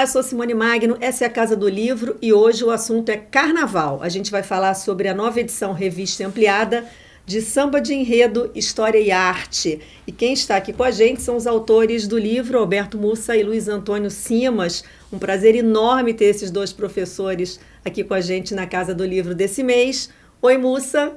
Olá, 0.00 0.06
eu 0.06 0.12
sou 0.12 0.22
Simone 0.22 0.54
Magno, 0.54 0.96
essa 0.98 1.24
é 1.24 1.26
a 1.26 1.30
Casa 1.30 1.54
do 1.54 1.68
Livro 1.68 2.16
e 2.22 2.32
hoje 2.32 2.64
o 2.64 2.70
assunto 2.70 3.10
é 3.10 3.18
Carnaval. 3.18 3.98
A 4.02 4.08
gente 4.08 4.30
vai 4.30 4.42
falar 4.42 4.72
sobre 4.72 5.08
a 5.08 5.14
nova 5.14 5.38
edição 5.40 5.74
revista 5.74 6.26
ampliada 6.26 6.86
de 7.26 7.42
Samba 7.42 7.82
de 7.82 7.92
Enredo, 7.92 8.50
História 8.54 8.98
e 8.98 9.10
Arte. 9.10 9.78
E 10.06 10.10
quem 10.10 10.32
está 10.32 10.56
aqui 10.56 10.72
com 10.72 10.82
a 10.82 10.90
gente 10.90 11.20
são 11.20 11.36
os 11.36 11.46
autores 11.46 12.08
do 12.08 12.16
livro, 12.16 12.58
Alberto 12.58 12.96
Mussa 12.96 13.36
e 13.36 13.42
Luiz 13.42 13.68
Antônio 13.68 14.10
Simas. 14.10 14.82
Um 15.12 15.18
prazer 15.18 15.54
enorme 15.54 16.14
ter 16.14 16.24
esses 16.24 16.50
dois 16.50 16.72
professores 16.72 17.60
aqui 17.84 18.02
com 18.02 18.14
a 18.14 18.22
gente 18.22 18.54
na 18.54 18.66
Casa 18.66 18.94
do 18.94 19.04
Livro 19.04 19.34
desse 19.34 19.62
mês. 19.62 20.08
Oi, 20.40 20.56
Mussa. 20.56 21.14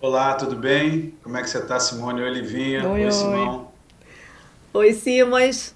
Olá, 0.00 0.32
tudo 0.32 0.56
bem? 0.56 1.12
Como 1.22 1.36
é 1.36 1.42
que 1.42 1.50
você 1.50 1.58
está, 1.58 1.78
Simone? 1.78 2.22
Oi, 2.22 2.30
Livinha. 2.30 2.88
Oi, 2.88 3.04
oi, 3.04 3.12
Simão. 3.12 3.70
Oi, 4.72 4.94
Simas. 4.94 5.74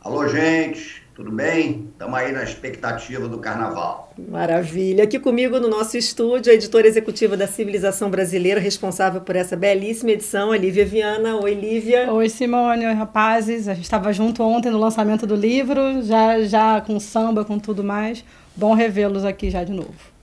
Alô, 0.00 0.28
gente, 0.28 1.03
tudo 1.14 1.30
bem? 1.30 1.88
Estamos 1.92 2.18
aí 2.18 2.32
na 2.32 2.42
expectativa 2.42 3.28
do 3.28 3.38
carnaval. 3.38 4.12
Maravilha. 4.18 5.04
Aqui 5.04 5.18
comigo 5.18 5.60
no 5.60 5.68
nosso 5.68 5.96
estúdio, 5.96 6.50
a 6.50 6.54
editora 6.54 6.88
executiva 6.88 7.36
da 7.36 7.46
Civilização 7.46 8.10
Brasileira, 8.10 8.60
responsável 8.60 9.20
por 9.20 9.36
essa 9.36 9.56
belíssima 9.56 10.10
edição, 10.10 10.50
a 10.50 10.56
Lívia 10.56 10.84
Viana. 10.84 11.36
Oi, 11.36 11.54
Lívia. 11.54 12.12
Oi, 12.12 12.28
Simone. 12.28 12.84
Oi, 12.84 12.92
rapazes. 12.94 13.68
A 13.68 13.74
gente 13.74 13.84
estava 13.84 14.12
junto 14.12 14.42
ontem 14.42 14.70
no 14.70 14.78
lançamento 14.78 15.24
do 15.24 15.36
livro, 15.36 16.02
já, 16.02 16.42
já 16.42 16.80
com 16.80 16.98
samba, 16.98 17.44
com 17.44 17.60
tudo 17.60 17.84
mais. 17.84 18.24
Bom 18.56 18.74
revê-los 18.74 19.24
aqui 19.24 19.50
já 19.50 19.62
de 19.62 19.72
novo. 19.72 20.13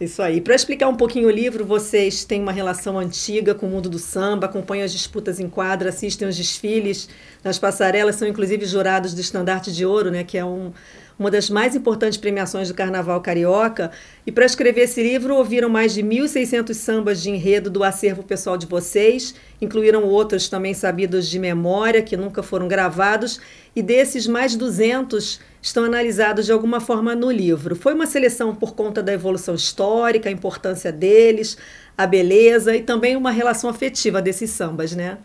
Isso 0.00 0.22
aí. 0.22 0.40
Para 0.40 0.54
explicar 0.54 0.88
um 0.88 0.96
pouquinho 0.96 1.28
o 1.28 1.30
livro, 1.30 1.62
vocês 1.62 2.24
têm 2.24 2.40
uma 2.40 2.52
relação 2.52 2.98
antiga 2.98 3.54
com 3.54 3.66
o 3.66 3.68
mundo 3.68 3.90
do 3.90 3.98
samba, 3.98 4.46
acompanham 4.46 4.82
as 4.82 4.92
disputas 4.92 5.38
em 5.38 5.46
quadra, 5.46 5.90
assistem 5.90 6.26
os 6.26 6.38
desfiles 6.38 7.06
nas 7.44 7.58
passarelas, 7.58 8.16
são 8.16 8.26
inclusive 8.26 8.64
jurados 8.64 9.12
do 9.12 9.20
Estandarte 9.20 9.70
de 9.70 9.84
Ouro, 9.84 10.10
né, 10.10 10.24
que 10.24 10.38
é 10.38 10.44
um, 10.44 10.72
uma 11.20 11.30
das 11.30 11.50
mais 11.50 11.76
importantes 11.76 12.16
premiações 12.16 12.68
do 12.68 12.74
Carnaval 12.74 13.20
Carioca. 13.20 13.90
E 14.26 14.32
para 14.32 14.46
escrever 14.46 14.84
esse 14.84 15.02
livro, 15.02 15.36
ouviram 15.36 15.68
mais 15.68 15.92
de 15.92 16.02
1.600 16.02 16.72
sambas 16.72 17.20
de 17.22 17.28
enredo 17.28 17.68
do 17.68 17.84
acervo 17.84 18.22
pessoal 18.22 18.56
de 18.56 18.64
vocês, 18.64 19.34
incluíram 19.60 20.02
outros 20.04 20.48
também 20.48 20.72
sabidos 20.72 21.28
de 21.28 21.38
memória, 21.38 22.00
que 22.00 22.16
nunca 22.16 22.42
foram 22.42 22.66
gravados, 22.66 23.38
e 23.76 23.82
desses 23.82 24.26
mais 24.26 24.52
de 24.52 24.58
200 24.58 25.40
estão 25.60 25.84
analisados 25.84 26.46
de 26.46 26.52
alguma 26.52 26.80
forma 26.80 27.14
no 27.14 27.30
livro. 27.30 27.76
Foi 27.76 27.92
uma 27.92 28.06
seleção 28.06 28.54
por 28.54 28.74
conta 28.74 29.02
da 29.02 29.12
evolução 29.12 29.54
histórica, 29.54 30.30
a 30.30 30.32
importância 30.32 30.90
deles, 30.90 31.58
a 31.98 32.06
beleza 32.06 32.74
e 32.74 32.82
também 32.82 33.14
uma 33.14 33.30
relação 33.30 33.68
afetiva 33.68 34.22
desses 34.22 34.48
sambas, 34.52 34.92
né? 34.92 35.18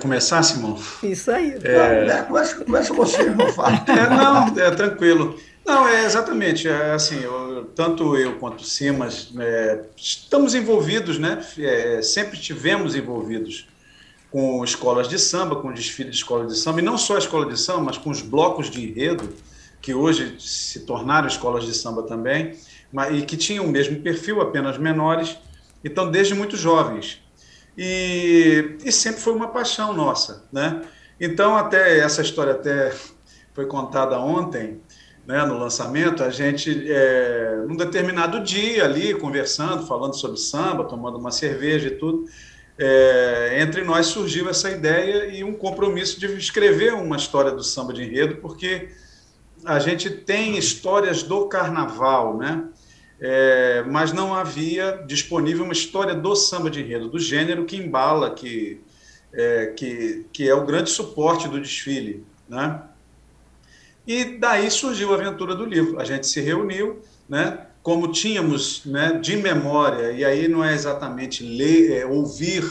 Começar, 0.00 0.42
Simão? 0.42 0.78
Isso 1.02 1.30
aí. 1.30 1.58
É... 1.62 2.04
Não, 2.04 2.24
começa, 2.26 2.64
começa 2.64 2.94
você, 2.94 3.24
não 3.30 3.52
fala. 3.52 3.84
É, 3.88 4.10
não, 4.10 4.46
é 4.58 4.70
tranquilo. 4.70 5.38
Não, 5.68 5.86
é 5.86 6.06
exatamente, 6.06 6.66
é 6.66 6.92
assim, 6.92 7.20
eu, 7.22 7.70
tanto 7.74 8.16
eu 8.16 8.36
quanto 8.36 8.62
o 8.62 8.64
Simas 8.64 9.30
é, 9.38 9.84
estamos 9.94 10.54
envolvidos, 10.54 11.18
né? 11.18 11.44
É, 11.58 12.00
sempre 12.00 12.38
tivemos 12.38 12.96
envolvidos 12.96 13.68
com 14.30 14.64
escolas 14.64 15.08
de 15.08 15.18
samba, 15.18 15.56
com 15.56 15.70
desfile 15.70 16.08
de 16.08 16.16
escola 16.16 16.46
de 16.46 16.56
samba, 16.56 16.80
e 16.80 16.82
não 16.82 16.96
só 16.96 17.16
a 17.16 17.18
escola 17.18 17.44
de 17.44 17.60
samba, 17.60 17.80
mas 17.80 17.98
com 17.98 18.08
os 18.08 18.22
blocos 18.22 18.70
de 18.70 18.82
enredo, 18.82 19.28
que 19.82 19.92
hoje 19.92 20.36
se 20.38 20.80
tornaram 20.80 21.28
escolas 21.28 21.64
de 21.64 21.74
samba 21.74 22.02
também, 22.02 22.54
mas, 22.90 23.18
e 23.18 23.22
que 23.22 23.36
tinham 23.36 23.66
o 23.66 23.68
mesmo 23.68 24.00
perfil, 24.00 24.40
apenas 24.40 24.78
menores, 24.78 25.36
então 25.84 26.10
desde 26.10 26.34
muito 26.34 26.56
jovens. 26.56 27.20
E, 27.80 28.76
e 28.84 28.90
sempre 28.90 29.20
foi 29.20 29.32
uma 29.32 29.46
paixão 29.46 29.92
nossa, 29.92 30.48
né? 30.52 30.82
Então 31.20 31.56
até 31.56 32.00
essa 32.00 32.20
história 32.22 32.52
até 32.52 32.92
foi 33.54 33.66
contada 33.66 34.18
ontem, 34.18 34.80
né, 35.24 35.44
no 35.44 35.58
lançamento, 35.58 36.24
a 36.24 36.30
gente, 36.30 36.90
é, 36.90 37.62
num 37.68 37.76
determinado 37.76 38.42
dia 38.42 38.84
ali, 38.84 39.14
conversando, 39.14 39.86
falando 39.86 40.14
sobre 40.14 40.38
samba, 40.38 40.84
tomando 40.84 41.18
uma 41.18 41.30
cerveja 41.30 41.88
e 41.88 41.90
tudo, 41.92 42.24
é, 42.78 43.60
entre 43.60 43.84
nós 43.84 44.06
surgiu 44.06 44.48
essa 44.48 44.70
ideia 44.70 45.26
e 45.26 45.44
um 45.44 45.54
compromisso 45.54 46.18
de 46.18 46.26
escrever 46.36 46.94
uma 46.94 47.16
história 47.16 47.52
do 47.52 47.62
samba 47.62 47.92
de 47.92 48.02
enredo, 48.02 48.36
porque 48.36 48.88
a 49.64 49.78
gente 49.78 50.10
tem 50.10 50.56
histórias 50.56 51.22
do 51.22 51.46
carnaval, 51.46 52.36
né? 52.36 52.64
É, 53.20 53.82
mas 53.82 54.12
não 54.12 54.32
havia 54.32 55.02
disponível 55.06 55.64
uma 55.64 55.72
história 55.72 56.14
do 56.14 56.36
samba 56.36 56.70
de 56.70 56.80
enredo, 56.80 57.08
do 57.08 57.18
gênero 57.18 57.64
que 57.64 57.76
embala, 57.76 58.32
que 58.32 58.80
é, 59.32 59.66
que, 59.76 60.26
que 60.32 60.48
é 60.48 60.54
o 60.54 60.64
grande 60.64 60.90
suporte 60.90 61.48
do 61.48 61.60
desfile, 61.60 62.24
né? 62.48 62.82
E 64.06 64.24
daí 64.24 64.70
surgiu 64.70 65.12
a 65.12 65.16
aventura 65.16 65.54
do 65.54 65.66
livro. 65.66 66.00
A 66.00 66.04
gente 66.04 66.26
se 66.26 66.40
reuniu, 66.40 67.02
né? 67.28 67.66
Como 67.82 68.10
tínhamos, 68.10 68.84
né? 68.86 69.12
De 69.20 69.36
memória 69.36 70.12
e 70.12 70.24
aí 70.24 70.48
não 70.48 70.64
é 70.64 70.72
exatamente 70.72 71.42
ler, 71.42 71.92
é, 71.92 72.06
ouvir 72.06 72.64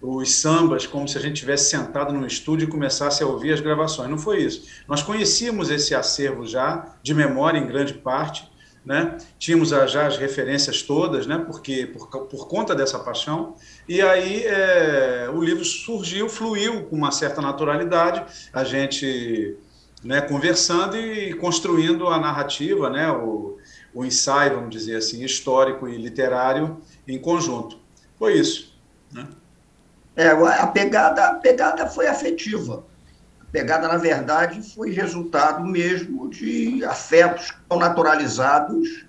os 0.00 0.34
sambas 0.34 0.84
como 0.86 1.06
se 1.06 1.16
a 1.16 1.20
gente 1.20 1.36
tivesse 1.36 1.70
sentado 1.70 2.12
num 2.12 2.26
estúdio 2.26 2.66
e 2.66 2.70
começasse 2.70 3.22
a 3.22 3.26
ouvir 3.26 3.52
as 3.52 3.60
gravações. 3.60 4.10
Não 4.10 4.18
foi 4.18 4.42
isso. 4.42 4.66
Nós 4.88 5.02
conhecíamos 5.02 5.70
esse 5.70 5.94
acervo 5.94 6.44
já, 6.44 6.96
de 7.02 7.14
memória 7.14 7.58
em 7.58 7.66
grande 7.66 7.94
parte, 7.94 8.50
né? 8.84 9.16
Tínhamos 9.38 9.68
já 9.68 10.06
as 10.06 10.16
referências 10.16 10.82
todas, 10.82 11.26
né? 11.26 11.38
Porque 11.38 11.86
por, 11.86 12.08
por 12.26 12.48
conta 12.48 12.74
dessa 12.74 12.98
paixão. 12.98 13.54
E 13.88 14.02
aí 14.02 14.44
é, 14.44 15.30
o 15.32 15.40
livro 15.40 15.64
surgiu, 15.64 16.28
fluiu 16.28 16.84
com 16.84 16.96
uma 16.96 17.12
certa 17.12 17.40
naturalidade. 17.40 18.24
A 18.52 18.64
gente, 18.64 19.56
né? 20.02 20.20
Conversando 20.20 20.96
e 20.96 21.34
construindo 21.34 22.08
a 22.08 22.18
narrativa, 22.18 22.90
né? 22.90 23.10
O, 23.10 23.58
o 23.94 24.04
ensaio, 24.04 24.56
vamos 24.56 24.70
dizer 24.70 24.96
assim, 24.96 25.22
histórico 25.22 25.88
e 25.88 25.96
literário 25.96 26.78
em 27.06 27.18
conjunto. 27.18 27.78
Foi 28.18 28.34
isso, 28.34 28.74
né? 29.12 29.28
É, 30.14 30.28
a 30.28 30.66
pegada, 30.66 31.26
a 31.26 31.34
pegada 31.34 31.86
foi 31.86 32.06
afetiva. 32.06 32.84
Pegada, 33.52 33.86
na 33.86 33.98
verdade, 33.98 34.62
foi 34.74 34.90
resultado 34.90 35.62
mesmo 35.66 36.30
de 36.30 36.82
afetos 36.86 37.50
que 37.50 37.60
estão 37.60 37.78
naturalizados 37.78 39.04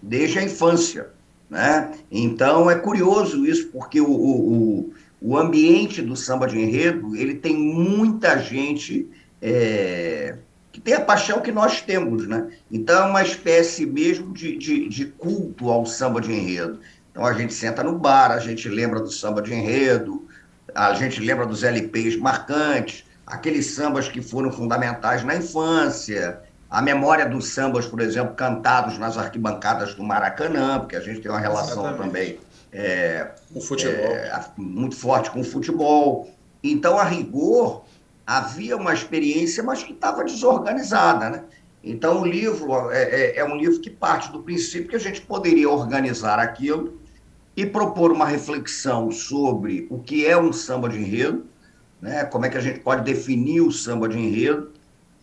desde 0.00 0.38
a 0.38 0.44
infância. 0.44 1.08
Né? 1.50 1.90
Então, 2.08 2.70
é 2.70 2.76
curioso 2.76 3.44
isso, 3.44 3.66
porque 3.72 4.00
o, 4.00 4.08
o, 4.08 4.92
o 5.20 5.36
ambiente 5.36 6.00
do 6.00 6.14
samba 6.14 6.46
de 6.46 6.56
enredo 6.56 7.16
ele 7.16 7.34
tem 7.34 7.56
muita 7.56 8.38
gente 8.38 9.10
é, 9.42 10.36
que 10.70 10.80
tem 10.80 10.94
a 10.94 11.00
paixão 11.00 11.40
que 11.40 11.50
nós 11.50 11.80
temos. 11.80 12.28
Né? 12.28 12.52
Então, 12.70 13.08
é 13.08 13.10
uma 13.10 13.22
espécie 13.22 13.84
mesmo 13.84 14.32
de, 14.32 14.56
de, 14.56 14.88
de 14.88 15.06
culto 15.06 15.70
ao 15.70 15.84
samba 15.84 16.20
de 16.20 16.32
enredo. 16.32 16.78
Então, 17.10 17.26
a 17.26 17.32
gente 17.32 17.52
senta 17.52 17.82
no 17.82 17.98
bar, 17.98 18.30
a 18.30 18.38
gente 18.38 18.68
lembra 18.68 19.00
do 19.00 19.10
samba 19.10 19.42
de 19.42 19.52
enredo, 19.52 20.28
a 20.72 20.94
gente 20.94 21.20
lembra 21.20 21.44
dos 21.44 21.64
LPs 21.64 22.14
marcantes, 22.14 23.07
aqueles 23.28 23.74
sambas 23.74 24.08
que 24.08 24.20
foram 24.22 24.50
fundamentais 24.50 25.22
na 25.22 25.36
infância, 25.36 26.40
a 26.70 26.82
memória 26.82 27.26
dos 27.26 27.48
sambas, 27.48 27.86
por 27.86 28.00
exemplo, 28.00 28.34
cantados 28.34 28.98
nas 28.98 29.16
arquibancadas 29.16 29.94
do 29.94 30.02
Maracanã, 30.02 30.80
porque 30.80 30.96
a 30.96 31.00
gente 31.00 31.20
tem 31.20 31.30
uma 31.30 31.40
relação 31.40 31.84
Exatamente. 31.84 31.98
também 31.98 32.38
é, 32.72 33.30
o 33.54 33.60
futebol. 33.60 34.12
É, 34.12 34.44
muito 34.56 34.96
forte 34.96 35.30
com 35.30 35.40
o 35.40 35.44
futebol. 35.44 36.30
Então, 36.62 36.98
a 36.98 37.04
rigor, 37.04 37.84
havia 38.26 38.76
uma 38.76 38.92
experiência, 38.92 39.62
mas 39.62 39.82
que 39.82 39.92
estava 39.92 40.24
desorganizada. 40.24 41.30
Né? 41.30 41.44
Então, 41.82 42.22
o 42.22 42.26
livro 42.26 42.90
é, 42.90 43.02
é, 43.02 43.38
é 43.38 43.44
um 43.44 43.56
livro 43.56 43.80
que 43.80 43.90
parte 43.90 44.30
do 44.30 44.42
princípio 44.42 44.88
que 44.88 44.96
a 44.96 45.00
gente 45.00 45.20
poderia 45.20 45.70
organizar 45.70 46.38
aquilo 46.38 47.00
e 47.56 47.64
propor 47.64 48.12
uma 48.12 48.26
reflexão 48.26 49.10
sobre 49.10 49.86
o 49.90 49.98
que 49.98 50.26
é 50.26 50.38
um 50.38 50.52
samba 50.52 50.88
de 50.88 50.98
enredo, 50.98 51.46
né? 52.00 52.24
como 52.24 52.46
é 52.46 52.48
que 52.48 52.56
a 52.56 52.60
gente 52.60 52.80
pode 52.80 53.02
definir 53.02 53.60
o 53.60 53.72
samba 53.72 54.08
de 54.08 54.18
enredo, 54.18 54.72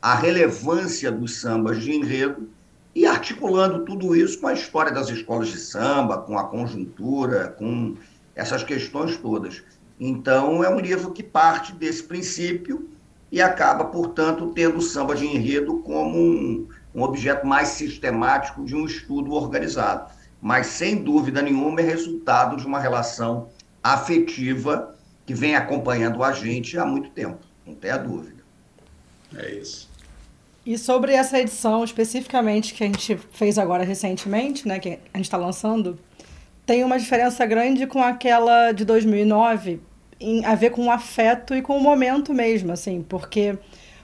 a 0.02 0.16
relevância 0.16 1.12
dos 1.12 1.40
sambas 1.40 1.82
de 1.82 1.92
enredo, 1.92 2.50
e 2.94 3.06
articulando 3.06 3.84
tudo 3.84 4.16
isso 4.16 4.40
com 4.40 4.48
a 4.48 4.54
história 4.54 4.92
das 4.92 5.10
escolas 5.10 5.50
de 5.50 5.58
samba, 5.58 6.20
com 6.20 6.38
a 6.38 6.46
conjuntura, 6.46 7.50
com 7.50 7.96
essas 8.34 8.64
questões 8.64 9.18
todas. 9.18 9.62
Então, 10.00 10.64
é 10.64 10.70
um 10.70 10.80
livro 10.80 11.12
que 11.12 11.24
parte 11.24 11.74
desse 11.74 12.04
princípio 12.04 12.90
e 13.32 13.42
acaba, 13.42 13.86
portanto, 13.86 14.52
tendo 14.56 14.78
o 14.78 14.82
samba 14.82 15.16
de 15.16 15.26
enredo 15.26 15.80
como 15.80 16.18
um, 16.18 16.68
um 16.94 17.02
objeto 17.02 17.46
mais 17.46 17.70
sistemático 17.70 18.64
de 18.64 18.76
um 18.76 18.86
estudo 18.86 19.32
organizado 19.34 20.10
mas 20.46 20.68
sem 20.68 21.04
dúvida 21.04 21.42
nenhuma 21.42 21.82
é 21.82 21.84
resultado 21.84 22.56
de 22.58 22.68
uma 22.68 22.80
relação 22.80 23.50
afetiva 23.82 24.95
que 25.26 25.34
vem 25.34 25.56
acompanhando 25.56 26.24
a 26.24 26.32
gente 26.32 26.78
há 26.78 26.86
muito 26.86 27.10
tempo, 27.10 27.40
não 27.66 27.74
tem 27.74 27.92
a 27.92 27.98
dúvida. 27.98 28.44
É 29.36 29.52
isso. 29.52 29.90
E 30.66 30.78
sobre 30.78 31.14
essa 31.14 31.40
edição 31.40 31.84
especificamente 31.84 32.74
que 32.74 32.84
a 32.84 32.88
gente 32.88 33.18
fez 33.32 33.58
agora 33.58 33.84
recentemente, 33.84 34.68
né, 34.68 34.80
que 34.80 35.00
a 35.14 35.18
gente 35.18 35.26
está 35.26 35.38
lançando, 35.38 36.00
tem 36.66 36.84
uma 36.84 36.98
diferença 36.98 37.46
grande 37.46 37.86
com 37.86 38.02
aquela 38.02 38.72
de 38.72 38.84
2009 38.84 39.80
em 40.20 40.44
a 40.46 40.56
ver 40.56 40.72
com 40.72 40.86
o 40.88 40.92
afeto 40.92 41.54
e 41.54 41.62
com 41.62 41.78
o 41.78 41.82
momento 41.82 42.34
mesmo, 42.34 42.72
assim, 42.72 43.06
porque 43.08 43.58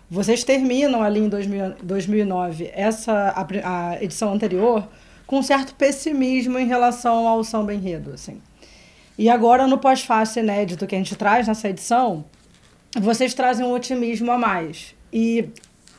vocês 0.09 0.43
terminam 0.43 1.01
ali 1.01 1.21
em 1.21 1.29
2000, 1.29 1.75
2009 1.81 2.69
essa 2.73 3.13
a, 3.29 3.91
a, 3.91 4.03
edição 4.03 4.33
anterior 4.33 4.87
com 5.25 5.39
um 5.39 5.43
certo 5.43 5.73
pessimismo 5.73 6.59
em 6.59 6.67
relação 6.67 7.27
ao 7.27 7.43
samba 7.43 7.73
enredo, 7.73 8.11
assim. 8.13 8.41
E 9.21 9.29
agora 9.29 9.67
no 9.67 9.77
pós-fácil 9.77 10.41
inédito 10.41 10.87
que 10.87 10.95
a 10.95 10.97
gente 10.97 11.15
traz 11.15 11.47
nessa 11.47 11.69
edição, 11.69 12.25
vocês 12.99 13.35
trazem 13.35 13.63
um 13.63 13.71
otimismo 13.71 14.31
a 14.31 14.35
mais. 14.35 14.95
E 15.13 15.47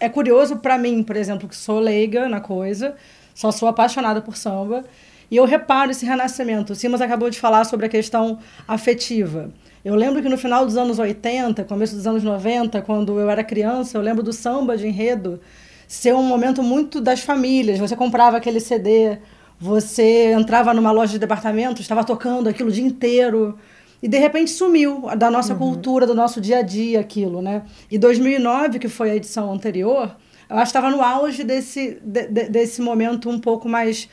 é 0.00 0.08
curioso 0.08 0.56
para 0.56 0.76
mim, 0.76 1.04
por 1.04 1.14
exemplo, 1.14 1.48
que 1.48 1.54
sou 1.54 1.78
leiga 1.78 2.28
na 2.28 2.40
coisa, 2.40 2.96
só 3.32 3.52
sou 3.52 3.68
apaixonada 3.68 4.20
por 4.20 4.36
samba, 4.36 4.84
e 5.30 5.36
eu 5.36 5.44
reparo 5.44 5.92
esse 5.92 6.04
renascimento. 6.04 6.72
O 6.72 6.74
Simas 6.74 7.00
acabou 7.00 7.30
de 7.30 7.38
falar 7.38 7.62
sobre 7.62 7.86
a 7.86 7.88
questão 7.88 8.40
afetiva. 8.66 9.52
Eu 9.84 9.94
lembro 9.94 10.20
que 10.20 10.28
no 10.28 10.36
final 10.36 10.66
dos 10.66 10.76
anos 10.76 10.98
80, 10.98 11.62
começo 11.62 11.94
dos 11.94 12.08
anos 12.08 12.24
90, 12.24 12.82
quando 12.82 13.20
eu 13.20 13.30
era 13.30 13.44
criança, 13.44 13.96
eu 13.96 14.02
lembro 14.02 14.24
do 14.24 14.32
samba 14.32 14.76
de 14.76 14.88
enredo 14.88 15.40
ser 15.86 16.12
um 16.12 16.24
momento 16.24 16.60
muito 16.60 17.00
das 17.00 17.20
famílias. 17.20 17.78
Você 17.78 17.94
comprava 17.94 18.38
aquele 18.38 18.58
CD, 18.58 19.16
você 19.62 20.32
entrava 20.32 20.74
numa 20.74 20.90
loja 20.90 21.12
de 21.12 21.20
departamento, 21.20 21.80
estava 21.80 22.02
tocando 22.02 22.48
aquilo 22.48 22.68
o 22.68 22.72
dia 22.72 22.84
inteiro. 22.84 23.56
E 24.02 24.08
de 24.08 24.18
repente 24.18 24.50
sumiu 24.50 25.02
da 25.16 25.30
nossa 25.30 25.52
uhum. 25.52 25.60
cultura, 25.60 26.04
do 26.04 26.16
nosso 26.16 26.40
dia 26.40 26.58
a 26.58 26.62
dia 26.62 26.98
aquilo, 26.98 27.40
né? 27.40 27.62
E 27.88 27.96
2009, 27.96 28.80
que 28.80 28.88
foi 28.88 29.12
a 29.12 29.14
edição 29.14 29.52
anterior, 29.52 30.16
eu 30.50 30.56
acho 30.56 30.72
que 30.72 30.78
estava 30.78 30.90
no 30.90 31.00
auge 31.00 31.44
desse, 31.44 32.00
de, 32.02 32.26
de, 32.26 32.48
desse 32.48 32.82
momento 32.82 33.30
um 33.30 33.38
pouco 33.38 33.68
mais 33.68 34.08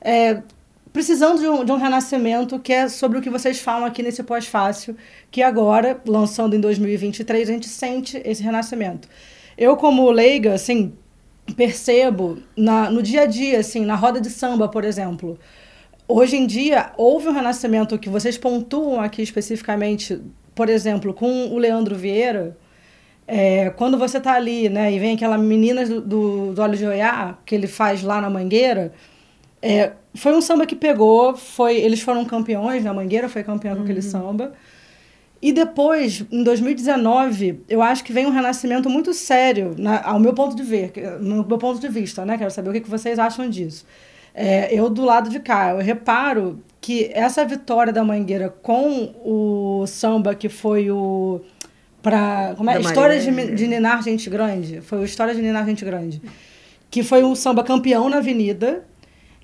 é, 0.00 0.40
precisando 0.90 1.38
de 1.38 1.48
um, 1.48 1.66
de 1.66 1.70
um 1.70 1.76
renascimento, 1.76 2.58
que 2.58 2.72
é 2.72 2.88
sobre 2.88 3.18
o 3.18 3.20
que 3.20 3.28
vocês 3.28 3.60
falam 3.60 3.84
aqui 3.84 4.02
nesse 4.02 4.22
pós-fácil, 4.22 4.96
que 5.30 5.42
agora, 5.42 6.00
lançando 6.06 6.56
em 6.56 6.60
2023, 6.60 7.50
a 7.50 7.52
gente 7.52 7.68
sente 7.68 8.22
esse 8.24 8.42
renascimento. 8.42 9.06
Eu, 9.58 9.76
como 9.76 10.10
leiga, 10.10 10.54
assim, 10.54 10.94
percebo 11.52 12.38
na, 12.56 12.90
no 12.90 13.02
dia 13.02 13.22
a 13.22 13.26
dia, 13.26 13.60
assim, 13.60 13.84
na 13.84 13.94
roda 13.94 14.20
de 14.20 14.30
samba, 14.30 14.68
por 14.68 14.84
exemplo, 14.84 15.38
hoje 16.08 16.36
em 16.36 16.46
dia 16.46 16.92
houve 16.96 17.28
um 17.28 17.32
renascimento 17.32 17.98
que 17.98 18.08
vocês 18.08 18.38
pontuam 18.38 19.00
aqui 19.00 19.22
especificamente, 19.22 20.20
por 20.54 20.68
exemplo, 20.68 21.12
com 21.12 21.48
o 21.48 21.58
Leandro 21.58 21.94
Vieira, 21.94 22.56
é, 23.26 23.70
quando 23.70 23.98
você 23.98 24.18
está 24.18 24.34
ali, 24.34 24.68
né, 24.68 24.92
e 24.92 24.98
vem 24.98 25.14
aquela 25.14 25.38
menina 25.38 25.84
do, 25.86 26.00
do, 26.00 26.52
do 26.54 26.62
Olho 26.62 26.76
de 26.76 26.86
Oiá, 26.86 27.38
que 27.44 27.54
ele 27.54 27.66
faz 27.66 28.02
lá 28.02 28.20
na 28.20 28.28
Mangueira, 28.28 28.92
é, 29.62 29.92
foi 30.14 30.34
um 30.34 30.42
samba 30.42 30.66
que 30.66 30.76
pegou, 30.76 31.34
foi, 31.34 31.76
eles 31.76 32.02
foram 32.02 32.24
campeões, 32.26 32.84
na 32.84 32.92
né? 32.92 32.96
Mangueira 32.96 33.30
foi 33.30 33.42
campeão 33.42 33.72
uhum. 33.72 33.78
com 33.78 33.84
aquele 33.84 34.00
uhum. 34.00 34.10
samba. 34.10 34.52
E 35.44 35.52
depois, 35.52 36.24
em 36.32 36.42
2019, 36.42 37.64
eu 37.68 37.82
acho 37.82 38.02
que 38.02 38.14
vem 38.14 38.24
um 38.24 38.30
renascimento 38.30 38.88
muito 38.88 39.12
sério, 39.12 39.74
na, 39.76 40.02
ao 40.02 40.18
meu 40.18 40.32
ponto 40.32 40.56
de 40.56 40.62
ver, 40.62 40.90
no 41.20 41.44
meu 41.44 41.58
ponto 41.58 41.78
de 41.78 41.86
vista, 41.86 42.24
né? 42.24 42.38
Quero 42.38 42.50
saber 42.50 42.70
o 42.70 42.72
que, 42.72 42.80
que 42.80 42.88
vocês 42.88 43.18
acham 43.18 43.46
disso. 43.50 43.84
É, 44.34 44.74
eu, 44.74 44.88
do 44.88 45.04
lado 45.04 45.28
de 45.28 45.38
cá, 45.40 45.72
eu 45.72 45.80
reparo 45.80 46.62
que 46.80 47.10
essa 47.12 47.44
vitória 47.44 47.92
da 47.92 48.02
Mangueira 48.02 48.48
com 48.48 49.14
o 49.22 49.86
samba 49.86 50.34
que 50.34 50.48
foi 50.48 50.90
o. 50.90 51.42
Pra, 52.00 52.54
como 52.56 52.70
é? 52.70 52.80
História 52.80 53.20
de, 53.20 53.54
de 53.54 53.66
Ninar 53.66 54.02
Gente 54.02 54.30
Grande. 54.30 54.80
Foi 54.80 55.00
o 55.00 55.04
História 55.04 55.34
de 55.34 55.42
Ninar 55.42 55.66
Gente 55.66 55.84
Grande. 55.84 56.22
Que 56.90 57.02
foi 57.02 57.22
um 57.22 57.34
samba 57.34 57.62
campeão 57.62 58.08
na 58.08 58.16
Avenida 58.16 58.82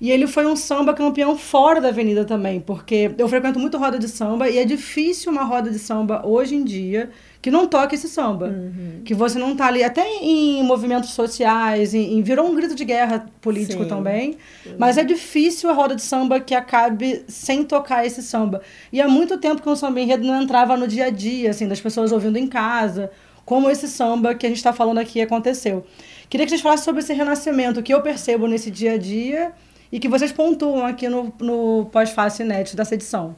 e 0.01 0.09
ele 0.09 0.25
foi 0.25 0.47
um 0.47 0.55
samba 0.55 0.95
campeão 0.95 1.37
fora 1.37 1.79
da 1.79 1.89
avenida 1.89 2.25
também, 2.25 2.59
porque 2.59 3.11
eu 3.19 3.29
frequento 3.29 3.59
muito 3.59 3.77
roda 3.77 3.99
de 3.99 4.07
samba 4.07 4.49
e 4.49 4.57
é 4.57 4.65
difícil 4.65 5.31
uma 5.31 5.43
roda 5.43 5.69
de 5.69 5.77
samba 5.77 6.25
hoje 6.25 6.55
em 6.55 6.63
dia 6.63 7.11
que 7.39 7.51
não 7.51 7.67
toque 7.67 7.93
esse 7.93 8.09
samba. 8.09 8.47
Uhum. 8.47 9.01
Que 9.05 9.13
você 9.13 9.37
não 9.37 9.55
tá 9.55 9.67
ali, 9.67 9.83
até 9.83 10.03
em 10.03 10.63
movimentos 10.63 11.11
sociais, 11.11 11.93
em, 11.93 12.17
em 12.17 12.21
virou 12.23 12.49
um 12.49 12.55
grito 12.55 12.73
de 12.73 12.83
guerra 12.83 13.27
político 13.41 13.83
Sim. 13.83 13.89
também. 13.89 14.37
Sim. 14.63 14.73
Mas 14.75 14.97
é 14.97 15.03
difícil 15.03 15.69
a 15.69 15.73
roda 15.73 15.95
de 15.95 16.01
samba 16.01 16.39
que 16.39 16.55
acabe 16.55 17.23
sem 17.27 17.63
tocar 17.63 18.03
esse 18.03 18.23
samba. 18.23 18.63
E 18.91 18.99
há 18.99 19.07
muito 19.07 19.37
tempo 19.37 19.61
que 19.61 19.69
o 19.69 19.75
samba 19.75 20.01
enredo 20.01 20.25
não 20.25 20.41
entrava 20.41 20.75
no 20.75 20.87
dia 20.87 21.05
a 21.05 21.09
dia, 21.11 21.51
assim, 21.51 21.67
das 21.67 21.79
pessoas 21.79 22.11
ouvindo 22.11 22.37
em 22.37 22.47
casa, 22.47 23.11
como 23.45 23.69
esse 23.69 23.87
samba 23.87 24.33
que 24.33 24.47
a 24.47 24.49
gente 24.49 24.57
está 24.57 24.73
falando 24.73 24.97
aqui 24.97 25.21
aconteceu. 25.21 25.85
Queria 26.27 26.47
que 26.47 26.49
vocês 26.49 26.61
falassem 26.61 26.85
sobre 26.85 27.01
esse 27.01 27.13
renascimento 27.13 27.83
que 27.83 27.93
eu 27.93 28.01
percebo 28.01 28.47
nesse 28.47 28.71
dia 28.71 28.93
a 28.93 28.97
dia 28.97 29.53
e 29.91 29.99
que 29.99 30.07
vocês 30.07 30.31
pontuam 30.31 30.85
aqui 30.85 31.09
no, 31.09 31.33
no 31.39 31.85
pós-fácil 31.91 32.45
inédito 32.45 32.77
dessa 32.77 32.95
edição. 32.95 33.35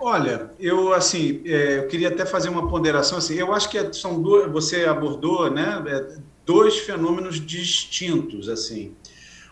Olha, 0.00 0.52
eu 0.60 0.94
assim, 0.94 1.42
é, 1.44 1.78
eu 1.78 1.88
queria 1.88 2.08
até 2.08 2.24
fazer 2.24 2.48
uma 2.48 2.68
ponderação 2.68 3.18
assim. 3.18 3.34
Eu 3.34 3.52
acho 3.52 3.68
que 3.68 3.92
são 3.92 4.22
duas, 4.22 4.50
você 4.50 4.84
abordou, 4.84 5.50
né, 5.50 5.82
é, 5.86 6.18
dois 6.46 6.78
fenômenos 6.78 7.44
distintos 7.44 8.48
assim. 8.48 8.94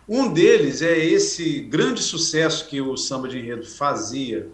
Um 0.08 0.32
deles 0.32 0.82
é 0.82 0.96
esse 0.96 1.60
grande 1.60 2.00
sucesso 2.00 2.68
que 2.68 2.80
o 2.80 2.96
samba 2.96 3.26
de 3.28 3.38
enredo 3.38 3.66
fazia 3.66 4.48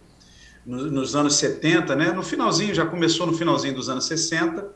nos 0.64 1.14
anos 1.14 1.34
70, 1.34 1.94
né? 1.96 2.12
No 2.12 2.22
finalzinho, 2.22 2.74
já 2.74 2.86
começou 2.86 3.26
no 3.26 3.34
finalzinho 3.34 3.74
dos 3.74 3.88
anos 3.88 4.06
60 4.06 4.66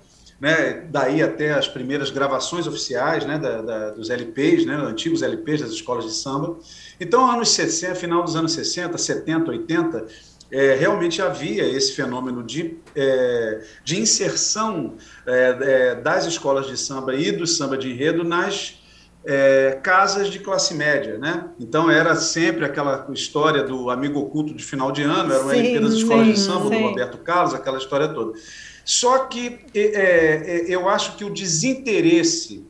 né, 0.41 0.87
daí 0.91 1.23
até 1.23 1.53
as 1.53 1.67
primeiras 1.67 2.11
gravações 2.11 2.67
oficiais 2.67 3.25
né, 3.25 3.39
da, 3.39 3.63
da, 3.63 3.91
dos 3.91 4.11
LPs, 4.11 4.67
né, 4.67 4.75
antigos 4.75 5.23
LPs 5.23 5.63
das 5.63 5.71
escolas 5.71 6.05
de 6.05 6.13
samba. 6.13 6.59
Então, 7.01 7.31
anos 7.31 7.51
60, 7.51 7.95
final 7.95 8.23
dos 8.23 8.37
anos 8.37 8.53
60, 8.53 8.99
70, 8.99 9.51
80, 9.51 10.07
é, 10.51 10.75
realmente 10.75 11.21
havia 11.21 11.65
esse 11.65 11.93
fenômeno 11.93 12.43
de, 12.43 12.77
é, 12.95 13.63
de 13.83 14.01
inserção 14.01 14.95
é, 15.27 15.57
é 15.61 15.95
das 15.97 16.25
escolas 16.27 16.67
de 16.67 16.77
samba 16.77 17.15
e 17.15 17.33
do 17.33 17.47
samba 17.47 17.77
de 17.77 17.91
enredo 17.91 18.23
nas 18.23 18.81
é, 19.25 19.81
casas 19.83 20.31
de 20.31 20.39
classe 20.39 20.73
média, 20.73 21.19
né? 21.19 21.49
Então 21.59 21.91
era 21.91 22.15
sempre 22.15 22.65
aquela 22.65 23.09
história 23.13 23.65
do 23.65 23.91
amigo 23.91 24.21
oculto 24.21 24.55
de 24.55 24.63
final 24.63 24.93
de 24.93 25.03
ano, 25.03 25.35
era 25.35 25.45
o 25.45 25.51
LP 25.51 25.81
das 25.81 25.95
escolas 25.95 26.27
sim, 26.27 26.33
de 26.33 26.39
samba 26.39 26.69
sim. 26.69 26.81
do 26.81 26.89
Roberto 26.89 27.19
Carlos, 27.19 27.53
aquela 27.53 27.79
história 27.79 28.07
toda. 28.07 28.39
Só 28.87 29.25
que 29.25 29.59
é, 29.75 29.81
é, 29.81 30.65
eu 30.69 30.89
acho 30.89 31.17
que 31.17 31.25
o 31.25 31.29
desinteresse 31.29 32.65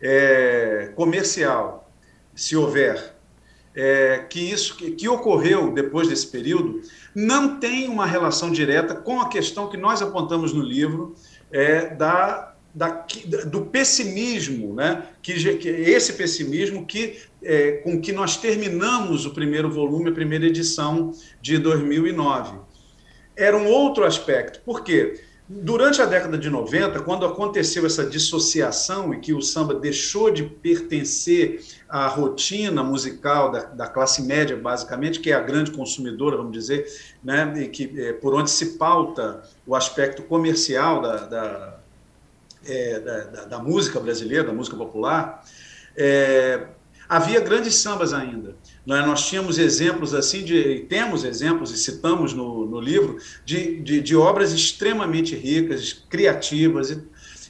é, 0.00 0.90
comercial, 0.96 1.92
se 2.34 2.56
houver, 2.56 3.14
é, 3.76 4.24
que 4.30 4.40
isso 4.40 4.74
que, 4.78 4.92
que, 4.92 5.06
ocorreu 5.06 5.70
depois 5.70 6.08
desse 6.08 6.26
período, 6.26 6.80
não 7.14 7.60
tem 7.60 7.86
uma 7.86 8.06
relação 8.06 8.50
direta 8.50 8.94
com 8.94 9.20
a 9.20 9.28
questão 9.28 9.68
que 9.68 9.76
nós 9.76 10.00
apontamos 10.00 10.54
no 10.54 10.62
livro 10.62 11.14
é, 11.52 11.94
da, 11.94 12.54
da, 12.74 13.04
do 13.44 13.66
pessimismo, 13.66 14.74
né? 14.74 15.06
que, 15.20 15.54
que 15.58 15.68
esse 15.68 16.14
pessimismo 16.14 16.86
que 16.86 17.18
é, 17.42 17.72
com 17.72 18.00
que 18.00 18.10
nós 18.10 18.38
terminamos 18.38 19.26
o 19.26 19.34
primeiro 19.34 19.70
volume, 19.70 20.08
a 20.08 20.14
primeira 20.14 20.46
edição 20.46 21.12
de 21.42 21.58
2009. 21.58 22.56
Era 23.36 23.54
um 23.54 23.66
outro 23.66 24.04
aspecto. 24.04 24.60
Por 24.64 24.82
quê? 24.82 25.27
Durante 25.50 26.02
a 26.02 26.04
década 26.04 26.36
de 26.36 26.50
90, 26.50 27.00
quando 27.00 27.24
aconteceu 27.24 27.86
essa 27.86 28.04
dissociação 28.04 29.14
e 29.14 29.18
que 29.18 29.32
o 29.32 29.40
samba 29.40 29.74
deixou 29.74 30.30
de 30.30 30.42
pertencer 30.42 31.64
à 31.88 32.06
rotina 32.06 32.82
musical 32.82 33.50
da, 33.50 33.60
da 33.60 33.86
classe 33.86 34.20
média, 34.20 34.54
basicamente, 34.54 35.20
que 35.20 35.30
é 35.30 35.34
a 35.34 35.40
grande 35.40 35.70
consumidora, 35.70 36.36
vamos 36.36 36.52
dizer, 36.52 36.86
né, 37.24 37.62
e 37.62 37.68
que, 37.68 37.90
é, 37.98 38.12
por 38.12 38.34
onde 38.34 38.50
se 38.50 38.76
pauta 38.76 39.42
o 39.66 39.74
aspecto 39.74 40.22
comercial 40.22 41.00
da, 41.00 41.16
da, 41.16 41.80
é, 42.66 43.00
da, 43.00 43.44
da 43.46 43.58
música 43.58 43.98
brasileira, 43.98 44.44
da 44.44 44.52
música 44.52 44.76
popular, 44.76 45.42
é, 45.96 46.66
havia 47.08 47.40
grandes 47.40 47.74
sambas 47.76 48.12
ainda. 48.12 48.54
Nós, 48.88 49.06
nós 49.06 49.28
tínhamos 49.28 49.58
exemplos 49.58 50.14
assim, 50.14 50.42
de, 50.42 50.86
temos 50.88 51.22
exemplos, 51.22 51.70
e 51.70 51.76
citamos 51.76 52.32
no, 52.32 52.64
no 52.64 52.80
livro, 52.80 53.18
de, 53.44 53.82
de, 53.82 54.00
de, 54.00 54.16
obras 54.16 54.50
extremamente 54.50 55.36
ricas, 55.36 55.92
criativas, 56.08 56.90
e, 56.90 57.04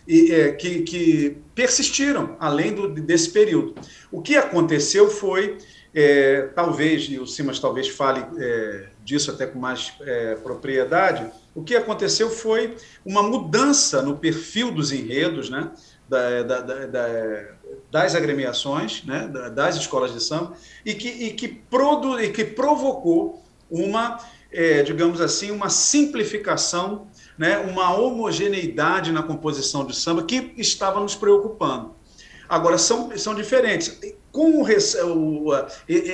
e 0.09 0.33
é, 0.33 0.51
que, 0.51 0.83
que, 0.83 1.37
persistiram 1.55 2.37
além 2.41 2.75
do, 2.75 2.89
desse 2.89 3.31
período. 3.31 3.77
O 4.11 4.21
que 4.21 4.35
aconteceu 4.35 5.09
foi, 5.09 5.59
é, 5.95 6.43
talvez, 6.57 7.05
e 7.05 7.21
o 7.21 7.27
Simas 7.27 7.61
talvez 7.61 7.87
fale 7.87 8.25
é, 8.37 8.89
disso 9.05 9.31
até 9.31 9.47
com 9.47 9.61
mais 9.61 9.93
é, 10.01 10.35
propriedade, 10.35 11.31
o 11.55 11.63
que 11.63 11.77
aconteceu 11.77 12.31
foi 12.31 12.77
uma 13.05 13.23
mudança 13.23 14.03
no 14.03 14.17
perfil 14.17 14.73
dos 14.73 14.91
enredos, 14.91 15.51
né? 15.51 15.71
Da, 16.09 16.43
da, 16.43 16.61
da, 16.61 17.07
das 17.91 18.15
agremiações, 18.15 19.05
né, 19.05 19.29
das 19.55 19.77
escolas 19.77 20.13
de 20.13 20.23
samba, 20.23 20.55
e 20.85 20.95
que, 20.95 21.09
e 21.09 21.33
que, 21.33 21.49
produ, 21.49 22.21
e 22.21 22.31
que 22.31 22.45
provocou 22.45 23.43
uma, 23.71 24.19
é, 24.51 24.83
digamos 24.83 25.21
assim, 25.21 25.51
uma 25.51 25.69
simplificação, 25.69 27.09
né, 27.37 27.59
uma 27.59 27.95
homogeneidade 27.95 29.13
na 29.13 29.23
composição 29.23 29.85
de 29.85 29.95
samba 29.95 30.23
que 30.23 30.55
estava 30.57 31.01
nos 31.01 31.15
preocupando. 31.15 31.95
Agora, 32.49 32.79
são, 32.79 33.17
são 33.19 33.35
diferentes. 33.35 34.01
Com 34.33 34.63
o, 34.63 34.67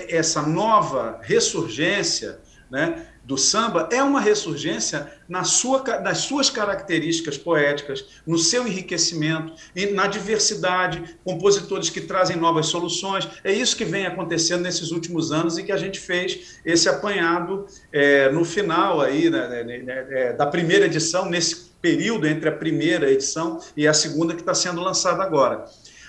essa 0.08 0.42
nova 0.42 1.20
ressurgência 1.22 2.40
né, 2.74 3.06
do 3.22 3.38
samba 3.38 3.88
é 3.92 4.02
uma 4.02 4.20
ressurgência 4.20 5.08
na 5.28 5.44
sua, 5.44 5.80
nas 6.00 6.18
suas 6.18 6.50
características 6.50 7.38
poéticas, 7.38 8.04
no 8.26 8.36
seu 8.36 8.66
enriquecimento 8.66 9.54
e 9.76 9.86
na 9.86 10.08
diversidade, 10.08 11.16
compositores 11.24 11.88
que 11.88 12.00
trazem 12.00 12.36
novas 12.36 12.66
soluções. 12.66 13.28
É 13.44 13.52
isso 13.52 13.76
que 13.76 13.84
vem 13.84 14.06
acontecendo 14.06 14.62
nesses 14.62 14.90
últimos 14.90 15.30
anos 15.30 15.56
e 15.56 15.62
que 15.62 15.70
a 15.70 15.76
gente 15.76 16.00
fez 16.00 16.58
esse 16.64 16.88
apanhado 16.88 17.64
é, 17.92 18.28
no 18.32 18.44
final 18.44 19.00
aí 19.00 19.30
né, 19.30 19.48
né, 19.48 19.62
né, 19.62 19.78
né 19.78 20.06
é, 20.10 20.32
da 20.32 20.46
primeira 20.46 20.86
edição, 20.86 21.30
nesse 21.30 21.72
período 21.80 22.26
entre 22.26 22.48
a 22.48 22.52
primeira 22.52 23.08
edição 23.08 23.60
e 23.76 23.86
a 23.86 23.94
segunda 23.94 24.34
que 24.34 24.40
está 24.40 24.52
sendo 24.52 24.80
lançada 24.80 25.22
agora. 25.22 25.64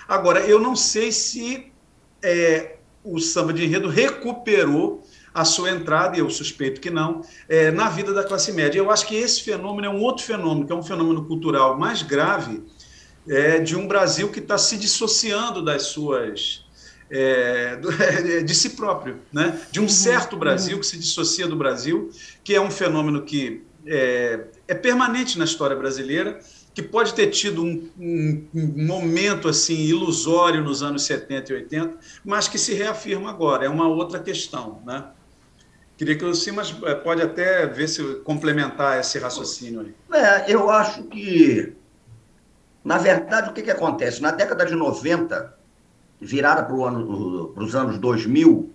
Agora, 0.08 0.40
eu 0.40 0.58
não 0.58 0.74
sei 0.74 1.12
se 1.12 1.72
é, 2.22 2.76
o 3.04 3.20
samba 3.20 3.52
de 3.52 3.64
enredo 3.64 3.88
recuperou 3.88 5.04
a 5.36 5.44
sua 5.44 5.70
entrada, 5.70 6.16
e 6.16 6.20
eu 6.20 6.30
suspeito 6.30 6.80
que 6.80 6.88
não, 6.88 7.20
é, 7.46 7.70
na 7.70 7.90
vida 7.90 8.10
da 8.14 8.24
classe 8.24 8.50
média. 8.52 8.78
Eu 8.78 8.90
acho 8.90 9.06
que 9.06 9.14
esse 9.14 9.42
fenômeno 9.42 9.86
é 9.86 9.90
um 9.90 10.00
outro 10.00 10.24
fenômeno, 10.24 10.66
que 10.66 10.72
é 10.72 10.74
um 10.74 10.82
fenômeno 10.82 11.26
cultural 11.26 11.78
mais 11.78 12.00
grave 12.00 12.62
é, 13.28 13.58
de 13.58 13.76
um 13.76 13.86
Brasil 13.86 14.30
que 14.30 14.38
está 14.38 14.56
se 14.56 14.78
dissociando 14.78 15.62
das 15.62 15.82
suas. 15.82 16.64
É, 17.10 17.78
de 18.44 18.54
si 18.54 18.70
próprio, 18.70 19.20
né? 19.30 19.60
de 19.70 19.78
um 19.78 19.84
uhum, 19.84 19.88
certo 19.88 20.36
Brasil 20.36 20.74
uhum. 20.74 20.80
que 20.80 20.86
se 20.86 20.98
dissocia 20.98 21.46
do 21.46 21.54
Brasil, 21.54 22.10
que 22.42 22.52
é 22.52 22.60
um 22.60 22.70
fenômeno 22.70 23.22
que 23.22 23.62
é, 23.86 24.46
é 24.66 24.74
permanente 24.74 25.38
na 25.38 25.44
história 25.44 25.76
brasileira, 25.76 26.40
que 26.74 26.82
pode 26.82 27.14
ter 27.14 27.28
tido 27.28 27.62
um, 27.62 27.88
um, 27.98 28.48
um, 28.54 28.86
momento 28.86 29.48
assim 29.48 29.76
ilusório 29.76 30.64
nos 30.64 30.82
anos 30.82 31.04
70 31.04 31.52
e 31.52 31.56
80, 31.56 31.94
mas 32.24 32.48
que 32.48 32.58
se 32.58 32.74
reafirma 32.74 33.30
agora. 33.30 33.64
É 33.64 33.68
uma 33.68 33.88
outra 33.88 34.18
questão, 34.18 34.82
né? 34.84 35.06
Queria 35.96 36.16
que 36.16 36.24
o 36.24 36.34
Simas 36.34 36.74
eh, 36.84 36.94
pode 36.94 37.22
até 37.22 37.66
ver 37.66 37.88
se 37.88 38.02
complementar 38.16 39.00
esse 39.00 39.18
raciocínio 39.18 39.80
aí. 39.80 39.94
É, 40.12 40.52
eu 40.52 40.68
acho 40.68 41.04
que, 41.04 41.72
na 42.84 42.98
verdade, 42.98 43.50
o 43.50 43.52
que, 43.54 43.62
que 43.62 43.70
acontece? 43.70 44.20
Na 44.20 44.30
década 44.30 44.66
de 44.66 44.74
90, 44.74 45.54
virada 46.20 46.62
para 46.62 46.74
ano, 46.74 47.52
os 47.56 47.74
anos 47.74 47.96
2000, 47.98 48.70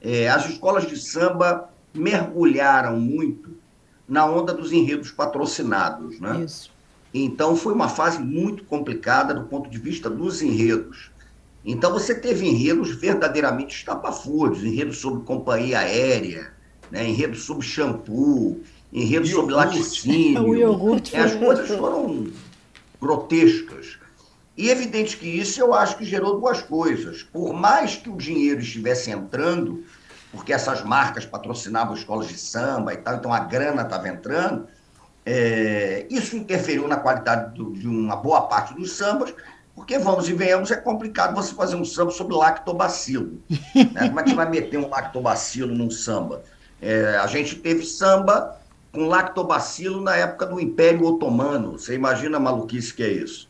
é, 0.00 0.28
as 0.28 0.48
escolas 0.48 0.84
de 0.84 0.96
samba 0.96 1.70
mergulharam 1.94 2.98
muito 2.98 3.50
na 4.08 4.26
onda 4.26 4.52
dos 4.52 4.72
enredos 4.72 5.12
patrocinados. 5.12 6.18
Né? 6.18 6.42
Isso. 6.44 6.72
Então, 7.14 7.54
foi 7.54 7.72
uma 7.72 7.88
fase 7.88 8.18
muito 8.18 8.64
complicada 8.64 9.32
do 9.32 9.44
ponto 9.44 9.70
de 9.70 9.78
vista 9.78 10.10
dos 10.10 10.42
enredos. 10.42 11.11
Então 11.64 11.92
você 11.92 12.14
teve 12.14 12.46
enredos 12.46 12.90
verdadeiramente 12.96 13.76
estapafúrdios, 13.76 14.64
enredos 14.64 14.98
sobre 14.98 15.24
companhia 15.24 15.78
aérea, 15.78 16.52
né? 16.90 17.08
enredos 17.08 17.44
sobre 17.44 17.64
shampoo, 17.64 18.60
enredos 18.92 19.30
sobre 19.30 19.54
laticínio. 19.54 20.54
Iogurte. 20.58 21.16
As 21.16 21.34
coisas 21.34 21.68
foram 21.68 22.26
grotescas. 23.00 23.98
E 24.56 24.68
é 24.68 24.72
evidente 24.72 25.16
que 25.16 25.26
isso 25.26 25.60
eu 25.60 25.72
acho 25.72 25.96
que 25.96 26.04
gerou 26.04 26.38
duas 26.38 26.60
coisas. 26.60 27.22
Por 27.22 27.54
mais 27.54 27.96
que 27.96 28.10
o 28.10 28.16
dinheiro 28.16 28.60
estivesse 28.60 29.10
entrando, 29.10 29.84
porque 30.30 30.52
essas 30.52 30.84
marcas 30.84 31.24
patrocinavam 31.24 31.94
escolas 31.94 32.28
de 32.28 32.38
samba 32.38 32.92
e 32.92 32.96
tal, 32.96 33.16
então 33.16 33.32
a 33.32 33.40
grana 33.40 33.82
estava 33.82 34.08
entrando, 34.08 34.66
é, 35.24 36.06
isso 36.10 36.36
interferiu 36.36 36.88
na 36.88 36.96
qualidade 36.96 37.54
do, 37.54 37.72
de 37.72 37.86
uma 37.86 38.16
boa 38.16 38.42
parte 38.42 38.74
dos 38.74 38.92
sambas, 38.92 39.32
porque, 39.74 39.98
vamos 39.98 40.28
e 40.28 40.34
venhamos, 40.34 40.70
é 40.70 40.76
complicado 40.76 41.34
você 41.34 41.54
fazer 41.54 41.76
um 41.76 41.84
samba 41.84 42.10
sobre 42.10 42.36
lactobacilo. 42.36 43.42
Né? 43.74 44.08
Como 44.08 44.20
é 44.20 44.22
que 44.22 44.34
vai 44.34 44.48
meter 44.48 44.78
um 44.78 44.88
lactobacilo 44.88 45.74
num 45.74 45.90
samba? 45.90 46.42
É, 46.80 47.16
a 47.16 47.26
gente 47.26 47.56
teve 47.56 47.84
samba 47.84 48.60
com 48.92 49.06
lactobacilo 49.06 50.00
na 50.00 50.14
época 50.16 50.46
do 50.46 50.60
Império 50.60 51.06
Otomano. 51.06 51.78
Você 51.78 51.94
imagina 51.94 52.36
a 52.36 52.40
maluquice 52.40 52.92
que 52.92 53.02
é 53.02 53.08
isso? 53.08 53.48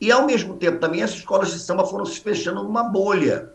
E, 0.00 0.12
ao 0.12 0.26
mesmo 0.26 0.54
tempo, 0.54 0.78
também 0.78 1.02
as 1.02 1.10
escolas 1.10 1.50
de 1.50 1.58
samba 1.58 1.86
foram 1.86 2.04
se 2.04 2.20
fechando 2.20 2.62
numa 2.62 2.84
bolha. 2.84 3.50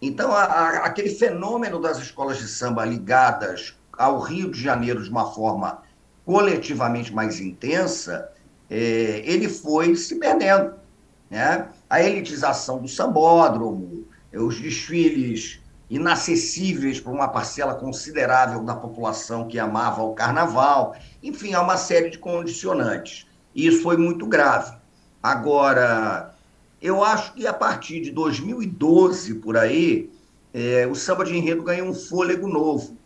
Então, 0.00 0.32
a, 0.32 0.44
a, 0.44 0.68
aquele 0.86 1.10
fenômeno 1.10 1.80
das 1.80 1.98
escolas 1.98 2.38
de 2.38 2.46
samba 2.46 2.84
ligadas 2.84 3.76
ao 3.98 4.20
Rio 4.20 4.50
de 4.50 4.62
Janeiro 4.62 5.02
de 5.02 5.10
uma 5.10 5.32
forma 5.32 5.82
coletivamente 6.24 7.12
mais 7.12 7.40
intensa, 7.40 8.30
é, 8.70 9.22
ele 9.24 9.48
foi 9.48 9.94
se 9.96 10.16
perdendo 10.16 10.74
né? 11.30 11.68
a 11.88 12.02
elitização 12.02 12.78
do 12.78 12.88
sambódromo, 12.88 14.06
os 14.32 14.60
desfiles 14.60 15.60
inacessíveis 15.88 17.00
para 17.00 17.12
uma 17.12 17.28
parcela 17.28 17.74
considerável 17.74 18.62
da 18.62 18.74
população 18.74 19.46
que 19.46 19.58
amava 19.58 20.02
o 20.02 20.14
carnaval, 20.14 20.96
enfim, 21.22 21.54
há 21.54 21.62
uma 21.62 21.76
série 21.76 22.10
de 22.10 22.18
condicionantes. 22.18 23.26
E 23.54 23.66
isso 23.66 23.82
foi 23.82 23.96
muito 23.96 24.26
grave. 24.26 24.76
Agora, 25.22 26.34
eu 26.82 27.02
acho 27.02 27.34
que 27.34 27.46
a 27.46 27.52
partir 27.52 28.00
de 28.00 28.10
2012, 28.10 29.36
por 29.36 29.56
aí, 29.56 30.10
é, 30.52 30.86
o 30.86 30.94
samba 30.94 31.24
de 31.24 31.36
enredo 31.36 31.62
ganhou 31.62 31.88
um 31.88 31.94
fôlego 31.94 32.48
novo. 32.48 32.96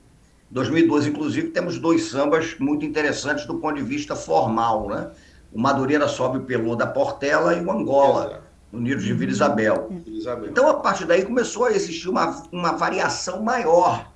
2012, 0.51 1.11
inclusive, 1.11 1.49
temos 1.51 1.79
dois 1.79 2.05
sambas 2.09 2.57
muito 2.59 2.85
interessantes 2.85 3.47
do 3.47 3.59
ponto 3.59 3.77
de 3.77 3.83
vista 3.83 4.17
formal, 4.17 4.89
né? 4.89 5.11
O 5.53 5.61
Madureira 5.61 6.07
sobe 6.09 6.39
o 6.39 6.43
Pelô 6.43 6.77
da 6.77 6.87
Portela 6.87 7.55
e 7.55 7.65
o 7.65 7.71
Angola, 7.71 8.43
no 8.71 8.81
Nido 8.81 9.03
de 9.03 9.13
Vila 9.13 9.33
Isabel. 9.33 9.91
Isabel. 10.07 10.51
Então, 10.51 10.69
a 10.69 10.75
partir 10.75 11.05
daí, 11.05 11.25
começou 11.25 11.65
a 11.65 11.73
existir 11.73 12.09
uma, 12.09 12.43
uma 12.53 12.73
variação 12.73 13.43
maior 13.43 14.11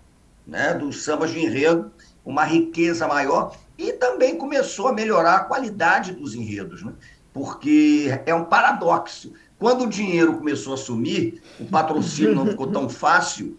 né, 0.47 0.75
dos 0.75 1.03
sambas 1.03 1.31
de 1.31 1.41
enredo, 1.41 1.91
uma 2.25 2.45
riqueza 2.45 3.09
maior, 3.09 3.57
e 3.76 3.93
também 3.93 4.37
começou 4.37 4.88
a 4.88 4.93
melhorar 4.93 5.37
a 5.37 5.45
qualidade 5.45 6.12
dos 6.12 6.35
enredos, 6.35 6.83
né? 6.83 6.93
porque 7.33 8.21
é 8.25 8.35
um 8.35 8.45
paradoxo. 8.45 9.33
Quando 9.59 9.85
o 9.85 9.88
dinheiro 9.88 10.35
começou 10.35 10.75
a 10.75 10.76
sumir, 10.76 11.43
o 11.59 11.64
patrocínio 11.64 12.35
não 12.35 12.47
ficou 12.47 12.69
tão 12.69 12.88
fácil, 12.88 13.59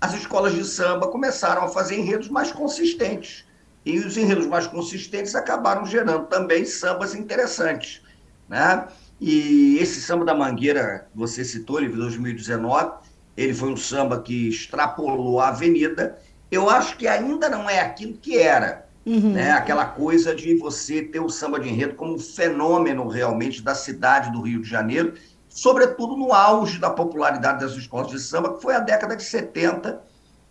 as 0.00 0.14
escolas 0.14 0.54
de 0.54 0.64
samba 0.64 1.08
começaram 1.08 1.64
a 1.64 1.68
fazer 1.68 1.98
enredos 1.98 2.28
mais 2.28 2.52
consistentes. 2.52 3.44
E 3.86 4.00
os 4.00 4.16
enredos 4.16 4.48
mais 4.48 4.66
consistentes 4.66 5.36
acabaram 5.36 5.86
gerando 5.86 6.26
também 6.26 6.64
sambas 6.64 7.14
interessantes. 7.14 8.02
Né? 8.48 8.84
E 9.20 9.78
esse 9.78 10.00
samba 10.00 10.24
da 10.24 10.34
Mangueira, 10.34 11.06
que 11.12 11.16
você 11.16 11.44
citou, 11.44 11.78
ele 11.78 11.90
de 11.90 11.96
2019, 11.96 12.94
ele 13.36 13.54
foi 13.54 13.68
um 13.68 13.76
samba 13.76 14.20
que 14.20 14.48
extrapolou 14.48 15.40
a 15.40 15.50
avenida. 15.50 16.18
Eu 16.50 16.68
acho 16.68 16.96
que 16.96 17.06
ainda 17.06 17.48
não 17.48 17.70
é 17.70 17.78
aquilo 17.78 18.14
que 18.14 18.36
era. 18.36 18.86
Uhum. 19.06 19.34
Né? 19.34 19.52
Aquela 19.52 19.84
coisa 19.84 20.34
de 20.34 20.56
você 20.56 21.00
ter 21.00 21.20
o 21.20 21.28
samba 21.28 21.60
de 21.60 21.68
enredo 21.68 21.94
como 21.94 22.14
um 22.14 22.18
fenômeno 22.18 23.06
realmente 23.06 23.62
da 23.62 23.76
cidade 23.76 24.32
do 24.32 24.40
Rio 24.40 24.62
de 24.62 24.68
Janeiro, 24.68 25.14
sobretudo 25.48 26.16
no 26.16 26.32
auge 26.32 26.80
da 26.80 26.90
popularidade 26.90 27.60
das 27.60 27.76
escolas 27.76 28.08
de 28.08 28.18
samba, 28.18 28.54
que 28.54 28.62
foi 28.62 28.74
a 28.74 28.80
década 28.80 29.14
de 29.14 29.22
70 29.22 30.02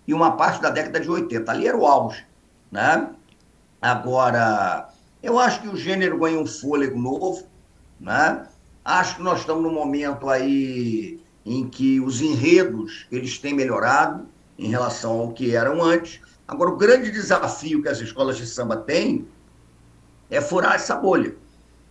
e 0.07 0.13
uma 0.13 0.37
parte 0.37 0.61
da 0.61 0.69
década 0.69 1.01
de 1.01 1.09
80. 1.09 1.51
Ali 1.51 1.67
era 1.67 1.75
o 1.75 1.85
auge. 1.85 2.25
Né? 2.71 3.09
Agora, 3.81 4.89
eu 5.21 5.39
acho 5.39 5.61
que 5.61 5.67
o 5.67 5.75
gênero 5.75 6.19
ganha 6.19 6.39
um 6.39 6.45
fôlego 6.45 6.99
novo, 6.99 7.47
né? 7.99 8.47
Acho 8.83 9.17
que 9.17 9.23
nós 9.23 9.39
estamos 9.39 9.63
num 9.63 9.73
momento 9.73 10.29
aí 10.29 11.19
em 11.45 11.67
que 11.67 11.99
os 11.99 12.21
enredos 12.21 13.07
eles 13.11 13.37
têm 13.37 13.53
melhorado 13.53 14.27
em 14.57 14.69
relação 14.69 15.19
ao 15.19 15.31
que 15.31 15.55
eram 15.55 15.83
antes. 15.83 16.21
Agora, 16.47 16.71
o 16.71 16.77
grande 16.77 17.11
desafio 17.11 17.81
que 17.81 17.89
as 17.89 17.99
escolas 17.99 18.37
de 18.37 18.45
samba 18.45 18.77
têm 18.77 19.27
é 20.29 20.41
furar 20.41 20.75
essa 20.75 20.95
bolha. 20.95 21.35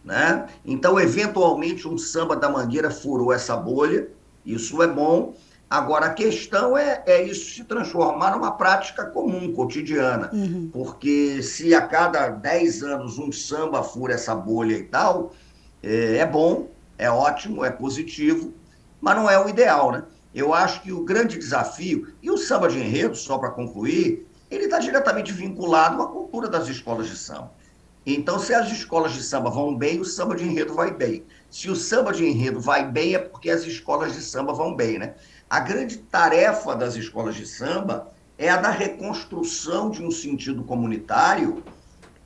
Né? 0.04 0.48
Então, 0.64 1.00
eventualmente, 1.00 1.88
um 1.88 1.96
samba 1.96 2.36
da 2.36 2.48
Mangueira 2.48 2.90
furou 2.90 3.32
essa 3.32 3.56
bolha, 3.56 4.08
isso 4.44 4.82
é 4.82 4.86
bom, 4.86 5.34
Agora, 5.74 6.06
a 6.06 6.14
questão 6.14 6.78
é, 6.78 7.02
é 7.04 7.20
isso 7.24 7.52
se 7.52 7.64
transformar 7.64 8.30
numa 8.30 8.52
prática 8.52 9.06
comum, 9.06 9.52
cotidiana. 9.52 10.30
Uhum. 10.32 10.70
Porque 10.72 11.42
se 11.42 11.74
a 11.74 11.82
cada 11.82 12.28
10 12.28 12.84
anos 12.84 13.18
um 13.18 13.32
samba 13.32 13.82
fura 13.82 14.14
essa 14.14 14.36
bolha 14.36 14.76
e 14.76 14.84
tal, 14.84 15.32
é, 15.82 16.18
é 16.18 16.26
bom, 16.26 16.68
é 16.96 17.10
ótimo, 17.10 17.64
é 17.64 17.72
positivo, 17.72 18.54
mas 19.00 19.16
não 19.16 19.28
é 19.28 19.36
o 19.36 19.48
ideal, 19.48 19.90
né? 19.90 20.04
Eu 20.32 20.54
acho 20.54 20.80
que 20.80 20.92
o 20.92 21.02
grande 21.02 21.36
desafio, 21.36 22.06
e 22.22 22.30
o 22.30 22.38
samba 22.38 22.68
de 22.68 22.78
enredo, 22.78 23.16
só 23.16 23.36
para 23.36 23.50
concluir, 23.50 24.28
ele 24.48 24.66
está 24.66 24.78
diretamente 24.78 25.32
vinculado 25.32 26.00
à 26.00 26.06
cultura 26.06 26.48
das 26.48 26.68
escolas 26.68 27.08
de 27.08 27.16
samba. 27.16 27.50
Então, 28.06 28.38
se 28.38 28.54
as 28.54 28.70
escolas 28.70 29.12
de 29.12 29.22
samba 29.22 29.50
vão 29.50 29.74
bem, 29.74 29.98
o 29.98 30.04
samba 30.04 30.36
de 30.36 30.44
enredo 30.44 30.74
vai 30.74 30.92
bem. 30.92 31.24
Se 31.50 31.70
o 31.70 31.74
samba 31.74 32.12
de 32.12 32.24
enredo 32.24 32.60
vai 32.60 32.86
bem, 32.86 33.14
é 33.14 33.18
porque 33.18 33.48
as 33.50 33.62
escolas 33.64 34.12
de 34.12 34.20
samba 34.20 34.52
vão 34.52 34.76
bem, 34.76 34.98
né? 34.98 35.14
A 35.48 35.60
grande 35.60 35.98
tarefa 35.98 36.74
das 36.74 36.96
escolas 36.96 37.34
de 37.34 37.46
samba 37.46 38.12
é 38.36 38.48
a 38.48 38.56
da 38.56 38.70
reconstrução 38.70 39.90
de 39.90 40.02
um 40.02 40.10
sentido 40.10 40.64
comunitário 40.64 41.62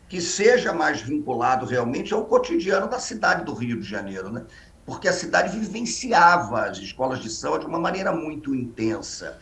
que 0.08 0.20
seja 0.20 0.72
mais 0.72 1.02
vinculado 1.02 1.66
realmente 1.66 2.14
ao 2.14 2.24
cotidiano 2.24 2.88
da 2.88 2.98
cidade 2.98 3.44
do 3.44 3.52
Rio 3.52 3.78
de 3.78 3.86
Janeiro, 3.86 4.30
né? 4.30 4.46
Porque 4.86 5.06
a 5.06 5.12
cidade 5.12 5.58
vivenciava 5.58 6.62
as 6.62 6.78
escolas 6.78 7.18
de 7.18 7.28
samba 7.28 7.58
de 7.58 7.66
uma 7.66 7.78
maneira 7.78 8.10
muito 8.10 8.54
intensa. 8.54 9.38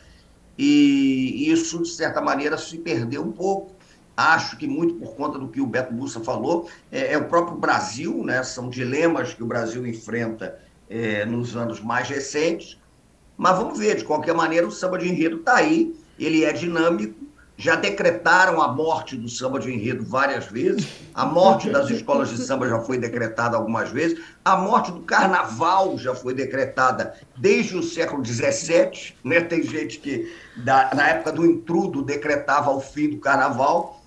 e 0.58 1.50
isso, 1.52 1.82
de 1.82 1.90
certa 1.90 2.20
maneira, 2.20 2.56
se 2.56 2.78
perdeu 2.78 3.22
um 3.22 3.30
pouco. 3.30 3.76
Acho 4.16 4.56
que 4.56 4.66
muito 4.66 4.94
por 4.94 5.14
conta 5.14 5.38
do 5.38 5.48
que 5.48 5.60
o 5.60 5.66
Beto 5.66 5.92
Bussa 5.92 6.20
falou, 6.20 6.70
é, 6.90 7.12
é 7.12 7.18
o 7.18 7.28
próprio 7.28 7.58
Brasil, 7.58 8.24
né? 8.24 8.42
são 8.42 8.70
dilemas 8.70 9.34
que 9.34 9.42
o 9.42 9.46
Brasil 9.46 9.86
enfrenta 9.86 10.58
é, 10.88 11.26
nos 11.26 11.54
anos 11.54 11.80
mais 11.80 12.08
recentes. 12.08 12.78
Mas 13.36 13.56
vamos 13.56 13.78
ver, 13.78 13.96
de 13.96 14.04
qualquer 14.04 14.34
maneira, 14.34 14.66
o 14.66 14.72
samba 14.72 14.98
de 14.98 15.08
enredo 15.08 15.36
está 15.36 15.56
aí, 15.56 15.94
ele 16.18 16.44
é 16.44 16.52
dinâmico, 16.52 17.26
já 17.58 17.74
decretaram 17.74 18.60
a 18.60 18.68
morte 18.68 19.16
do 19.16 19.28
samba 19.28 19.58
de 19.58 19.72
enredo 19.72 20.04
várias 20.04 20.46
vezes, 20.46 20.86
a 21.14 21.24
morte 21.24 21.70
das 21.70 21.88
escolas 21.88 22.28
de 22.28 22.38
samba 22.38 22.68
já 22.68 22.80
foi 22.80 22.98
decretada 22.98 23.56
algumas 23.56 23.90
vezes, 23.90 24.20
a 24.44 24.56
morte 24.56 24.92
do 24.92 25.00
carnaval 25.00 25.96
já 25.96 26.14
foi 26.14 26.34
decretada 26.34 27.14
desde 27.36 27.76
o 27.76 27.82
século 27.82 28.24
XVII, 28.24 29.14
né? 29.24 29.40
tem 29.40 29.62
gente 29.62 29.98
que 29.98 30.30
da, 30.56 30.90
na 30.94 31.08
época 31.08 31.32
do 31.32 31.46
intrudo 31.46 32.02
decretava 32.02 32.70
o 32.70 32.80
fim 32.80 33.08
do 33.08 33.18
carnaval, 33.18 34.02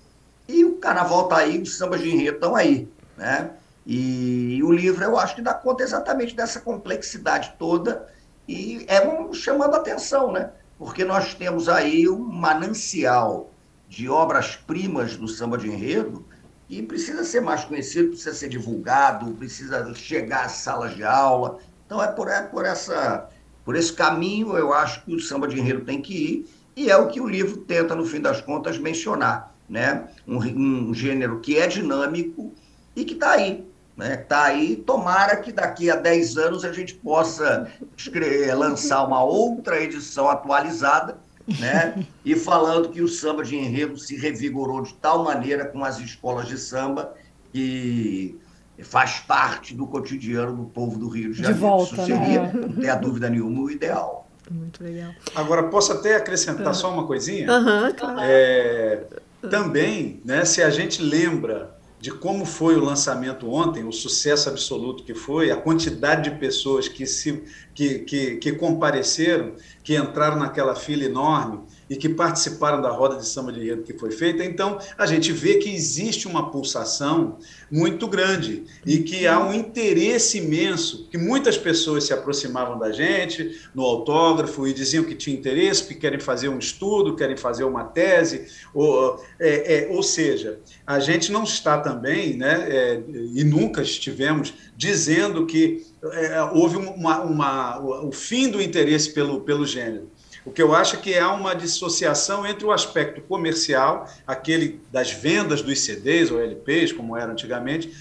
e 0.48 0.64
o 0.64 0.76
carnaval 0.76 1.24
está 1.24 1.38
aí, 1.38 1.60
os 1.60 1.76
sambas 1.76 2.00
de 2.00 2.10
enredo 2.10 2.36
estão 2.36 2.56
aí. 2.56 2.88
Né? 3.16 3.50
E, 3.86 4.56
e 4.56 4.62
o 4.62 4.72
livro 4.72 5.02
eu 5.04 5.18
acho 5.18 5.34
que 5.34 5.42
dá 5.42 5.54
conta 5.54 5.82
exatamente 5.82 6.34
dessa 6.34 6.60
complexidade 6.60 7.54
toda, 7.58 8.06
e 8.50 8.84
é 8.88 9.06
um 9.06 9.32
chamando 9.32 9.76
atenção, 9.76 10.32
né? 10.32 10.50
porque 10.80 11.04
nós 11.04 11.34
temos 11.34 11.68
aí 11.68 12.08
um 12.08 12.18
manancial 12.18 13.52
de 13.86 14.08
obras-primas 14.08 15.14
do 15.14 15.28
samba 15.28 15.58
de 15.58 15.68
enredo 15.68 16.24
que 16.66 16.82
precisa 16.82 17.22
ser 17.22 17.42
mais 17.42 17.64
conhecido, 17.64 18.08
precisa 18.08 18.34
ser 18.34 18.48
divulgado, 18.48 19.30
precisa 19.32 19.94
chegar 19.94 20.46
às 20.46 20.52
salas 20.52 20.96
de 20.96 21.04
aula. 21.04 21.58
Então 21.84 22.02
é 22.02 22.08
por, 22.08 22.28
é 22.28 22.42
por, 22.42 22.64
essa, 22.64 23.28
por 23.62 23.76
esse 23.76 23.92
caminho 23.92 24.56
eu 24.56 24.72
acho 24.72 25.04
que 25.04 25.14
o 25.14 25.20
samba 25.20 25.46
de 25.46 25.60
enredo 25.60 25.84
tem 25.84 26.00
que 26.00 26.14
ir 26.14 26.50
e 26.74 26.90
é 26.90 26.96
o 26.96 27.08
que 27.08 27.20
o 27.20 27.28
livro 27.28 27.58
tenta, 27.58 27.94
no 27.94 28.06
fim 28.06 28.20
das 28.20 28.40
contas, 28.40 28.78
mencionar. 28.78 29.54
Né? 29.68 30.08
Um, 30.26 30.38
um 30.38 30.94
gênero 30.94 31.40
que 31.40 31.58
é 31.58 31.66
dinâmico 31.66 32.54
e 32.96 33.04
que 33.04 33.14
está 33.14 33.32
aí, 33.32 33.69
né? 34.00 34.16
Tá 34.16 34.44
aí, 34.44 34.76
tomara 34.76 35.36
que 35.36 35.52
daqui 35.52 35.90
a 35.90 35.96
10 35.96 36.36
anos 36.38 36.64
a 36.64 36.72
gente 36.72 36.94
possa 36.94 37.70
escrever, 37.96 38.54
lançar 38.54 39.06
uma 39.06 39.22
outra 39.22 39.80
edição 39.80 40.28
atualizada, 40.28 41.18
né? 41.58 42.04
E 42.24 42.34
falando 42.34 42.88
que 42.88 43.02
o 43.02 43.08
samba 43.08 43.44
de 43.44 43.56
enredo 43.56 43.98
se 43.98 44.16
revigorou 44.16 44.82
de 44.82 44.94
tal 44.94 45.22
maneira 45.22 45.66
com 45.66 45.84
as 45.84 45.98
escolas 45.98 46.48
de 46.48 46.56
samba 46.56 47.14
que 47.52 48.38
faz 48.82 49.18
parte 49.20 49.74
do 49.74 49.86
cotidiano 49.86 50.56
do 50.56 50.64
povo 50.64 50.98
do 50.98 51.08
Rio 51.08 51.32
de 51.32 51.38
Janeiro. 51.38 51.54
De 51.54 51.60
volta, 51.60 51.94
Isso 51.96 52.06
seria, 52.06 52.42
né? 52.44 52.52
não 52.54 52.72
tem 52.72 52.88
a 52.88 52.94
dúvida 52.94 53.28
nenhuma, 53.28 53.62
o 53.62 53.70
ideal. 53.70 54.26
Muito 54.50 54.82
legal. 54.82 55.12
Agora, 55.34 55.64
posso 55.64 55.92
até 55.92 56.16
acrescentar 56.16 56.74
só 56.74 56.90
uma 56.90 57.06
coisinha? 57.06 57.52
Uhum, 57.52 57.92
claro. 57.92 58.20
É, 58.22 59.04
também, 59.50 60.20
né, 60.24 60.44
se 60.44 60.62
a 60.62 60.70
gente 60.70 61.02
lembra 61.02 61.78
de 62.00 62.10
como 62.10 62.46
foi 62.46 62.76
o 62.76 62.84
lançamento 62.84 63.50
ontem, 63.50 63.84
o 63.84 63.92
sucesso 63.92 64.48
absoluto 64.48 65.04
que 65.04 65.14
foi, 65.14 65.50
a 65.50 65.56
quantidade 65.56 66.30
de 66.30 66.38
pessoas 66.38 66.88
que, 66.88 67.06
se, 67.06 67.44
que, 67.74 67.98
que, 68.00 68.36
que 68.36 68.52
compareceram, 68.52 69.54
que 69.84 69.94
entraram 69.96 70.38
naquela 70.38 70.74
fila 70.74 71.04
enorme 71.04 71.60
e 71.90 71.96
que 71.96 72.08
participaram 72.08 72.80
da 72.80 72.88
roda 72.88 73.16
de 73.16 73.26
samba 73.26 73.52
de 73.52 73.58
enredo 73.58 73.82
que 73.82 73.92
foi 73.92 74.12
feita. 74.12 74.44
Então, 74.44 74.78
a 74.96 75.04
gente 75.06 75.32
vê 75.32 75.56
que 75.56 75.68
existe 75.68 76.28
uma 76.28 76.48
pulsação 76.48 77.36
muito 77.68 78.06
grande 78.06 78.62
e 78.86 78.98
que 78.98 79.26
há 79.26 79.40
um 79.40 79.52
interesse 79.52 80.38
imenso, 80.38 81.08
que 81.10 81.18
muitas 81.18 81.58
pessoas 81.58 82.04
se 82.04 82.12
aproximavam 82.12 82.78
da 82.78 82.92
gente 82.92 83.60
no 83.74 83.82
autógrafo 83.82 84.68
e 84.68 84.72
diziam 84.72 85.02
que 85.02 85.16
tinham 85.16 85.36
interesse, 85.36 85.84
que 85.84 85.96
querem 85.96 86.20
fazer 86.20 86.48
um 86.48 86.60
estudo, 86.60 87.16
querem 87.16 87.36
fazer 87.36 87.64
uma 87.64 87.82
tese, 87.82 88.46
ou, 88.72 89.20
é, 89.40 89.88
é, 89.88 89.88
ou 89.90 90.04
seja, 90.04 90.60
a 90.86 91.00
gente 91.00 91.32
não 91.32 91.42
está 91.42 91.78
também, 91.78 92.36
né, 92.36 92.68
é, 92.68 93.02
e 93.34 93.42
nunca 93.42 93.82
estivemos 93.82 94.54
dizendo 94.76 95.44
que 95.44 95.84
é, 96.04 96.42
houve 96.52 96.76
uma, 96.76 97.22
uma, 97.22 98.04
o 98.04 98.12
fim 98.12 98.48
do 98.48 98.62
interesse 98.62 99.12
pelo, 99.12 99.40
pelo 99.40 99.66
gênero. 99.66 100.08
O 100.44 100.50
que 100.50 100.62
eu 100.62 100.74
acho 100.74 100.96
é 100.96 100.98
que 100.98 101.18
há 101.18 101.32
uma 101.32 101.54
dissociação 101.54 102.46
entre 102.46 102.64
o 102.64 102.72
aspecto 102.72 103.20
comercial, 103.20 104.08
aquele 104.26 104.80
das 104.90 105.12
vendas 105.12 105.62
dos 105.62 105.80
CDs 105.80 106.30
ou 106.30 106.40
LPs, 106.40 106.92
como 106.92 107.16
era 107.16 107.30
antigamente, 107.30 107.92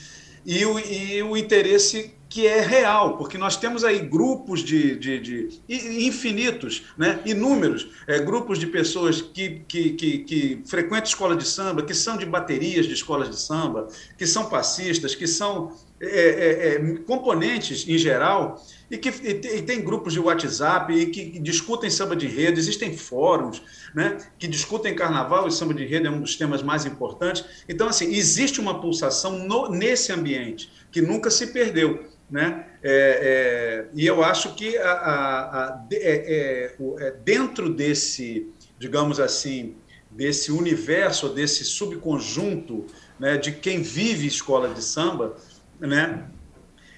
e 0.46 0.66
o, 0.66 0.80
e 0.80 1.22
o 1.22 1.36
interesse 1.36 2.14
que 2.30 2.46
é 2.46 2.62
real, 2.62 3.18
porque 3.18 3.40
nós 3.40 3.58
temos 3.58 3.84
aí 3.84 4.00
grupos 4.00 4.64
de, 4.64 4.96
de, 4.96 5.20
de 5.20 5.62
infinitos, 5.68 6.84
né, 6.96 7.20
inúmeros, 7.26 7.90
é, 8.06 8.20
grupos 8.20 8.60
de 8.60 8.68
pessoas 8.68 9.20
que, 9.20 9.62
que, 9.68 9.92
que, 9.94 10.18
que 10.20 10.62
frequentam 10.68 11.06
escola 11.06 11.36
de 11.36 11.46
samba, 11.46 11.82
que 11.82 11.94
são 11.94 12.18
de 12.18 12.28
baterias 12.28 12.86
de 12.86 12.94
escolas 12.94 13.32
de 13.32 13.40
samba, 13.40 13.88
que 14.16 14.28
são 14.28 14.48
passistas, 14.48 15.16
que 15.16 15.26
são 15.26 15.76
é, 16.02 16.08
é, 16.08 16.76
é 16.76 16.96
componentes 17.06 17.88
em 17.88 17.98
geral, 17.98 18.64
e 18.90 18.98
que 18.98 19.10
e 19.10 19.62
tem 19.62 19.84
grupos 19.84 20.14
de 20.14 20.20
WhatsApp 20.20 20.92
e 20.94 21.08
que 21.08 21.40
discutem 21.40 21.90
samba 21.90 22.16
de 22.16 22.28
rede, 22.28 22.60
existem 22.60 22.96
fóruns 22.98 23.62
né, 23.94 24.18
que 24.38 24.48
discutem 24.48 24.96
carnaval 24.96 25.48
e 25.48 25.52
samba 25.52 25.74
de 25.74 25.86
rede 25.86 26.08
é 26.08 26.10
um 26.10 26.22
dos 26.22 26.36
temas 26.36 26.64
mais 26.64 26.86
importantes. 26.86 27.46
Então, 27.68 27.88
assim, 27.88 28.14
existe 28.14 28.60
uma 28.60 28.82
pulsação 28.82 29.38
no, 29.40 29.70
nesse 29.70 30.12
ambiente 30.12 30.72
que 30.92 31.02
nunca 31.02 31.30
se 31.30 31.48
perdeu. 31.48 32.08
Né? 32.30 32.66
É, 32.84 32.92
é, 32.92 33.90
e 33.94 34.06
eu 34.06 34.24
acho 34.24 34.54
que 34.54 34.78
a, 34.78 34.92
a, 34.92 35.64
a, 35.66 35.88
é, 35.92 36.76
dentro 37.24 37.74
desse, 37.74 38.48
digamos 38.78 39.20
assim, 39.20 39.76
desse 40.12 40.52
universo, 40.52 41.30
desse 41.30 41.64
subconjunto 41.64 42.86
né, 43.20 43.38
de 43.38 43.52
quem 43.52 43.82
vive 43.82 44.28
escola 44.28 44.70
de 44.70 44.84
samba, 44.84 45.36
né, 45.80 46.26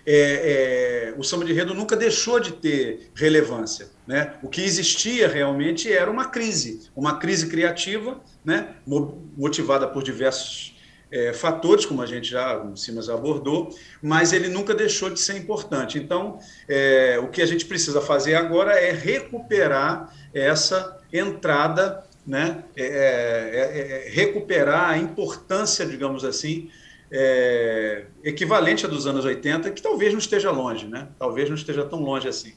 é, 0.05 1.11
é, 1.11 1.13
o 1.17 1.23
samba 1.23 1.45
de 1.45 1.51
enredo 1.51 1.73
nunca 1.73 1.95
deixou 1.95 2.39
de 2.39 2.53
ter 2.53 3.11
relevância. 3.13 3.89
Né? 4.07 4.33
O 4.41 4.49
que 4.49 4.61
existia 4.61 5.27
realmente 5.27 5.91
era 5.91 6.09
uma 6.09 6.25
crise, 6.25 6.89
uma 6.95 7.17
crise 7.19 7.47
criativa, 7.47 8.19
né? 8.43 8.75
motivada 9.37 9.87
por 9.87 10.03
diversos 10.03 10.75
é, 11.11 11.33
fatores, 11.33 11.85
como 11.85 12.01
a 12.01 12.05
gente 12.05 12.29
já, 12.29 12.57
como 12.57 12.77
Simas 12.77 13.09
abordou, 13.09 13.75
mas 14.01 14.31
ele 14.31 14.47
nunca 14.47 14.73
deixou 14.73 15.09
de 15.09 15.19
ser 15.19 15.37
importante. 15.37 15.99
Então, 15.99 16.39
é, 16.67 17.19
o 17.21 17.27
que 17.27 17.41
a 17.41 17.45
gente 17.45 17.65
precisa 17.65 18.01
fazer 18.01 18.35
agora 18.35 18.73
é 18.73 18.91
recuperar 18.91 20.15
essa 20.33 20.99
entrada, 21.11 22.03
né? 22.25 22.63
É, 22.75 24.05
é, 24.05 24.09
recuperar 24.09 24.91
a 24.91 24.97
importância, 24.97 25.85
digamos 25.85 26.23
assim, 26.23 26.69
é, 27.11 28.05
equivalente 28.23 28.85
a 28.85 28.89
dos 28.89 29.05
anos 29.05 29.25
80, 29.25 29.69
que 29.71 29.81
talvez 29.81 30.13
não 30.13 30.19
esteja 30.19 30.49
longe, 30.49 30.87
né? 30.87 31.09
Talvez 31.19 31.49
não 31.49 31.55
esteja 31.55 31.83
tão 31.83 31.99
longe 31.99 32.27
assim. 32.27 32.53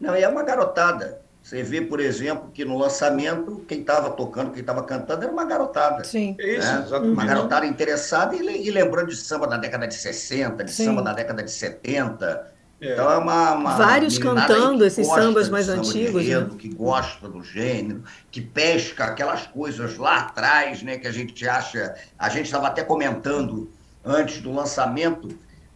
Não, 0.00 0.14
é 0.14 0.26
uma 0.26 0.42
garotada. 0.42 1.20
Você 1.42 1.62
vê, 1.62 1.80
por 1.80 2.00
exemplo, 2.00 2.50
que 2.52 2.64
no 2.64 2.76
lançamento, 2.76 3.64
quem 3.66 3.80
estava 3.80 4.10
tocando, 4.10 4.50
quem 4.50 4.60
estava 4.60 4.82
cantando 4.82 5.22
era 5.22 5.32
uma 5.32 5.44
garotada. 5.44 6.04
Sim. 6.04 6.36
É 6.38 6.56
isso, 6.56 6.66
né? 6.66 6.82
exatamente. 6.84 7.12
Uma 7.12 7.24
garotada 7.24 7.66
interessada 7.66 8.34
e, 8.34 8.66
e, 8.66 8.70
lembrando 8.70 9.08
de 9.08 9.16
samba 9.16 9.46
da 9.46 9.56
década 9.56 9.86
de 9.86 9.94
60, 9.94 10.64
de 10.64 10.70
Sim. 10.70 10.86
samba 10.86 11.02
da 11.02 11.12
década 11.12 11.42
de 11.42 11.50
70. 11.50 12.57
É. 12.80 12.92
Então 12.92 13.10
é 13.10 13.16
uma, 13.18 13.54
uma 13.54 13.76
Vários 13.76 14.18
cantando 14.18 14.84
esses 14.84 15.06
sambas 15.06 15.48
mais 15.48 15.66
samba 15.66 15.80
antigos. 15.80 16.22
Enredo, 16.22 16.52
né? 16.52 16.58
Que 16.58 16.68
gosta 16.68 17.28
do 17.28 17.42
gênero, 17.42 18.04
que 18.30 18.40
pesca 18.40 19.04
aquelas 19.04 19.46
coisas 19.46 19.96
lá 19.96 20.18
atrás, 20.18 20.82
né? 20.82 20.96
Que 20.98 21.08
a 21.08 21.12
gente 21.12 21.46
acha. 21.48 21.94
A 22.18 22.28
gente 22.28 22.46
estava 22.46 22.68
até 22.68 22.84
comentando 22.84 23.70
antes 24.04 24.40
do 24.40 24.52
lançamento. 24.52 25.28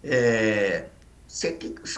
É, 0.04 0.86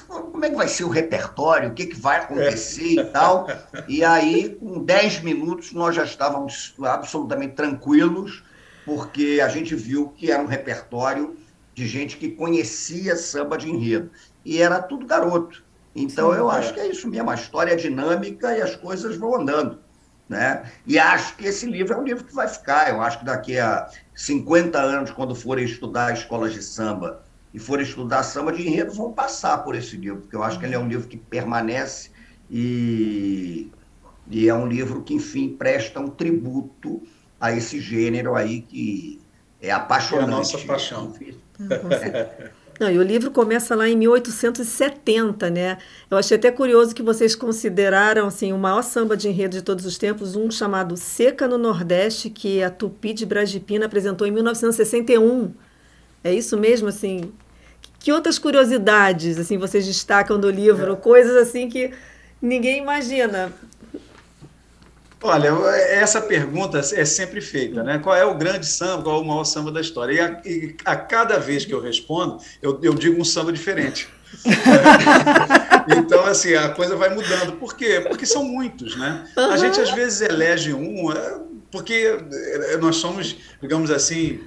como 0.07 0.45
é 0.45 0.51
que 0.51 0.55
vai 0.55 0.69
ser 0.69 0.85
o 0.85 0.89
repertório, 0.89 1.71
o 1.71 1.75
que, 1.75 1.87
que 1.87 2.01
vai 2.01 2.21
acontecer 2.21 2.99
é. 2.99 3.03
e 3.03 3.05
tal. 3.05 3.49
E 3.89 4.05
aí, 4.05 4.57
com 4.61 4.85
10 4.85 5.23
minutos, 5.23 5.73
nós 5.73 5.97
já 5.97 6.05
estávamos 6.05 6.75
absolutamente 6.83 7.55
tranquilos, 7.55 8.45
porque 8.87 9.41
a 9.43 9.49
gente 9.49 9.75
viu 9.75 10.11
que 10.11 10.31
era 10.31 10.41
um 10.41 10.47
repertório 10.47 11.37
de 11.75 11.89
gente 11.89 12.17
que 12.17 12.29
conhecia 12.31 13.17
samba 13.17 13.59
de 13.59 13.69
enredo. 13.69 14.11
E 14.45 14.61
era 14.61 14.81
tudo 14.83 15.07
garoto. 15.07 15.65
Então, 15.95 16.33
Sim, 16.33 16.39
eu 16.39 16.51
é. 16.51 16.57
acho 16.57 16.75
que 16.75 16.81
é 16.81 16.89
isso 16.89 17.09
mesmo, 17.09 17.31
a 17.31 17.35
história 17.35 17.73
é 17.73 17.77
dinâmica 17.77 18.57
e 18.57 18.61
as 18.61 18.75
coisas 18.75 19.17
vão 19.17 19.37
andando. 19.41 19.79
Né? 20.29 20.71
E 20.87 20.99
acho 20.99 21.37
que 21.37 21.47
esse 21.47 21.67
livro 21.67 21.95
é 21.95 21.97
um 21.99 22.03
livro 22.03 22.25
que 22.25 22.35
vai 22.35 22.49
ficar. 22.49 22.91
Eu 22.91 23.01
acho 23.01 23.19
que 23.19 23.25
daqui 23.25 23.59
a 23.59 23.89
50 24.15 24.79
anos, 24.79 25.11
quando 25.11 25.35
forem 25.35 25.65
estudar 25.65 26.13
escolas 26.13 26.53
de 26.53 26.63
samba 26.63 27.23
e 27.53 27.59
forem 27.59 27.85
estudar 27.85 28.23
samba 28.23 28.53
de 28.53 28.67
enredo, 28.67 28.93
vão 28.93 29.13
passar 29.13 29.59
por 29.59 29.75
esse 29.75 29.97
livro, 29.97 30.23
porque 30.23 30.35
eu 30.35 30.43
acho 30.43 30.59
que 30.59 30.65
ele 30.65 30.75
é 30.75 30.79
um 30.79 30.89
livro 30.89 31.07
que 31.07 31.17
permanece 31.17 32.11
e, 32.51 33.71
e 34.29 34.49
é 34.49 34.55
um 34.55 34.67
livro 34.67 35.03
que, 35.03 35.15
enfim, 35.15 35.51
presta 35.51 36.01
um 36.01 36.09
tributo 36.09 37.03
a 37.39 37.53
esse 37.53 37.79
gênero 37.79 38.35
aí 38.35 38.63
que 38.63 39.21
é 39.61 39.71
apaixonante. 39.71 40.31
É 40.31 40.35
a 40.35 40.37
nossa 40.37 40.59
paixão. 40.67 41.15
Não, 42.81 42.91
e 42.91 42.99
o 42.99 43.03
livro 43.03 43.31
começa 43.31 43.75
lá 43.77 43.89
em 43.89 43.97
1870, 43.97 45.49
né? 45.49 45.79
Eu 46.11 46.19
achei 46.19 46.37
até 46.37 46.51
curioso 46.51 46.95
que 46.95 47.03
vocês 47.03 47.37
consideraram 47.37 48.27
assim, 48.27 48.53
o 48.53 48.59
maior 48.59 48.83
samba 48.83 49.17
de 49.17 49.29
enredo 49.29 49.57
de 49.57 49.63
todos 49.63 49.87
os 49.87 49.97
tempos, 49.97 50.35
um 50.35 50.51
chamado 50.51 50.97
Seca 50.97 51.47
no 51.47 51.57
Nordeste, 51.57 52.29
que 52.29 52.63
a 52.63 52.71
Tupi 52.71 53.13
de 53.13 53.25
Brasipina 53.25 53.87
apresentou 53.87 54.27
em 54.27 54.33
1961. 54.33 55.53
É 56.25 56.35
isso 56.35 56.59
mesmo, 56.59 56.89
assim? 56.89 57.33
Que 58.01 58.13
outras 58.13 58.39
curiosidades 58.39 59.39
assim 59.39 59.57
vocês 59.57 59.87
destacam 59.87 60.39
do 60.39 60.51
livro? 60.51 60.93
É. 60.93 60.97
Coisas 60.97 61.37
assim 61.37 61.69
que 61.69 61.93
ninguém 62.43 62.83
imagina. 62.83 63.53
Olha, 65.27 65.49
essa 65.89 66.21
pergunta 66.21 66.81
é 66.81 67.05
sempre 67.07 67.41
feita, 67.41 67.83
né? 67.83 67.99
Qual 67.99 68.15
é 68.15 68.27
o 68.27 68.35
grande 68.35 68.67
samba, 68.67 69.05
qual 69.05 69.17
é 69.17 69.21
o 69.23 69.25
maior 69.25 69.45
samba 69.45 69.73
da 69.73 69.81
história? 69.81 70.13
E 70.13 70.21
a, 70.21 70.43
e 70.45 70.77
a 70.85 70.97
cada 70.97 71.39
vez 71.39 71.65
que 71.65 71.73
eu 71.73 71.81
respondo, 71.81 72.37
eu, 72.61 72.79
eu 72.83 72.93
digo 72.93 73.19
um 73.19 73.25
samba 73.25 73.51
diferente. 73.51 74.07
então, 75.99 76.27
assim, 76.27 76.53
a 76.53 76.69
coisa 76.69 76.95
vai 76.95 77.09
mudando. 77.09 77.53
Por 77.53 77.75
quê? 77.75 78.05
Porque 78.07 78.27
são 78.27 78.45
muitos, 78.45 78.97
né? 78.97 79.25
A 79.35 79.57
gente 79.57 79.81
às 79.81 79.93
vezes 79.93 80.21
elege 80.21 80.75
um, 80.75 81.11
é, 81.11 81.41
porque 81.71 82.19
é, 82.31 82.77
nós 82.77 82.97
somos, 82.97 83.35
digamos 83.63 83.91
assim, 83.91 84.43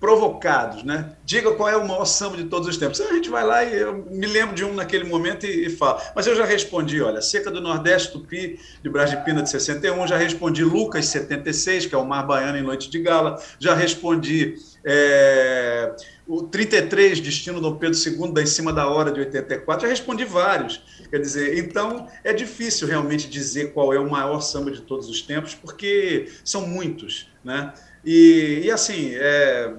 provocados, 0.00 0.84
né? 0.84 1.12
Diga 1.24 1.52
qual 1.52 1.68
é 1.68 1.76
o 1.76 1.86
maior 1.86 2.04
samba 2.04 2.36
de 2.36 2.44
todos 2.44 2.68
os 2.68 2.76
tempos. 2.76 3.00
A 3.00 3.12
gente 3.12 3.28
vai 3.28 3.44
lá 3.44 3.64
e 3.64 3.80
eu 3.80 4.04
me 4.10 4.26
lembro 4.26 4.54
de 4.54 4.64
um 4.64 4.72
naquele 4.72 5.04
momento 5.04 5.44
e, 5.44 5.66
e 5.66 5.70
falo. 5.70 6.00
Mas 6.14 6.26
eu 6.26 6.36
já 6.36 6.44
respondi, 6.44 7.02
olha, 7.02 7.20
Seca 7.20 7.50
do 7.50 7.60
Nordeste, 7.60 8.12
Tupi, 8.12 8.60
de 8.82 8.88
Brás 8.88 9.10
de 9.10 9.16
Pina, 9.24 9.42
de 9.42 9.50
61. 9.50 10.06
Já 10.06 10.16
respondi 10.16 10.62
Lucas, 10.62 11.06
76, 11.06 11.86
que 11.86 11.94
é 11.94 11.98
o 11.98 12.04
Mar 12.04 12.26
Baiano 12.26 12.58
em 12.58 12.62
Noite 12.62 12.88
de 12.88 13.00
Gala. 13.00 13.42
Já 13.58 13.74
respondi 13.74 14.54
é, 14.84 15.94
o 16.26 16.42
33, 16.44 17.20
Destino 17.20 17.60
Dom 17.60 17.76
Pedro 17.76 17.98
II, 17.98 18.32
da 18.32 18.42
Em 18.42 18.46
Cima 18.46 18.72
da 18.72 18.86
Hora, 18.86 19.10
de 19.10 19.18
84. 19.20 19.82
Já 19.82 19.88
respondi 19.88 20.24
vários. 20.24 20.80
Quer 21.10 21.20
dizer, 21.20 21.58
então 21.58 22.06
é 22.22 22.32
difícil 22.32 22.86
realmente 22.86 23.28
dizer 23.28 23.72
qual 23.72 23.92
é 23.92 23.98
o 23.98 24.08
maior 24.08 24.40
samba 24.40 24.70
de 24.70 24.82
todos 24.82 25.08
os 25.08 25.22
tempos, 25.22 25.54
porque 25.54 26.28
são 26.44 26.66
muitos, 26.66 27.28
né? 27.42 27.72
E, 28.04 28.62
e 28.64 28.70
assim, 28.70 29.14
é, 29.14 29.72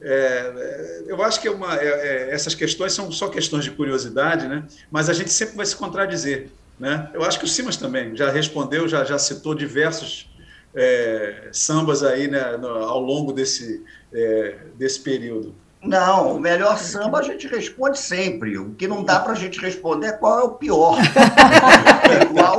é, 0.00 1.02
eu 1.06 1.22
acho 1.22 1.40
que 1.40 1.48
é 1.48 1.50
uma, 1.50 1.76
é, 1.76 1.86
é, 1.86 2.30
essas 2.30 2.54
questões 2.54 2.92
são 2.92 3.10
só 3.10 3.28
questões 3.28 3.64
de 3.64 3.70
curiosidade, 3.70 4.46
né? 4.46 4.64
mas 4.90 5.08
a 5.08 5.12
gente 5.12 5.32
sempre 5.32 5.56
vai 5.56 5.66
se 5.66 5.76
contradizer. 5.76 6.50
Né? 6.78 7.10
Eu 7.14 7.24
acho 7.24 7.38
que 7.38 7.44
o 7.44 7.48
Simas 7.48 7.76
também 7.76 8.14
já 8.14 8.30
respondeu, 8.30 8.86
já, 8.86 9.04
já 9.04 9.18
citou 9.18 9.54
diversos 9.54 10.28
é, 10.74 11.48
sambas 11.52 12.02
aí 12.02 12.28
né, 12.28 12.56
no, 12.58 12.68
ao 12.68 13.00
longo 13.00 13.32
desse, 13.32 13.82
é, 14.12 14.58
desse 14.76 15.00
período. 15.00 15.54
Não, 15.82 16.36
o 16.36 16.40
melhor 16.40 16.78
samba 16.78 17.18
a 17.18 17.22
gente 17.22 17.46
responde 17.46 17.98
sempre. 17.98 18.58
O 18.58 18.74
que 18.74 18.88
não 18.88 19.04
dá 19.04 19.20
para 19.20 19.32
a 19.32 19.36
gente 19.36 19.60
responder 19.60 20.08
é 20.08 20.12
qual 20.12 20.40
é 20.40 20.42
o 20.42 20.50
pior. 20.50 20.98
É 22.06 22.22
igual, 22.22 22.56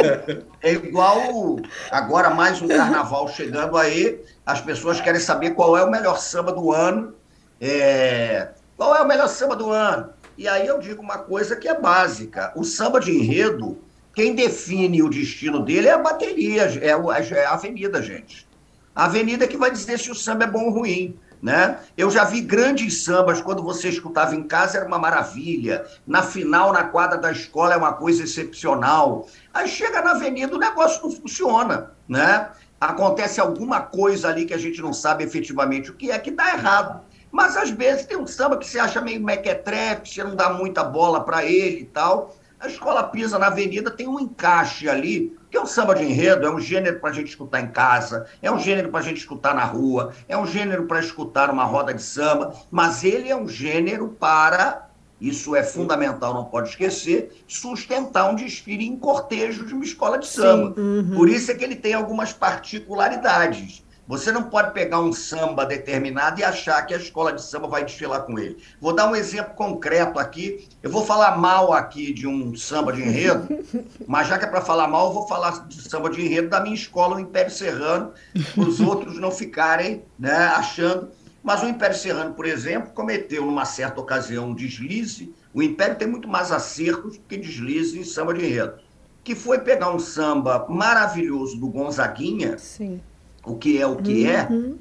é 0.61 0.73
igual 0.73 1.59
agora 1.89 2.29
mais 2.29 2.61
um 2.61 2.67
carnaval 2.67 3.29
chegando 3.29 3.77
aí, 3.77 4.19
as 4.45 4.59
pessoas 4.59 4.99
querem 4.99 5.21
saber 5.21 5.51
qual 5.51 5.77
é 5.77 5.83
o 5.85 5.89
melhor 5.89 6.19
samba 6.19 6.51
do 6.51 6.73
ano. 6.73 7.13
É, 7.61 8.49
qual 8.75 8.93
é 8.93 9.01
o 9.01 9.07
melhor 9.07 9.29
samba 9.29 9.55
do 9.55 9.71
ano? 9.71 10.09
E 10.37 10.47
aí 10.47 10.67
eu 10.67 10.79
digo 10.79 11.01
uma 11.01 11.17
coisa 11.17 11.55
que 11.55 11.67
é 11.67 11.79
básica. 11.79 12.51
O 12.55 12.63
samba 12.63 12.99
de 12.99 13.11
enredo, 13.11 13.79
quem 14.13 14.35
define 14.35 15.01
o 15.01 15.09
destino 15.09 15.63
dele 15.63 15.87
é 15.87 15.93
a 15.93 15.97
bateria, 15.97 16.63
é, 16.81 16.89
é 16.89 17.45
a 17.45 17.53
avenida, 17.53 18.01
gente. 18.01 18.47
A 18.93 19.05
avenida 19.05 19.47
que 19.47 19.57
vai 19.57 19.71
dizer 19.71 19.97
se 19.97 20.11
o 20.11 20.15
samba 20.15 20.43
é 20.43 20.47
bom 20.47 20.65
ou 20.65 20.71
ruim. 20.71 21.17
Né? 21.41 21.79
Eu 21.95 22.09
já 22.09 22.23
vi 22.23 22.41
grandes 22.41 23.03
sambas 23.03 23.41
quando 23.41 23.61
você 23.61 23.89
escutava 23.89 24.35
em 24.35 24.43
casa, 24.43 24.77
era 24.77 24.87
uma 24.87 24.97
maravilha. 24.97 25.85
Na 26.05 26.23
final, 26.23 26.73
na 26.73 26.85
quadra 26.85 27.17
da 27.17 27.31
escola, 27.31 27.75
é 27.75 27.77
uma 27.77 27.93
coisa 27.93 28.23
excepcional. 28.23 29.27
Aí 29.53 29.67
chega 29.67 30.01
na 30.01 30.11
avenida, 30.11 30.55
o 30.55 30.59
negócio 30.59 31.03
não 31.03 31.11
funciona. 31.11 31.91
Né? 32.07 32.49
Acontece 32.81 33.39
alguma 33.39 33.81
coisa 33.81 34.29
ali 34.29 34.45
que 34.45 34.53
a 34.53 34.57
gente 34.57 34.81
não 34.81 34.93
sabe 34.93 35.23
efetivamente 35.23 35.91
o 35.91 35.93
que 35.93 36.09
é 36.09 36.17
que 36.17 36.31
dá 36.31 36.53
errado. 36.53 37.01
Mas 37.31 37.55
às 37.55 37.69
vezes 37.69 38.05
tem 38.05 38.17
um 38.17 38.25
samba 38.25 38.57
que 38.57 38.65
você 38.65 38.79
acha 38.79 38.99
meio 39.01 39.23
mequetrefe, 39.23 40.09
você 40.09 40.23
não 40.23 40.35
dá 40.35 40.49
muita 40.51 40.83
bola 40.83 41.23
para 41.23 41.45
ele 41.45 41.81
e 41.81 41.85
tal. 41.85 42.35
A 42.59 42.67
escola 42.67 43.03
pisa 43.03 43.37
na 43.37 43.47
avenida, 43.47 43.91
tem 43.91 44.07
um 44.07 44.19
encaixe 44.19 44.89
ali 44.89 45.36
porque 45.47 45.57
o 45.57 45.65
samba 45.65 45.95
de 45.95 46.03
enredo 46.03 46.45
é 46.45 46.53
um 46.53 46.59
gênero 46.59 46.99
para 46.99 47.09
a 47.09 47.13
gente 47.13 47.29
escutar 47.29 47.61
em 47.61 47.67
casa, 47.67 48.27
é 48.41 48.51
um 48.51 48.59
gênero 48.59 48.89
para 48.89 48.99
a 48.99 49.03
gente 49.03 49.17
escutar 49.17 49.55
na 49.55 49.63
rua, 49.63 50.13
é 50.27 50.37
um 50.37 50.45
gênero 50.45 50.83
para 50.83 50.99
escutar 50.99 51.47
numa 51.47 51.63
roda 51.63 51.93
de 51.93 52.01
samba, 52.03 52.53
mas 52.69 53.03
ele 53.05 53.29
é 53.29 53.35
um 53.35 53.47
gênero 53.47 54.09
para, 54.09 54.89
isso 55.21 55.55
é 55.55 55.63
fundamental, 55.63 56.33
não 56.33 56.43
pode 56.43 56.69
esquecer, 56.69 57.43
sustentar 57.47 58.29
um 58.29 58.35
desfile 58.35 58.85
em 58.85 58.97
cortejo 58.97 59.65
de 59.65 59.73
uma 59.73 59.85
escola 59.85 60.17
de 60.17 60.27
samba. 60.27 60.79
Uhum. 60.79 61.13
Por 61.15 61.29
isso 61.29 61.49
é 61.49 61.55
que 61.55 61.63
ele 61.63 61.77
tem 61.77 61.93
algumas 61.93 62.33
particularidades. 62.33 63.86
Você 64.07 64.31
não 64.31 64.43
pode 64.43 64.71
pegar 64.71 65.01
um 65.01 65.11
samba 65.11 65.65
determinado 65.65 66.39
e 66.39 66.43
achar 66.43 66.81
que 66.85 66.93
a 66.93 66.97
escola 66.97 67.33
de 67.33 67.43
samba 67.43 67.67
vai 67.67 67.83
desfilar 67.83 68.21
com 68.21 68.39
ele. 68.39 68.57
Vou 68.79 68.93
dar 68.93 69.11
um 69.11 69.15
exemplo 69.15 69.53
concreto 69.53 70.17
aqui. 70.17 70.65
Eu 70.81 70.89
vou 70.89 71.05
falar 71.05 71.37
mal 71.37 71.73
aqui 71.73 72.13
de 72.13 72.25
um 72.25 72.55
samba 72.55 72.93
de 72.93 73.01
enredo, 73.01 73.47
mas 74.07 74.29
já 74.29 74.37
que 74.37 74.45
é 74.45 74.47
para 74.47 74.61
falar 74.61 74.87
mal, 74.87 75.07
eu 75.07 75.13
vou 75.13 75.27
falar 75.27 75.67
de 75.67 75.81
samba 75.89 76.09
de 76.09 76.21
enredo 76.21 76.47
da 76.47 76.61
minha 76.61 76.73
escola, 76.73 77.17
o 77.17 77.19
Império 77.19 77.51
Serrano, 77.51 78.13
para 78.55 78.63
os 78.63 78.79
outros 78.79 79.19
não 79.19 79.29
ficarem 79.29 80.05
né, 80.17 80.31
achando. 80.55 81.09
Mas 81.43 81.61
o 81.61 81.67
Império 81.67 81.95
Serrano, 81.95 82.33
por 82.33 82.45
exemplo, 82.45 82.91
cometeu 82.93 83.45
numa 83.45 83.65
certa 83.65 83.99
ocasião 83.99 84.49
um 84.49 84.55
deslize. 84.55 85.35
O 85.53 85.61
Império 85.61 85.97
tem 85.97 86.07
muito 86.07 86.29
mais 86.29 86.49
acertos 86.49 87.19
que 87.27 87.35
deslize 87.35 87.99
em 87.99 88.05
samba 88.05 88.33
de 88.33 88.45
enredo. 88.45 88.75
Que 89.21 89.35
foi 89.35 89.59
pegar 89.59 89.93
um 89.93 89.99
samba 89.99 90.65
maravilhoso 90.69 91.57
do 91.59 91.67
Gonzaguinha. 91.67 92.57
Sim 92.57 93.01
o 93.47 93.55
que 93.55 93.81
é 93.81 93.87
o 93.87 93.95
que 93.95 94.27
é, 94.27 94.45
uhum. 94.49 94.77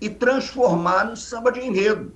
e 0.00 0.08
transformar 0.08 1.04
no 1.04 1.16
samba 1.16 1.52
de 1.52 1.60
enredo. 1.60 2.12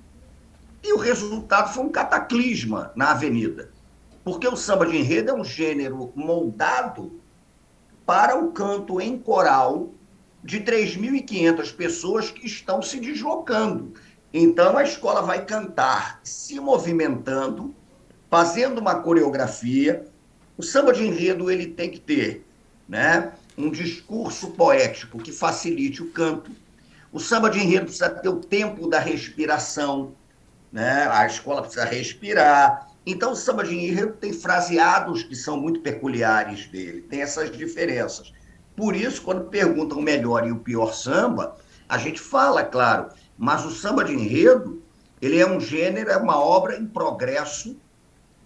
E 0.83 0.93
o 0.93 0.97
resultado 0.97 1.71
foi 1.73 1.83
um 1.83 1.89
cataclisma 1.89 2.91
na 2.95 3.11
avenida. 3.11 3.69
Porque 4.23 4.47
o 4.47 4.55
samba 4.55 4.85
de 4.85 4.97
enredo 4.97 5.29
é 5.29 5.33
um 5.33 5.43
gênero 5.43 6.11
moldado 6.15 7.19
para 8.05 8.37
o 8.37 8.51
canto 8.51 8.99
em 8.99 9.17
coral 9.17 9.91
de 10.43 10.59
3.500 10.59 11.75
pessoas 11.75 12.31
que 12.31 12.45
estão 12.47 12.81
se 12.81 12.99
deslocando. 12.99 13.93
Então 14.33 14.77
a 14.77 14.83
escola 14.83 15.21
vai 15.21 15.45
cantar 15.45 16.19
se 16.23 16.59
movimentando, 16.59 17.75
fazendo 18.29 18.79
uma 18.79 18.95
coreografia. 18.95 20.05
O 20.57 20.63
samba 20.63 20.93
de 20.93 21.05
enredo 21.05 21.51
ele 21.51 21.67
tem 21.67 21.89
que 21.91 21.99
ter, 21.99 22.45
né? 22.87 23.33
Um 23.65 23.71
discurso 23.71 24.51
poético 24.51 25.17
que 25.17 25.31
facilite 25.31 26.01
o 26.01 26.11
canto. 26.11 26.51
O 27.11 27.19
samba 27.19 27.49
de 27.49 27.59
enredo 27.59 27.85
precisa 27.85 28.09
ter 28.09 28.29
o 28.29 28.39
tempo 28.39 28.87
da 28.87 28.99
respiração, 28.99 30.13
né? 30.71 31.07
a 31.11 31.25
escola 31.25 31.61
precisa 31.61 31.85
respirar. 31.85 32.87
Então, 33.05 33.33
o 33.33 33.35
samba 33.35 33.63
de 33.63 33.75
enredo 33.75 34.13
tem 34.13 34.31
fraseados 34.31 35.23
que 35.23 35.35
são 35.35 35.57
muito 35.57 35.81
peculiares 35.81 36.67
dele, 36.67 37.01
tem 37.01 37.21
essas 37.21 37.51
diferenças. 37.51 38.31
Por 38.75 38.95
isso, 38.95 39.21
quando 39.21 39.49
perguntam 39.49 39.97
o 39.97 40.01
melhor 40.01 40.47
e 40.47 40.51
o 40.51 40.59
pior 40.59 40.93
samba, 40.93 41.57
a 41.89 41.97
gente 41.97 42.21
fala, 42.21 42.63
claro, 42.63 43.09
mas 43.37 43.65
o 43.65 43.71
samba 43.71 44.03
de 44.03 44.13
enredo, 44.13 44.81
ele 45.21 45.39
é 45.39 45.45
um 45.45 45.59
gênero, 45.59 46.09
é 46.09 46.17
uma 46.17 46.39
obra 46.39 46.77
em 46.77 46.85
progresso 46.85 47.75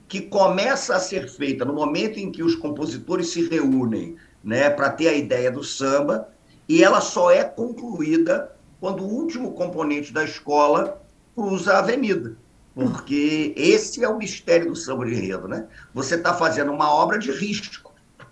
que 0.08 0.22
começa 0.22 0.96
a 0.96 1.00
ser 1.00 1.28
feita 1.30 1.66
no 1.66 1.74
momento 1.74 2.18
em 2.18 2.32
que 2.32 2.44
os 2.44 2.56
compositores 2.56 3.30
se 3.30 3.48
reúnem 3.48 4.16
né, 4.46 4.70
para 4.70 4.92
ter 4.92 5.08
a 5.08 5.14
ideia 5.14 5.52
do 5.52 5.64
samba, 5.64 6.30
e 6.70 6.84
ela 6.84 7.02
só 7.02 7.32
é 7.32 7.44
concluída 7.44 8.52
quando 8.80 9.04
o 9.04 9.10
último 9.10 9.54
componente 9.54 10.14
da 10.14 10.24
escola 10.24 11.02
cruza 11.34 11.74
a 11.74 11.80
avenida. 11.80 12.38
Porque 12.76 13.54
esse 13.58 14.04
é 14.04 14.08
o 14.08 14.18
mistério 14.18 14.68
do 14.68 14.76
samba 14.76 15.06
de 15.06 15.16
enredo, 15.16 15.48
né? 15.48 15.66
Você 15.94 16.16
está 16.16 16.34
fazendo 16.34 16.72
uma 16.72 16.94
obra 16.94 17.18
de 17.18 17.32
risco, 17.32 17.92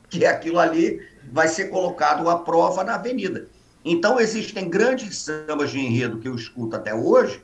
que 0.09 0.25
é 0.25 0.27
aquilo 0.27 0.59
ali 0.59 1.01
vai 1.31 1.47
ser 1.47 1.69
colocado 1.69 2.29
à 2.29 2.37
prova 2.37 2.83
na 2.83 2.95
avenida. 2.95 3.47
Então, 3.83 4.19
existem 4.19 4.69
grandes 4.69 5.17
sambas 5.17 5.71
de 5.71 5.79
enredo 5.79 6.19
que 6.19 6.27
eu 6.27 6.35
escuto 6.35 6.75
até 6.75 6.93
hoje 6.93 7.41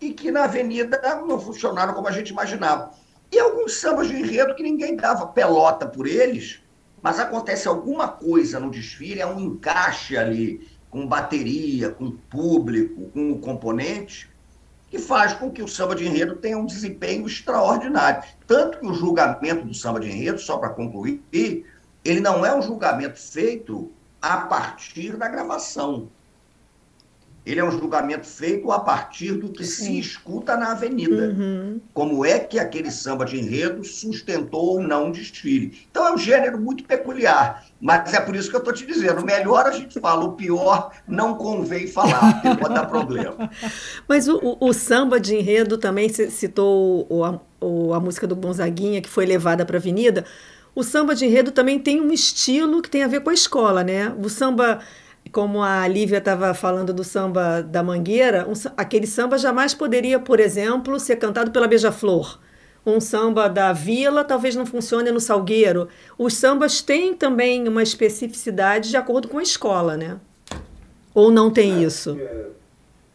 e 0.00 0.12
que 0.12 0.30
na 0.30 0.44
avenida 0.44 1.00
não 1.26 1.40
funcionaram 1.40 1.94
como 1.94 2.08
a 2.08 2.12
gente 2.12 2.28
imaginava. 2.28 2.92
E 3.32 3.38
alguns 3.38 3.74
sambas 3.74 4.08
de 4.08 4.14
enredo 4.14 4.54
que 4.54 4.62
ninguém 4.62 4.96
dava 4.96 5.26
pelota 5.26 5.86
por 5.86 6.06
eles, 6.06 6.60
mas 7.04 7.20
acontece 7.20 7.68
alguma 7.68 8.08
coisa 8.08 8.58
no 8.58 8.70
desfile, 8.70 9.20
é 9.20 9.26
um 9.26 9.38
encaixe 9.38 10.16
ali 10.16 10.66
com 10.88 11.06
bateria, 11.06 11.90
com 11.90 12.12
público, 12.12 13.10
com 13.10 13.32
o 13.32 13.38
componente, 13.38 14.30
que 14.88 14.98
faz 14.98 15.34
com 15.34 15.50
que 15.50 15.62
o 15.62 15.68
samba 15.68 15.94
de 15.94 16.06
enredo 16.06 16.36
tenha 16.36 16.56
um 16.56 16.64
desempenho 16.64 17.26
extraordinário. 17.26 18.22
Tanto 18.46 18.78
que 18.78 18.86
o 18.86 18.94
julgamento 18.94 19.66
do 19.66 19.74
samba 19.74 20.00
de 20.00 20.08
enredo, 20.08 20.38
só 20.38 20.56
para 20.56 20.70
concluir, 20.70 21.22
ele 21.30 22.20
não 22.20 22.46
é 22.46 22.56
um 22.56 22.62
julgamento 22.62 23.20
feito 23.20 23.92
a 24.22 24.38
partir 24.38 25.14
da 25.18 25.28
gravação. 25.28 26.08
Ele 27.46 27.60
é 27.60 27.64
um 27.64 27.70
julgamento 27.70 28.26
feito 28.26 28.72
a 28.72 28.80
partir 28.80 29.32
do 29.32 29.50
que 29.50 29.64
Sim. 29.64 29.84
se 29.84 29.98
escuta 29.98 30.56
na 30.56 30.72
avenida. 30.72 31.28
Uhum. 31.28 31.80
Como 31.92 32.24
é 32.24 32.38
que 32.38 32.58
aquele 32.58 32.90
samba 32.90 33.26
de 33.26 33.38
enredo 33.38 33.84
sustentou 33.84 34.76
ou 34.76 34.82
não 34.82 35.10
o 35.10 35.12
desfile. 35.12 35.78
Então 35.90 36.06
é 36.06 36.12
um 36.12 36.18
gênero 36.18 36.58
muito 36.58 36.84
peculiar. 36.84 37.64
Mas 37.78 38.14
é 38.14 38.20
por 38.20 38.34
isso 38.34 38.48
que 38.48 38.56
eu 38.56 38.60
estou 38.60 38.72
te 38.72 38.86
dizendo: 38.86 39.20
o 39.20 39.24
melhor 39.24 39.66
a 39.66 39.72
gente 39.72 40.00
fala, 40.00 40.24
o 40.24 40.32
pior 40.32 40.90
não 41.06 41.34
convém 41.34 41.86
falar, 41.86 42.40
porque 42.40 42.56
pode 42.56 42.74
dar 42.74 42.86
problema. 42.86 43.50
Mas 44.08 44.26
o, 44.26 44.38
o, 44.38 44.68
o, 44.68 44.72
samba 44.72 45.20
de 45.20 45.36
enredo 45.36 45.76
também 45.76 46.08
citou 46.08 47.06
o, 47.10 47.24
a, 47.24 47.38
a 47.94 48.00
música 48.00 48.26
do 48.26 48.34
Gonzaguinha, 48.34 49.02
que 49.02 49.08
foi 49.08 49.26
levada 49.26 49.66
para 49.66 49.76
a 49.76 49.80
avenida. 49.80 50.24
O 50.74 50.82
samba 50.82 51.14
de 51.14 51.26
enredo 51.26 51.52
também 51.52 51.78
tem 51.78 52.00
um 52.00 52.10
estilo 52.10 52.80
que 52.80 52.90
tem 52.90 53.02
a 53.02 53.06
ver 53.06 53.20
com 53.20 53.30
a 53.30 53.34
escola, 53.34 53.84
né? 53.84 54.12
O 54.18 54.30
samba 54.30 54.80
como 55.34 55.64
a 55.64 55.86
Lívia 55.88 56.18
estava 56.18 56.54
falando 56.54 56.94
do 56.94 57.02
samba 57.02 57.60
da 57.60 57.82
Mangueira, 57.82 58.46
um, 58.48 58.52
aquele 58.76 59.04
samba 59.04 59.36
jamais 59.36 59.74
poderia, 59.74 60.20
por 60.20 60.38
exemplo, 60.38 60.98
ser 61.00 61.16
cantado 61.16 61.50
pela 61.50 61.66
Beija-Flor. 61.66 62.38
Um 62.86 63.00
samba 63.00 63.48
da 63.48 63.72
Vila 63.72 64.22
talvez 64.22 64.54
não 64.54 64.64
funcione 64.64 65.10
no 65.10 65.18
Salgueiro. 65.18 65.88
Os 66.16 66.34
sambas 66.34 66.80
têm 66.80 67.14
também 67.14 67.66
uma 67.66 67.82
especificidade 67.82 68.90
de 68.90 68.96
acordo 68.96 69.26
com 69.26 69.38
a 69.38 69.42
escola, 69.42 69.96
né? 69.96 70.20
Ou 71.12 71.32
não 71.32 71.50
tem 71.50 71.82
é, 71.82 71.86
isso? 71.86 72.16
É, 72.16 72.46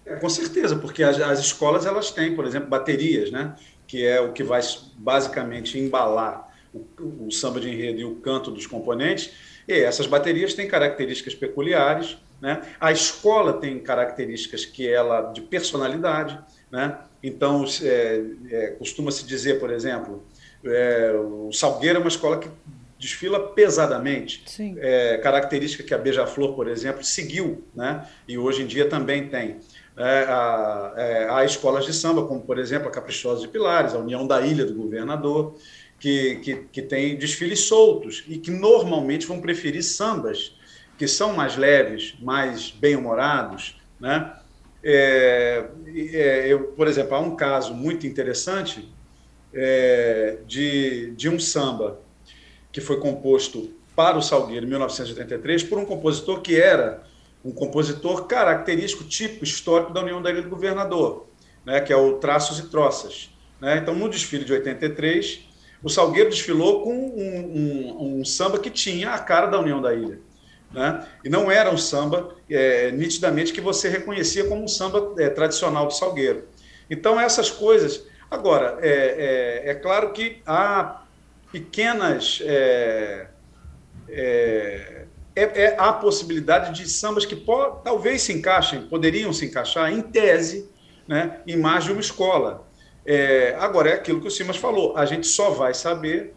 é, 0.07 0.15
com 0.17 0.27
certeza, 0.27 0.75
porque 0.75 1.01
as, 1.03 1.21
as 1.21 1.39
escolas 1.39 1.85
elas 1.85 2.11
têm, 2.11 2.35
por 2.35 2.45
exemplo, 2.45 2.67
baterias, 2.67 3.31
né? 3.31 3.55
Que 3.87 4.05
é 4.05 4.19
o 4.19 4.33
que 4.33 4.43
vai 4.43 4.59
basicamente 4.97 5.79
embalar 5.79 6.49
o, 6.73 7.27
o 7.27 7.31
samba 7.31 7.61
de 7.61 7.69
enredo 7.69 8.01
e 8.01 8.03
o 8.03 8.15
canto 8.15 8.51
dos 8.51 8.67
componentes 8.67 9.31
e 9.69 9.83
essas 9.83 10.07
baterias 10.07 10.55
têm 10.55 10.67
características 10.67 11.35
peculiares, 11.35 12.17
né? 12.41 12.61
A 12.79 12.91
escola 12.91 13.53
tem 13.53 13.77
características 13.79 14.65
que 14.65 14.87
ela 14.87 15.31
de 15.31 15.41
personalidade, 15.41 16.39
né? 16.71 16.97
Então 17.21 17.63
é, 17.83 18.23
é, 18.49 18.67
costuma 18.79 19.11
se 19.11 19.25
dizer, 19.25 19.59
por 19.59 19.71
exemplo, 19.71 20.23
é, 20.65 21.11
o 21.13 21.51
Salgueiro 21.53 21.97
é 21.97 22.01
uma 22.01 22.07
escola 22.07 22.39
que 22.39 22.49
desfila 22.97 23.39
pesadamente, 23.49 24.43
é, 24.79 25.17
característica 25.19 25.83
que 25.83 25.93
a 25.93 25.97
Beija-Flor, 25.97 26.53
por 26.53 26.67
exemplo, 26.67 27.03
seguiu, 27.03 27.63
né? 27.73 28.05
E 28.27 28.37
hoje 28.37 28.63
em 28.63 28.67
dia 28.67 28.89
também 28.89 29.29
tem. 29.29 29.57
É, 29.95 30.25
há, 30.27 30.93
é, 30.95 31.27
há 31.29 31.45
escolas 31.45 31.85
de 31.85 31.93
samba, 31.93 32.25
como 32.25 32.41
por 32.41 32.57
exemplo 32.57 32.87
a 32.87 32.91
Caprichosa 32.91 33.41
de 33.41 33.49
Pilares, 33.49 33.93
a 33.93 33.99
União 33.99 34.25
da 34.25 34.41
Ilha 34.41 34.65
do 34.65 34.73
Governador, 34.73 35.55
que, 35.99 36.35
que, 36.37 36.55
que 36.71 36.81
tem 36.81 37.17
desfiles 37.17 37.61
soltos 37.61 38.23
e 38.27 38.37
que 38.37 38.49
normalmente 38.49 39.27
vão 39.27 39.41
preferir 39.41 39.83
sambas 39.83 40.55
que 40.97 41.07
são 41.07 41.33
mais 41.33 41.55
leves, 41.55 42.15
mais 42.19 42.71
bem-humorados, 42.71 43.79
né? 43.99 44.35
É, 44.81 45.65
é, 46.13 46.47
eu, 46.47 46.71
por 46.71 46.87
exemplo, 46.87 47.15
há 47.15 47.19
um 47.19 47.35
caso 47.35 47.73
muito 47.73 48.07
interessante 48.07 48.89
é, 49.53 50.37
de, 50.47 51.11
de 51.11 51.29
um 51.29 51.37
samba 51.37 51.99
que 52.71 52.79
foi 52.79 52.97
composto 52.99 53.73
para 53.95 54.17
o 54.17 54.21
Salgueiro 54.21 54.65
em 54.65 54.69
1983 54.69 55.63
por 55.63 55.77
um 55.77 55.85
compositor 55.85 56.41
que 56.41 56.55
era 56.55 57.03
um 57.43 57.51
compositor 57.51 58.25
característico, 58.25 59.03
tipo 59.03 59.43
histórico 59.43 59.93
da 59.93 60.01
União 60.01 60.21
da 60.21 60.29
Ilha 60.29 60.41
do 60.41 60.49
Governador, 60.49 61.27
né, 61.65 61.81
que 61.81 61.91
é 61.91 61.95
o 61.95 62.13
Traços 62.13 62.59
e 62.59 62.69
Troças. 62.69 63.29
Né? 63.59 63.77
Então, 63.77 63.93
no 63.93 64.09
desfile 64.09 64.45
de 64.45 64.53
83, 64.53 65.48
o 65.81 65.89
Salgueiro 65.89 66.29
desfilou 66.29 66.83
com 66.83 66.93
um, 66.93 67.57
um, 67.57 68.19
um, 68.19 68.25
samba 68.25 68.59
que 68.59 68.69
tinha 68.69 69.11
a 69.11 69.19
cara 69.19 69.47
da 69.47 69.59
União 69.59 69.81
da 69.81 69.93
Ilha. 69.93 70.19
Né? 70.71 71.07
E 71.23 71.29
não 71.29 71.49
era 71.49 71.71
um 71.71 71.77
samba 71.77 72.35
é, 72.49 72.91
nitidamente 72.91 73.53
que 73.53 73.61
você 73.61 73.89
reconhecia 73.89 74.45
como 74.45 74.63
um 74.63 74.67
samba 74.67 75.13
é, 75.17 75.29
tradicional 75.29 75.87
do 75.87 75.93
Salgueiro. 75.93 76.45
Então, 76.89 77.19
essas 77.19 77.49
coisas. 77.49 78.03
Agora, 78.29 78.77
é, 78.81 79.63
é, 79.65 79.71
é 79.71 79.75
claro 79.75 80.11
que 80.11 80.41
há 80.45 81.03
pequenas. 81.51 82.41
É, 82.43 83.27
é, 85.35 85.75
há 85.77 85.93
possibilidade 85.93 86.73
de 86.73 86.89
sambas 86.89 87.25
que 87.25 87.35
talvez 87.83 88.23
se 88.23 88.33
encaixem, 88.33 88.81
poderiam 88.87 89.31
se 89.31 89.45
encaixar, 89.45 89.91
em 89.91 90.01
tese, 90.01 90.69
né, 91.07 91.39
em 91.47 91.55
mais 91.55 91.85
de 91.85 91.91
uma 91.91 92.01
escola. 92.01 92.67
É, 93.11 93.55
agora, 93.57 93.89
é 93.89 93.93
aquilo 93.95 94.21
que 94.21 94.27
o 94.27 94.29
Simas 94.29 94.57
falou, 94.57 94.95
a 94.95 95.03
gente 95.03 95.25
só 95.25 95.49
vai 95.49 95.73
saber 95.73 96.35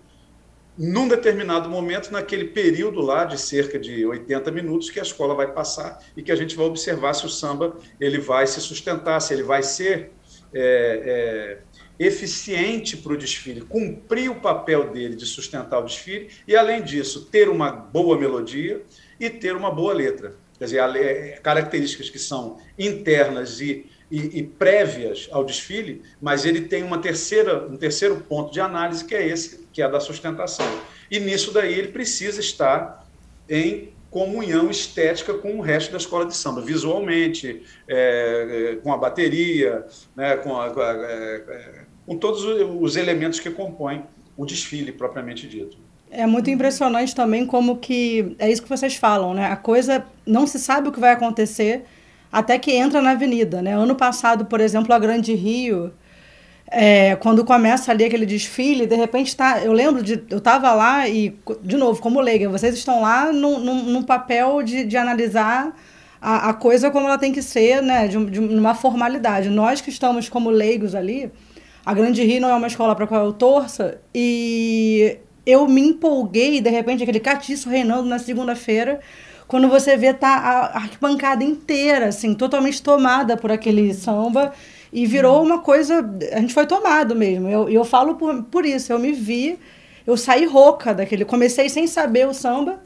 num 0.79 1.07
determinado 1.07 1.69
momento, 1.69 2.11
naquele 2.11 2.47
período 2.47 3.03
lá 3.03 3.27
de 3.27 3.39
cerca 3.39 3.79
de 3.79 4.07
80 4.07 4.51
minutos 4.51 4.89
que 4.89 4.99
a 4.99 5.03
escola 5.03 5.35
vai 5.35 5.53
passar 5.53 6.03
e 6.17 6.23
que 6.23 6.33
a 6.33 6.35
gente 6.35 6.57
vai 6.57 6.65
observar 6.65 7.13
se 7.13 7.27
o 7.27 7.29
samba 7.29 7.77
ele 8.01 8.19
vai 8.19 8.47
se 8.47 8.59
sustentar, 8.59 9.21
se 9.21 9.35
ele 9.35 9.43
vai 9.43 9.63
ser 9.63 10.13
é, 10.55 11.59
é, 12.01 12.05
eficiente 12.07 12.97
para 12.97 13.13
o 13.13 13.19
desfile, 13.19 13.61
cumprir 13.61 14.31
o 14.31 14.41
papel 14.41 14.91
dele 14.91 15.15
de 15.15 15.27
sustentar 15.27 15.79
o 15.79 15.85
desfile 15.85 16.31
e, 16.49 16.57
além 16.57 16.83
disso, 16.83 17.27
ter 17.27 17.51
uma 17.51 17.71
boa 17.71 18.19
melodia 18.19 18.81
e 19.21 19.29
ter 19.29 19.55
uma 19.55 19.71
boa 19.71 19.93
letra. 19.93 20.37
Quer 20.63 20.67
dizer, 20.67 21.41
características 21.41 22.09
que 22.09 22.21
são 22.21 22.59
internas 22.79 23.61
e 23.61 23.91
e, 24.09 24.41
e, 24.41 24.43
prévias 24.43 25.27
ao 25.33 25.43
desfile, 25.43 26.03
mas 26.21 26.45
ele 26.45 26.61
tem 26.61 26.83
uma 26.83 26.99
terceira, 26.99 27.67
um 27.67 27.79
terceiro 27.79 28.17
ponto 28.21 28.53
de 28.53 28.61
análise 28.61 29.03
que 29.07 29.15
é 29.15 29.27
esse, 29.27 29.67
que 29.73 29.81
é 29.81 29.87
a 29.87 29.89
da 29.89 30.01
sustentação. 30.01 30.67
E 31.11 31.19
nisso 31.19 31.51
daí 31.51 31.73
ele 31.73 31.89
precisa 31.89 32.39
estar 32.39 33.09
em 33.49 33.89
comunhão 34.11 34.71
estética 34.71 35.33
com 35.33 35.59
o 35.59 35.63
resto 35.63 35.93
da 35.93 35.97
escola 35.97 36.27
de 36.27 36.37
samba, 36.37 36.61
visualmente, 36.61 37.63
é, 37.89 38.75
é 38.75 38.77
com 38.77 38.93
a 38.93 38.99
bateria, 38.99 39.87
né, 40.15 40.37
com, 40.37 40.61
a, 40.61 40.67
é, 40.67 41.45
é, 41.49 41.85
com 42.05 42.19
todos 42.19 42.45
os 42.45 42.97
elementos 42.97 43.41
que 43.41 43.51
compõem 43.51 44.05
o 44.37 44.45
desfile 44.45 44.93
propriamente 44.93 45.49
dito. 45.49 45.79
É 46.15 46.27
muito 46.27 46.51
impressionante 46.51 47.15
também 47.15 47.47
como 47.47 47.79
que 47.79 48.37
é 48.39 48.51
isso 48.53 48.63
que 48.63 48.69
vocês 48.69 48.97
falam, 48.97 49.33
né? 49.33 49.47
A 49.47 49.57
coisa 49.57 50.05
não 50.27 50.47
se 50.47 50.59
sabe 50.59 50.89
o 50.89 50.93
que 50.93 51.01
vai 51.01 51.13
acontecer, 51.13 51.85
até 52.31 52.59
que 52.59 52.71
entra 52.71 53.01
na 53.01 53.13
avenida. 53.13 53.63
Né? 53.63 53.73
Ano 53.73 53.95
passado, 53.95 54.45
por 54.45 54.61
exemplo, 54.61 54.93
a 54.95 54.99
Grande 54.99 55.35
Rio, 55.35 55.91
é, 56.71 57.17
quando 57.17 57.45
começa 57.47 57.91
ali 57.91 58.05
aquele 58.05 58.27
desfile, 58.27 58.87
de 58.87 58.95
repente 58.95 59.35
tá, 59.35 59.61
eu 59.63 59.73
lembro 59.73 60.03
de 60.03 60.23
eu 60.29 60.37
estava 60.37 60.75
lá 60.75 61.09
e 61.09 61.35
de 61.63 61.79
novo 61.79 62.01
como 62.03 62.21
leiga, 62.21 62.47
vocês 62.49 62.75
estão 62.75 63.01
lá 63.01 63.33
no, 63.33 63.59
no 63.59 64.05
papel 64.05 64.63
de, 64.63 64.85
de 64.85 64.99
analisar 64.99 65.75
a, 66.21 66.51
a, 66.51 66.55
coisa 66.55 66.91
como 66.91 67.07
ela 67.07 67.19
tem 67.19 67.33
que 67.33 67.43
ser, 67.43 67.83
né, 67.83 68.07
de, 68.07 68.23
de 68.27 68.39
uma 68.39 68.75
formalidade. 68.75 69.49
Nós 69.49 69.81
que 69.81 69.89
estamos 69.89 70.29
como 70.29 70.51
leigos 70.51 70.95
ali, 70.95 71.33
a 71.85 71.95
Grande 71.95 72.23
Rio 72.23 72.43
não 72.43 72.51
é 72.51 72.55
uma 72.55 72.67
escola 72.67 72.95
para 72.95 73.07
qual 73.07 73.25
eu 73.25 73.33
torça 73.33 73.99
e 74.15 75.19
eu 75.45 75.67
me 75.69 75.81
empolguei 75.81 76.61
de 76.61 76.71
repente 76.71 77.03
aquele 77.03 77.21
catiço 77.21 77.69
reinando 77.69 78.09
na 78.09 78.19
segunda-feira 78.19 79.01
quando 79.53 79.69
você 79.69 79.99
vê 79.99 80.15
tá 80.15 80.29
a 80.29 80.77
arquibancada 80.79 81.45
inteira, 81.45 82.07
assim, 82.07 82.35
totalmente 82.35 82.83
tomada 82.83 83.37
por 83.37 83.53
aquele 83.53 83.93
samba 83.93 84.53
e 84.91 85.05
virou 85.07 85.43
uma 85.43 85.59
coisa. 85.59 86.09
A 86.33 86.41
gente 86.41 86.55
foi 86.55 86.67
tomado 86.67 87.15
mesmo. 87.15 87.49
Eu, 87.49 87.69
eu 87.69 87.85
falo 87.85 88.15
por, 88.15 88.45
por 88.45 88.65
isso, 88.65 88.93
eu 88.93 88.99
me 88.99 89.13
vi, 89.13 89.59
eu 90.07 90.17
saí 90.17 90.47
rouca 90.47 90.95
daquele. 90.95 91.27
Comecei 91.27 91.69
sem 91.69 91.87
saber 91.87 92.27
o 92.27 92.33
samba. 92.33 92.81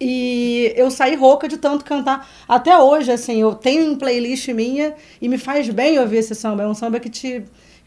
E 0.00 0.72
eu 0.76 0.90
saí 0.90 1.14
rouca 1.14 1.46
de 1.46 1.58
tanto 1.58 1.84
cantar. 1.84 2.28
Até 2.48 2.76
hoje, 2.76 3.12
assim, 3.12 3.40
eu 3.40 3.54
tenho 3.54 3.92
um 3.92 3.96
playlist 3.96 4.48
minha 4.48 4.94
e 5.20 5.28
me 5.28 5.38
faz 5.38 5.68
bem 5.68 5.98
ouvir 5.98 6.16
esse 6.16 6.34
samba. 6.34 6.62
É 6.62 6.66
um 6.66 6.74
samba 6.74 6.98
que 7.00 7.10
te. 7.10 7.44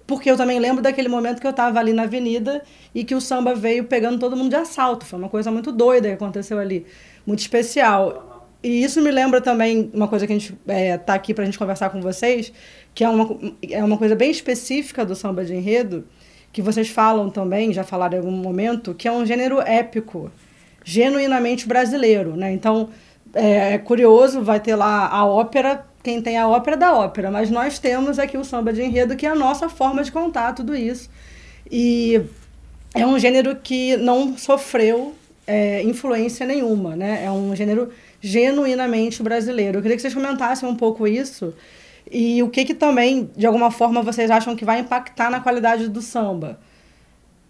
Porque 0.08 0.30
eu 0.30 0.38
também 0.38 0.60
lembro 0.60 0.84
daquele 0.84 1.10
momento 1.10 1.42
que 1.42 1.48
eu 1.48 1.52
estava 1.52 1.80
ali 1.80 1.92
na 1.92 2.04
avenida 2.04 2.62
e 2.94 3.04
que 3.04 3.16
o 3.16 3.22
samba 3.22 3.56
veio 3.56 3.86
pegando 3.86 4.20
todo 4.20 4.36
mundo 4.36 4.50
de 4.50 4.56
assalto. 4.56 5.06
Foi 5.06 5.18
uma 5.18 5.30
coisa 5.30 5.50
muito 5.52 5.72
doida 5.72 6.08
que 6.08 6.14
aconteceu 6.14 6.60
ali 6.60 6.86
muito 7.26 7.40
especial. 7.40 8.48
E 8.62 8.84
isso 8.84 9.02
me 9.02 9.12
lembra 9.12 9.42
também 9.42 9.90
uma 9.94 10.08
coisa 10.08 10.26
que 10.26 10.34
a 10.34 10.38
gente 10.38 10.54
está 10.54 10.74
é, 10.74 10.98
tá 10.98 11.14
aqui 11.14 11.34
para 11.34 11.44
a 11.44 11.46
gente 11.46 11.58
conversar 11.58 11.90
com 11.90 12.02
vocês, 12.02 12.52
que 12.94 13.04
é 13.04 13.10
uma, 13.10 13.38
é 13.70 13.84
uma 13.84 13.98
coisa 13.98 14.16
bem 14.16 14.30
específica 14.30 15.06
do 15.06 15.16
samba 15.16 15.44
de 15.44 15.54
enredo, 15.54 16.08
que 16.52 16.62
vocês 16.62 16.90
falam 16.90 17.30
também, 17.30 17.74
já 17.74 17.84
falaram 17.84 18.16
em 18.16 18.20
algum 18.22 18.32
momento, 18.32 18.94
que 18.94 19.08
é 19.08 19.12
um 19.12 19.26
gênero 19.26 19.60
épico, 19.60 20.32
genuinamente 20.84 21.68
brasileiro. 21.68 22.36
Né? 22.36 22.54
Então, 22.54 22.90
é, 23.34 23.74
é 23.74 23.78
curioso, 23.78 24.42
vai 24.42 24.60
ter 24.60 24.76
lá 24.76 25.08
a 25.10 25.26
ópera, 25.26 25.86
quem 26.06 26.22
tem 26.22 26.38
a 26.38 26.48
ópera 26.48 26.78
da 26.78 26.94
ópera, 26.94 27.32
mas 27.32 27.50
nós 27.50 27.80
temos 27.80 28.20
aqui 28.20 28.38
o 28.38 28.46
samba 28.46 28.72
de 28.72 28.84
enredo, 28.84 29.16
que 29.16 29.26
é 29.26 29.30
a 29.30 29.36
nossa 29.36 29.68
forma 29.68 30.04
de 30.04 30.12
contar 30.12 30.54
tudo 30.54 30.76
isso. 30.76 31.10
E 31.70 32.22
é 32.94 33.04
um 33.08 33.18
gênero 33.18 33.56
que 33.56 33.98
não 33.98 34.38
sofreu 34.38 35.16
é, 35.48 35.82
influência 35.82 36.46
nenhuma, 36.46 36.96
né? 36.96 37.26
É 37.26 37.32
um 37.32 37.56
gênero 37.56 37.90
genuinamente 38.22 39.24
brasileiro. 39.24 39.80
Eu 39.80 39.82
queria 39.82 39.98
que 39.98 40.02
vocês 40.02 40.14
comentassem 40.14 40.70
um 40.70 40.76
pouco 40.76 41.08
isso 41.08 41.56
e 42.12 42.44
o 42.44 42.50
que 42.50 42.64
que 42.66 42.76
também, 42.76 43.32
de 43.36 43.48
alguma 43.48 43.72
forma, 43.72 44.04
vocês 44.04 44.30
acham 44.30 44.56
que 44.56 44.64
vai 44.64 44.80
impactar 44.82 45.32
na 45.32 45.40
qualidade 45.40 45.88
do 45.90 46.04
samba. 46.04 46.60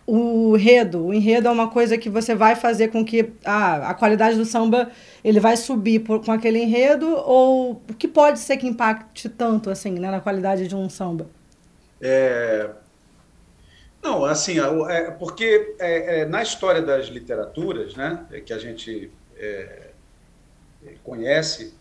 o 0.07 0.55
enredo. 0.55 1.07
O 1.07 1.13
enredo 1.13 1.47
é 1.49 1.51
uma 1.51 1.67
coisa 1.67 1.97
que 1.97 2.09
você 2.09 2.33
vai 2.35 2.55
fazer 2.55 2.87
com 2.89 3.03
que 3.03 3.31
ah, 3.43 3.89
a 3.89 3.93
qualidade 3.93 4.37
do 4.37 4.45
samba 4.45 4.89
ele 5.25 5.39
vai 5.39 5.57
subir 5.57 6.01
por, 6.01 6.23
com 6.23 6.31
aquele 6.31 6.59
enredo 6.59 7.07
ou 7.07 7.81
o 7.89 7.93
que 7.95 8.07
pode 8.07 8.37
ser 8.37 8.57
que 8.57 8.67
impacte 8.67 9.27
tanto 9.27 9.71
assim 9.71 9.89
né, 9.89 10.11
na 10.11 10.21
qualidade 10.21 10.67
de 10.67 10.75
um 10.75 10.87
samba? 10.87 11.25
É... 11.99 12.69
Não, 14.03 14.23
assim, 14.23 14.59
é, 14.59 15.09
porque 15.09 15.75
é, 15.79 16.19
é, 16.19 16.25
na 16.25 16.43
história 16.43 16.79
das 16.79 17.07
literaturas, 17.07 17.95
né, 17.95 18.23
que 18.45 18.53
a 18.53 18.59
gente 18.59 19.11
é, 19.35 19.87
conhece, 21.03 21.73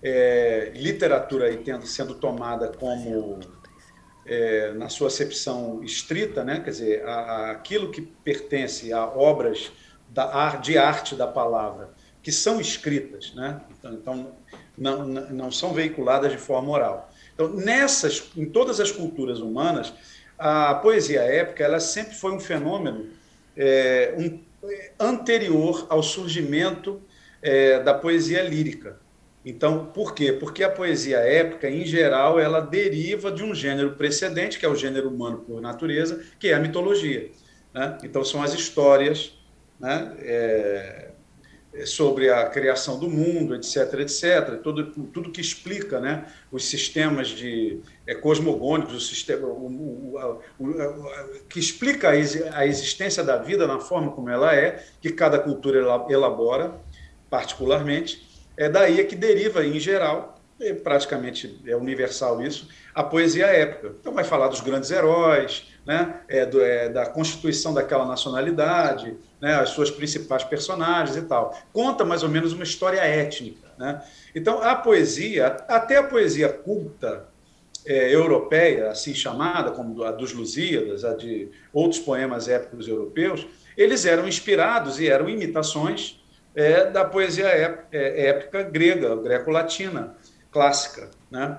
é, 0.00 0.70
literatura 0.72 1.46
aí 1.46 1.56
tendo, 1.56 1.84
sendo 1.84 2.14
tomada 2.14 2.68
como 2.68 3.40
é, 4.24 4.70
na 4.74 4.88
sua 4.88 5.08
acepção 5.08 5.82
estrita, 5.82 6.44
né? 6.44 6.60
quer 6.60 6.70
dizer, 6.70 7.04
a, 7.04 7.12
a, 7.12 7.50
aquilo 7.50 7.90
que 7.90 8.02
pertence 8.02 8.92
a 8.92 9.04
obras 9.04 9.72
da, 10.08 10.54
de 10.54 10.78
arte 10.78 11.16
da 11.16 11.26
palavra, 11.26 11.90
que 12.22 12.32
são 12.32 12.60
escritas, 12.60 13.32
né? 13.34 13.60
então, 13.78 13.94
então 13.94 14.32
não, 14.76 15.06
não 15.06 15.50
são 15.50 15.72
veiculadas 15.72 16.32
de 16.32 16.38
forma 16.38 16.70
oral. 16.70 17.12
Então, 17.34 17.48
nessas, 17.50 18.30
em 18.36 18.46
todas 18.46 18.80
as 18.80 18.90
culturas 18.90 19.40
humanas, 19.40 19.92
a 20.38 20.74
poesia 20.74 21.20
épica 21.20 21.64
ela 21.64 21.80
sempre 21.80 22.14
foi 22.14 22.32
um 22.32 22.40
fenômeno 22.40 23.06
é, 23.56 24.14
um, 24.18 24.40
anterior 24.98 25.86
ao 25.88 26.02
surgimento 26.02 27.00
é, 27.42 27.80
da 27.80 27.94
poesia 27.94 28.42
lírica. 28.42 29.00
Então, 29.44 29.86
por 29.86 30.14
quê? 30.14 30.32
Porque 30.32 30.62
a 30.62 30.70
poesia 30.70 31.18
épica, 31.18 31.70
em 31.70 31.84
geral, 31.84 32.38
ela 32.38 32.60
deriva 32.60 33.30
de 33.30 33.42
um 33.42 33.54
gênero 33.54 33.92
precedente, 33.92 34.58
que 34.58 34.66
é 34.66 34.68
o 34.68 34.76
gênero 34.76 35.08
humano 35.08 35.38
por 35.38 35.60
natureza, 35.60 36.22
que 36.38 36.48
é 36.48 36.54
a 36.54 36.60
mitologia. 36.60 37.30
Né? 37.72 37.98
Então, 38.02 38.24
são 38.24 38.42
as 38.42 38.52
histórias 38.52 39.32
né? 39.80 40.14
é, 40.18 41.10
sobre 41.86 42.30
a 42.30 42.46
criação 42.46 42.98
do 42.98 43.08
mundo, 43.08 43.54
etc., 43.54 44.00
etc., 44.00 44.60
tudo, 44.62 44.86
tudo 44.86 45.30
que 45.30 45.40
explica 45.40 46.00
né? 46.00 46.26
os 46.50 46.64
sistemas 46.64 47.28
de, 47.28 47.80
é, 48.06 48.14
cosmogônicos, 48.14 48.94
o 48.94 49.00
sistema, 49.00 49.46
o, 49.46 49.66
o, 49.66 50.40
o, 50.58 51.44
que 51.48 51.58
explica 51.58 52.10
a 52.10 52.66
existência 52.66 53.22
da 53.22 53.36
vida 53.36 53.66
na 53.66 53.80
forma 53.80 54.12
como 54.12 54.30
ela 54.30 54.54
é, 54.54 54.84
que 55.00 55.10
cada 55.10 55.38
cultura 55.38 55.78
elabora 56.08 56.74
particularmente, 57.30 58.26
é 58.56 58.68
daí 58.68 59.00
é 59.00 59.04
que 59.04 59.14
deriva, 59.14 59.64
em 59.64 59.78
geral, 59.78 60.38
é 60.60 60.74
praticamente 60.74 61.60
é 61.66 61.76
universal 61.76 62.42
isso, 62.42 62.68
a 62.94 63.02
poesia 63.04 63.46
épica. 63.46 63.94
Então 64.00 64.12
vai 64.12 64.24
falar 64.24 64.48
dos 64.48 64.60
grandes 64.60 64.90
heróis, 64.90 65.68
né? 65.86 66.20
é, 66.28 66.44
do, 66.44 66.60
é, 66.60 66.88
da 66.88 67.06
constituição 67.06 67.72
daquela 67.72 68.04
nacionalidade, 68.04 69.16
né? 69.40 69.54
as 69.54 69.70
suas 69.70 69.90
principais 69.90 70.44
personagens 70.44 71.16
e 71.16 71.22
tal. 71.22 71.56
Conta 71.72 72.04
mais 72.04 72.22
ou 72.22 72.28
menos 72.28 72.52
uma 72.52 72.64
história 72.64 73.00
étnica. 73.00 73.68
Né? 73.78 74.02
Então 74.34 74.62
a 74.62 74.74
poesia, 74.74 75.46
até 75.68 75.96
a 75.96 76.02
poesia 76.02 76.48
culta 76.48 77.28
é, 77.86 78.14
europeia, 78.14 78.90
assim 78.90 79.14
chamada, 79.14 79.70
como 79.70 80.02
a 80.02 80.10
dos 80.10 80.32
Lusíadas, 80.32 81.04
a 81.04 81.14
de 81.14 81.48
outros 81.72 82.00
poemas 82.00 82.48
épicos 82.48 82.88
europeus, 82.88 83.46
eles 83.76 84.04
eram 84.04 84.26
inspirados 84.26 84.98
e 85.00 85.08
eram 85.08 85.28
imitações 85.28 86.18
é 86.54 86.90
da 86.90 87.04
poesia 87.04 87.46
é, 87.92 88.28
épica 88.30 88.64
grega, 88.64 89.14
greco-latina, 89.14 90.16
clássica. 90.50 91.08
Né? 91.30 91.56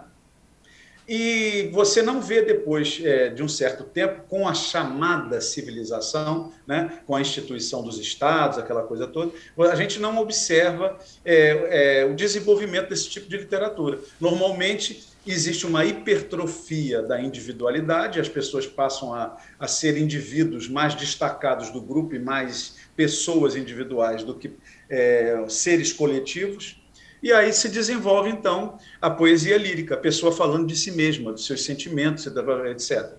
E 1.11 1.71
você 1.73 2.03
não 2.03 2.21
vê 2.21 2.43
depois 2.43 3.01
é, 3.03 3.29
de 3.29 3.41
um 3.41 3.47
certo 3.47 3.83
tempo, 3.83 4.21
com 4.29 4.47
a 4.47 4.53
chamada 4.53 5.41
civilização, 5.41 6.53
né, 6.67 6.99
com 7.07 7.15
a 7.15 7.21
instituição 7.21 7.81
dos 7.81 7.97
estados, 7.97 8.59
aquela 8.59 8.83
coisa 8.83 9.07
toda, 9.07 9.31
a 9.57 9.75
gente 9.75 9.99
não 9.99 10.19
observa 10.19 10.99
é, 11.25 12.01
é, 12.01 12.05
o 12.05 12.13
desenvolvimento 12.13 12.89
desse 12.89 13.09
tipo 13.09 13.27
de 13.27 13.37
literatura. 13.37 13.97
Normalmente 14.21 15.03
existe 15.25 15.65
uma 15.65 15.83
hipertrofia 15.83 17.01
da 17.01 17.19
individualidade, 17.19 18.19
as 18.19 18.29
pessoas 18.29 18.67
passam 18.67 19.11
a, 19.11 19.35
a 19.59 19.67
ser 19.67 19.97
indivíduos 19.97 20.69
mais 20.69 20.93
destacados 20.93 21.71
do 21.71 21.81
grupo 21.81 22.13
e 22.13 22.19
mais 22.19 22.77
pessoas 22.95 23.55
individuais 23.55 24.23
do 24.23 24.35
que 24.35 24.51
é, 24.87 25.43
seres 25.47 25.91
coletivos. 25.91 26.78
E 27.21 27.31
aí 27.33 27.51
se 27.51 27.69
desenvolve, 27.69 28.29
então, 28.29 28.77
a 29.01 29.09
poesia 29.09 29.57
lírica, 29.57 29.95
a 29.95 29.97
pessoa 29.97 30.31
falando 30.31 30.67
de 30.67 30.75
si 30.75 30.91
mesma, 30.91 31.31
dos 31.31 31.45
seus 31.45 31.63
sentimentos, 31.63 32.25
etc. 32.25 33.13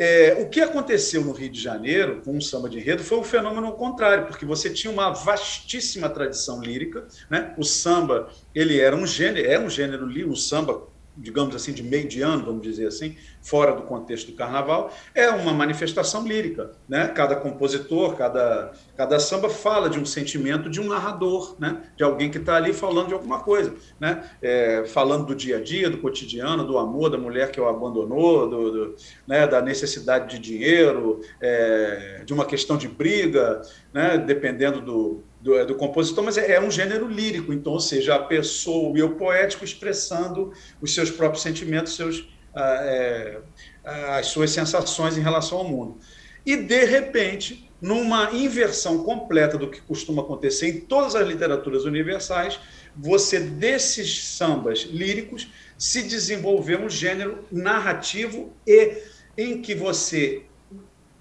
É, 0.00 0.36
o 0.40 0.48
que 0.48 0.60
aconteceu 0.60 1.24
no 1.24 1.32
Rio 1.32 1.50
de 1.50 1.60
Janeiro 1.60 2.22
com 2.24 2.38
o 2.38 2.40
samba 2.40 2.68
de 2.68 2.78
enredo 2.78 3.02
foi 3.02 3.18
um 3.18 3.24
fenômeno 3.24 3.72
contrário, 3.72 4.26
porque 4.26 4.46
você 4.46 4.70
tinha 4.70 4.92
uma 4.92 5.10
vastíssima 5.10 6.08
tradição 6.08 6.62
lírica, 6.62 7.08
né? 7.28 7.52
O 7.58 7.64
samba 7.64 8.30
ele 8.54 8.78
era 8.78 8.94
um 8.94 9.04
gênero, 9.04 9.50
é 9.50 9.58
um 9.58 9.68
gênero 9.68 10.06
lírico, 10.06 10.34
o 10.34 10.36
samba 10.36 10.86
digamos 11.18 11.54
assim, 11.54 11.72
de 11.72 11.82
meio 11.82 12.08
de 12.08 12.22
ano, 12.22 12.44
vamos 12.44 12.62
dizer 12.62 12.86
assim, 12.86 13.16
fora 13.42 13.72
do 13.72 13.82
contexto 13.82 14.30
do 14.30 14.36
carnaval, 14.36 14.92
é 15.14 15.28
uma 15.30 15.52
manifestação 15.52 16.26
lírica. 16.26 16.72
Né? 16.88 17.08
Cada 17.08 17.34
compositor, 17.34 18.14
cada, 18.14 18.72
cada 18.96 19.18
samba 19.18 19.48
fala 19.48 19.90
de 19.90 19.98
um 19.98 20.06
sentimento 20.06 20.70
de 20.70 20.80
um 20.80 20.88
narrador, 20.88 21.56
né? 21.58 21.82
de 21.96 22.04
alguém 22.04 22.30
que 22.30 22.38
está 22.38 22.56
ali 22.56 22.72
falando 22.72 23.08
de 23.08 23.14
alguma 23.14 23.40
coisa, 23.40 23.74
né? 23.98 24.30
É, 24.40 24.84
falando 24.86 25.26
do 25.26 25.34
dia 25.34 25.56
a 25.58 25.60
dia, 25.60 25.90
do 25.90 25.98
cotidiano, 25.98 26.64
do 26.64 26.78
amor 26.78 27.10
da 27.10 27.18
mulher 27.18 27.50
que 27.50 27.60
o 27.60 27.68
abandonou, 27.68 28.48
do, 28.48 28.70
do 28.70 28.96
né? 29.26 29.46
da 29.46 29.60
necessidade 29.60 30.30
de 30.30 30.38
dinheiro, 30.38 31.20
é, 31.40 32.22
de 32.24 32.32
uma 32.32 32.44
questão 32.44 32.76
de 32.76 32.88
briga, 32.88 33.60
né? 33.92 34.16
dependendo 34.18 34.80
do, 34.80 35.24
do, 35.40 35.56
é 35.56 35.64
do 35.64 35.74
compositor, 35.74 36.24
mas 36.24 36.36
é, 36.36 36.52
é, 36.52 36.60
um 36.60 36.70
gênero 36.70 37.08
lírico, 37.08 37.52
então, 37.52 37.72
ou 37.72 37.80
seja, 37.80 38.16
a 38.16 38.18
pessoa, 38.18 38.90
o 38.90 38.96
eu 38.96 39.14
poético 39.16 39.64
expressando 39.64 40.52
os 40.80 40.94
seus 40.94 41.10
próprios 41.10 41.42
sentimentos, 41.42 41.94
seus, 41.94 42.28
ah, 42.54 42.78
é, 42.82 43.38
as 43.84 44.26
suas 44.26 44.50
sensações 44.50 45.16
em 45.16 45.20
relação 45.20 45.58
ao 45.58 45.64
mundo. 45.64 45.98
E, 46.44 46.56
de 46.56 46.84
repente, 46.84 47.70
numa 47.80 48.32
inversão 48.32 49.04
completa 49.04 49.56
do 49.56 49.70
que 49.70 49.80
costuma 49.80 50.22
acontecer 50.22 50.68
em 50.68 50.80
todas 50.80 51.14
as 51.14 51.26
literaturas 51.26 51.84
universais, 51.84 52.58
você, 52.96 53.38
desses 53.38 54.24
sambas 54.24 54.80
líricos, 54.80 55.48
se 55.76 56.02
desenvolveu 56.02 56.80
um 56.80 56.90
gênero 56.90 57.44
narrativo 57.52 58.52
e 58.66 58.96
em 59.36 59.62
que 59.62 59.74
você 59.74 60.42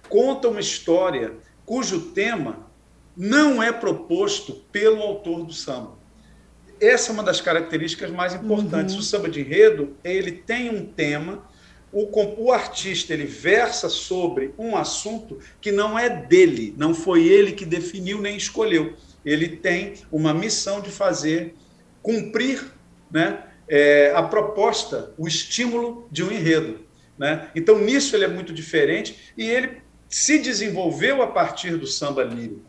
conta 0.09 0.47
uma 0.47 0.59
história 0.59 1.33
cujo 1.65 2.11
tema 2.11 2.66
não 3.17 3.63
é 3.63 3.71
proposto 3.71 4.53
pelo 4.71 5.01
autor 5.01 5.43
do 5.43 5.51
samba. 5.51 5.97
Essa 6.79 7.09
é 7.09 7.13
uma 7.13 7.23
das 7.23 7.41
características 7.41 8.11
mais 8.11 8.35
importantes. 8.35 8.93
Uhum. 8.93 8.99
O 8.99 9.03
samba 9.03 9.27
de 9.27 9.41
enredo, 9.41 9.97
ele 10.03 10.31
tem 10.31 10.69
um 10.69 10.85
tema, 10.85 11.43
o, 11.91 12.07
o 12.37 12.51
artista 12.51 13.13
ele 13.13 13.25
versa 13.25 13.89
sobre 13.89 14.53
um 14.55 14.77
assunto 14.77 15.39
que 15.59 15.71
não 15.71 15.97
é 15.97 16.07
dele, 16.07 16.75
não 16.77 16.93
foi 16.93 17.25
ele 17.25 17.53
que 17.53 17.65
definiu 17.65 18.21
nem 18.21 18.37
escolheu. 18.37 18.93
Ele 19.25 19.47
tem 19.47 19.95
uma 20.11 20.31
missão 20.33 20.79
de 20.79 20.91
fazer 20.91 21.55
cumprir 22.03 22.71
né, 23.09 23.43
é, 23.67 24.11
a 24.15 24.21
proposta, 24.21 25.11
o 25.17 25.27
estímulo 25.27 26.07
de 26.11 26.23
um 26.23 26.31
enredo. 26.31 26.81
Né? 27.17 27.49
Então, 27.55 27.79
nisso 27.79 28.15
ele 28.15 28.25
é 28.25 28.27
muito 28.27 28.53
diferente 28.53 29.33
e 29.35 29.49
ele 29.49 29.81
se 30.07 30.37
desenvolveu 30.37 31.23
a 31.23 31.27
partir 31.27 31.77
do 31.77 31.87
samba 31.87 32.23
lírico. 32.23 32.61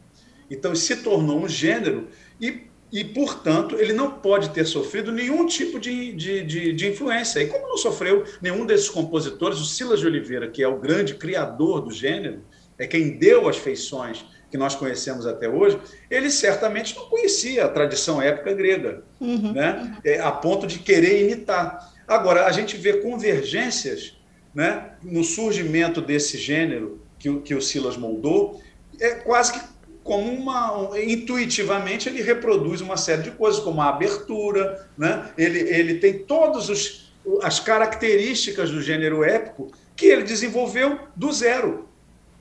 Então, 0.51 0.75
se 0.75 0.97
tornou 0.97 1.41
um 1.41 1.49
gênero 1.49 2.09
e, 2.41 2.63
e 2.93 3.05
portanto, 3.05 3.77
ele 3.79 3.93
não 3.93 4.11
pode 4.11 4.51
ter 4.51 4.65
sofrido 4.65 5.13
nenhum 5.13 5.47
tipo 5.47 5.79
de, 5.79 6.13
de, 6.13 6.45
de, 6.45 6.73
de, 6.73 6.89
influência. 6.89 7.41
E 7.41 7.47
como 7.47 7.69
não 7.69 7.77
sofreu 7.77 8.25
nenhum 8.41 8.65
desses 8.65 8.89
compositores, 8.89 9.59
o 9.59 9.65
Silas 9.65 10.01
de 10.01 10.07
Oliveira, 10.07 10.49
que 10.49 10.63
é 10.63 10.69
o 10.69 10.79
grande 10.79 11.15
criador 11.15 11.81
do 11.81 11.91
gênero, 11.91 12.41
é 12.79 12.87
quem 12.87 13.19
deu 13.19 13.49
as 13.49 13.57
feições 13.57 14.25
que 14.51 14.57
nós 14.57 14.75
conhecemos 14.75 15.27
até 15.27 15.49
hoje, 15.49 15.79
ele 16.11 16.31
certamente 16.31 16.97
não 16.97 17.07
conhecia 17.07 17.65
a 17.65 17.69
tradição 17.69 18.23
épica 18.23 18.55
grega, 18.55 19.03
uhum. 19.21 19.53
né? 19.53 19.99
É, 20.03 20.21
a 20.21 20.33
ponto 20.33 20.67
de 20.67 20.79
querer 20.79 21.25
imitar. 21.25 21.93
Agora, 22.07 22.47
a 22.47 22.53
gente 22.53 22.77
vê 22.77 22.95
convergências 22.95 24.17
né, 24.55 24.93
no 25.03 25.23
surgimento 25.23 26.01
desse 26.01 26.39
gênero 26.39 27.01
que, 27.19 27.41
que 27.41 27.55
o 27.55 27.61
Silas 27.61 27.97
moldou, 27.97 28.63
é 28.99 29.11
quase 29.11 29.53
que 29.53 29.61
como 30.09 30.33
uma 30.33 30.89
intuitivamente 30.99 32.09
ele 32.09 32.23
reproduz 32.23 32.81
uma 32.81 32.97
série 32.97 33.23
de 33.23 33.31
coisas 33.31 33.61
como 33.61 33.83
a 33.83 33.91
abertura, 33.91 34.89
né? 34.97 35.31
Ele 35.37 35.59
ele 35.59 35.95
tem 35.97 36.21
todas 36.21 37.05
as 37.43 37.61
características 37.61 38.71
do 38.71 38.81
gênero 38.81 39.23
épico 39.23 39.71
que 39.95 40.07
ele 40.07 40.23
desenvolveu 40.23 40.99
do 41.15 41.31
zero. 41.31 41.88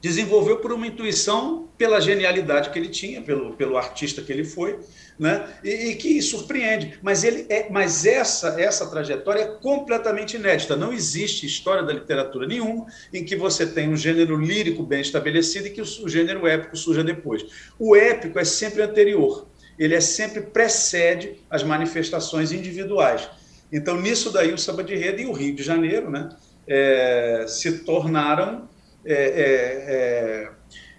Desenvolveu 0.02 0.58
por 0.58 0.72
uma 0.72 0.86
intuição, 0.86 1.68
pela 1.78 2.00
genialidade 2.00 2.70
que 2.70 2.80
ele 2.80 2.90
tinha, 2.90 3.22
pelo, 3.22 3.54
pelo 3.54 3.78
artista 3.78 4.22
que 4.22 4.32
ele 4.32 4.44
foi, 4.44 4.80
né? 5.20 5.48
E, 5.64 5.70
e, 5.70 5.96
que 5.96 6.22
surpreende. 6.22 7.00
Mas, 7.02 7.24
ele 7.24 7.46
é, 7.50 7.70
mas 7.70 8.06
essa, 8.06 8.60
essa 8.60 8.88
trajetória 8.90 9.42
é 9.42 9.46
completamente 9.46 10.38
inédita. 10.38 10.76
Não 10.76 10.94
existe 10.94 11.46
história 11.46 11.84
da 11.84 11.94
literatura 11.94 12.48
nenhuma 12.48 12.88
em 13.14 13.24
que 13.24 13.36
você 13.36 13.66
tem 13.66 13.90
um 13.90 13.96
gênero 13.96 14.38
lírico 14.38 14.84
bem 14.84 15.02
estabelecido 15.02 15.68
e 15.68 15.72
que 15.72 15.82
o, 15.82 15.86
o 16.04 16.10
gênero 16.10 16.48
épico 16.48 16.78
surja 16.78 17.04
depois. 17.04 17.46
O 17.78 17.96
épico 17.96 18.40
é 18.40 18.44
sempre 18.44 18.82
anterior, 18.82 19.48
ele 19.78 19.96
é 19.96 20.02
sempre 20.02 20.42
precede 20.42 21.42
as 21.50 21.64
manifestações 21.64 22.52
individuais. 22.52 23.30
Então, 23.72 24.00
nisso 24.00 24.32
daí, 24.32 24.54
o 24.54 24.58
samba 24.58 24.84
de 24.84 24.96
rede 24.96 25.24
e 25.24 25.26
o 25.26 25.34
Rio 25.34 25.54
de 25.54 25.62
Janeiro 25.62 26.10
né, 26.10 26.30
é, 26.68 27.46
se 27.48 27.80
tornaram 27.80 28.68
é, 29.08 29.14
é, 29.14 29.94
é 29.94 30.50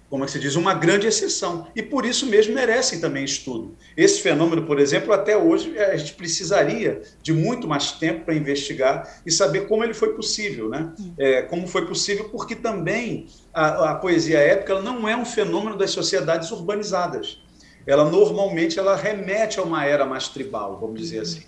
como 0.08 0.24
é 0.24 0.26
que 0.26 0.32
se 0.32 0.38
diz, 0.38 0.56
uma 0.56 0.72
grande 0.72 1.06
exceção. 1.06 1.66
E 1.76 1.82
por 1.82 2.06
isso 2.06 2.26
mesmo 2.26 2.54
merecem 2.54 2.98
também 2.98 3.24
estudo. 3.24 3.76
Esse 3.96 4.22
fenômeno, 4.22 4.64
por 4.64 4.78
exemplo, 4.78 5.12
até 5.12 5.36
hoje 5.36 5.78
a 5.78 5.96
gente 5.96 6.14
precisaria 6.14 7.02
de 7.22 7.32
muito 7.32 7.68
mais 7.68 7.92
tempo 7.92 8.24
para 8.24 8.34
investigar 8.34 9.20
e 9.26 9.30
saber 9.30 9.66
como 9.66 9.84
ele 9.84 9.92
foi 9.92 10.14
possível, 10.14 10.68
né? 10.68 10.92
É, 11.18 11.42
como 11.42 11.68
foi 11.68 11.86
possível, 11.86 12.28
porque 12.30 12.54
também 12.54 13.26
a, 13.52 13.90
a 13.90 13.94
poesia 13.96 14.38
épica 14.38 14.80
não 14.80 15.06
é 15.06 15.16
um 15.16 15.26
fenômeno 15.26 15.76
das 15.76 15.90
sociedades 15.90 16.50
urbanizadas. 16.50 17.42
Ela 17.86 18.04
normalmente 18.04 18.78
ela 18.78 18.96
remete 18.96 19.60
a 19.60 19.62
uma 19.62 19.84
era 19.84 20.06
mais 20.06 20.28
tribal, 20.28 20.78
vamos 20.80 21.00
dizer 21.00 21.20
assim. 21.20 21.42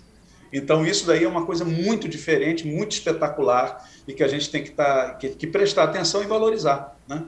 Então 0.51 0.85
isso 0.85 1.07
daí 1.07 1.23
é 1.23 1.27
uma 1.27 1.45
coisa 1.45 1.63
muito 1.63 2.09
diferente, 2.09 2.67
muito 2.67 2.91
espetacular 2.91 3.87
e 4.07 4.13
que 4.13 4.23
a 4.23 4.27
gente 4.27 4.49
tem 4.49 4.63
que, 4.63 4.71
tá, 4.71 5.15
que, 5.15 5.29
que 5.29 5.47
prestar 5.47 5.83
atenção 5.83 6.21
e 6.21 6.27
valorizar, 6.27 6.97
né? 7.07 7.23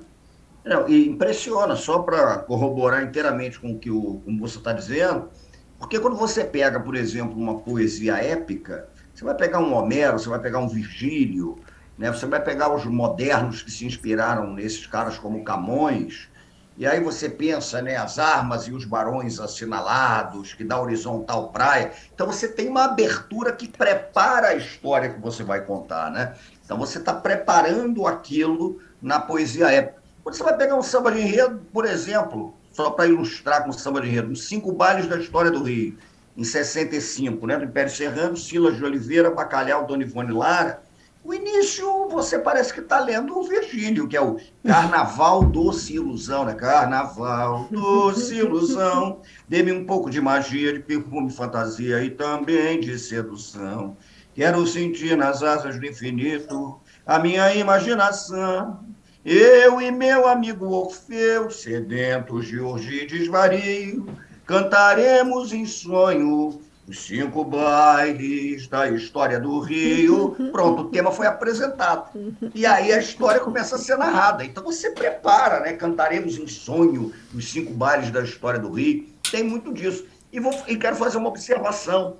Não, 0.65 0.87
e 0.87 1.09
impressiona, 1.09 1.75
só 1.75 1.99
para 1.99 2.37
corroborar 2.37 3.03
inteiramente 3.03 3.59
com 3.59 3.73
o 3.73 3.79
que 3.79 3.91
o, 3.91 4.21
como 4.23 4.39
você 4.39 4.57
está 4.57 4.71
dizendo, 4.71 5.29
porque 5.77 5.99
quando 5.99 6.15
você 6.15 6.45
pega, 6.45 6.79
por 6.79 6.95
exemplo, 6.95 7.37
uma 7.37 7.59
poesia 7.59 8.15
épica, 8.15 8.87
você 9.13 9.25
vai 9.25 9.35
pegar 9.35 9.59
um 9.59 9.73
Homero, 9.73 10.17
você 10.17 10.29
vai 10.29 10.39
pegar 10.39 10.59
um 10.59 10.67
Virgílio, 10.69 11.59
né? 11.97 12.09
você 12.09 12.25
vai 12.25 12.41
pegar 12.41 12.73
os 12.73 12.85
modernos 12.85 13.61
que 13.61 13.69
se 13.69 13.85
inspiraram 13.85 14.53
nesses 14.53 14.87
caras 14.87 15.17
como 15.17 15.43
Camões, 15.43 16.29
e 16.75 16.87
aí 16.87 16.99
você 16.99 17.29
pensa, 17.29 17.81
né, 17.81 17.95
as 17.95 18.17
armas 18.17 18.67
e 18.67 18.71
os 18.71 18.83
barões 18.83 19.39
assinalados, 19.39 20.53
que 20.53 20.63
dá 20.63 20.81
horizontal 20.81 21.49
praia. 21.49 21.91
Então 22.13 22.25
você 22.25 22.47
tem 22.47 22.67
uma 22.67 22.85
abertura 22.85 23.51
que 23.51 23.67
prepara 23.67 24.49
a 24.49 24.55
história 24.55 25.09
que 25.09 25.19
você 25.19 25.43
vai 25.43 25.61
contar, 25.61 26.09
né? 26.09 26.33
Então 26.65 26.77
você 26.77 26.97
está 26.97 27.13
preparando 27.13 28.07
aquilo 28.07 28.79
na 29.01 29.19
poesia 29.19 29.71
épica. 29.71 30.01
Quando 30.23 30.35
você 30.35 30.43
vai 30.43 30.57
pegar 30.57 30.75
um 30.75 30.81
samba 30.81 31.11
de 31.11 31.21
enredo, 31.21 31.61
por 31.71 31.85
exemplo, 31.85 32.55
só 32.71 32.89
para 32.89 33.05
ilustrar 33.05 33.63
com 33.63 33.69
o 33.69 33.73
samba 33.73 34.01
de 34.01 34.07
enredo, 34.07 34.31
os 34.31 34.47
cinco 34.47 34.71
bailes 34.71 35.07
da 35.07 35.17
história 35.17 35.51
do 35.51 35.63
Rio, 35.63 35.95
em 36.35 36.43
65, 36.43 37.45
né, 37.45 37.57
do 37.57 37.65
Império 37.65 37.91
Serrano, 37.91 38.35
Silas 38.35 38.75
de 38.75 38.83
Oliveira, 38.83 39.29
Bacalhau, 39.29 39.85
Dona 39.85 40.01
Ivone 40.01 40.31
Lara, 40.31 40.81
o 41.23 41.33
início 41.33 42.07
você 42.09 42.37
parece 42.37 42.73
que 42.73 42.79
está 42.79 42.99
lendo 42.99 43.37
o 43.37 43.43
Virgílio, 43.43 44.07
que 44.07 44.17
é 44.17 44.21
o 44.21 44.37
Carnaval 44.65 45.43
doce 45.43 45.95
ilusão, 45.95 46.45
né? 46.45 46.53
Carnaval 46.53 47.67
doce 47.71 48.35
ilusão, 48.35 49.21
dê-me 49.47 49.71
um 49.71 49.85
pouco 49.85 50.09
de 50.09 50.19
magia, 50.19 50.73
de 50.73 50.79
perfume, 50.79 51.31
fantasia 51.31 52.03
e 52.03 52.09
também 52.09 52.79
de 52.79 52.97
sedução. 52.99 53.95
Quero 54.35 54.65
sentir 54.65 55.15
nas 55.15 55.43
asas 55.43 55.79
do 55.79 55.85
infinito 55.85 56.79
a 57.05 57.19
minha 57.19 57.53
imaginação 57.55 58.83
eu 59.25 59.79
e 59.79 59.89
meu 59.89 60.27
amigo 60.27 60.67
Orfeu, 60.67 61.49
sedentos 61.49 62.45
de 62.45 62.59
orgia 62.59 63.03
e 63.03 63.07
desvario, 63.07 64.05
cantaremos 64.45 65.53
em 65.53 65.65
sonho 65.65 66.59
os 66.87 66.99
cinco 67.05 67.43
bailes 67.43 68.67
da 68.67 68.89
história 68.89 69.39
do 69.39 69.59
Rio. 69.59 70.35
Pronto, 70.51 70.83
o 70.83 70.89
tema 70.89 71.11
foi 71.11 71.25
apresentado. 71.27 72.09
E 72.53 72.65
aí 72.65 72.91
a 72.91 72.99
história 72.99 73.39
começa 73.39 73.75
a 73.75 73.79
ser 73.79 73.97
narrada. 73.97 74.43
Então 74.43 74.63
você 74.63 74.91
prepara, 74.91 75.61
né? 75.61 75.73
Cantaremos 75.73 76.37
em 76.37 76.47
sonho 76.47 77.13
os 77.33 77.49
cinco 77.49 77.73
bailes 77.73 78.11
da 78.11 78.21
história 78.21 78.59
do 78.59 78.71
Rio. 78.71 79.07
Tem 79.31 79.43
muito 79.43 79.73
disso. 79.73 80.05
E, 80.31 80.39
vou, 80.39 80.53
e 80.67 80.75
quero 80.75 80.95
fazer 80.95 81.17
uma 81.17 81.29
observação. 81.29 82.17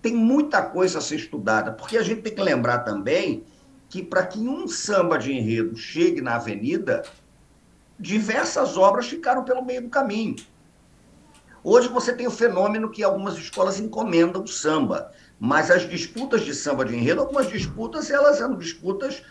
Tem 0.00 0.14
muita 0.14 0.62
coisa 0.62 0.98
a 0.98 1.00
ser 1.00 1.16
estudada, 1.16 1.72
porque 1.72 1.96
a 1.96 2.02
gente 2.02 2.22
tem 2.22 2.34
que 2.34 2.42
lembrar 2.42 2.80
também 2.80 3.42
que 3.88 4.02
para 4.02 4.26
que 4.26 4.38
um 4.38 4.68
samba 4.68 5.16
de 5.16 5.32
enredo 5.32 5.76
chegue 5.76 6.20
na 6.20 6.36
avenida, 6.36 7.04
diversas 7.98 8.76
obras 8.76 9.06
ficaram 9.06 9.44
pelo 9.44 9.64
meio 9.64 9.82
do 9.82 9.88
caminho. 9.88 10.36
Hoje 11.64 11.88
você 11.88 12.12
tem 12.12 12.26
o 12.26 12.30
fenômeno 12.30 12.90
que 12.90 13.02
algumas 13.02 13.38
escolas 13.38 13.80
encomendam 13.80 14.42
o 14.42 14.46
samba, 14.46 15.10
mas 15.40 15.70
as 15.70 15.88
disputas 15.88 16.42
de 16.42 16.54
samba 16.54 16.84
de 16.84 16.94
enredo, 16.94 17.22
algumas 17.22 17.48
disputas, 17.48 18.10
elas 18.10 18.38
eram 18.38 18.58
disputas 18.58 19.22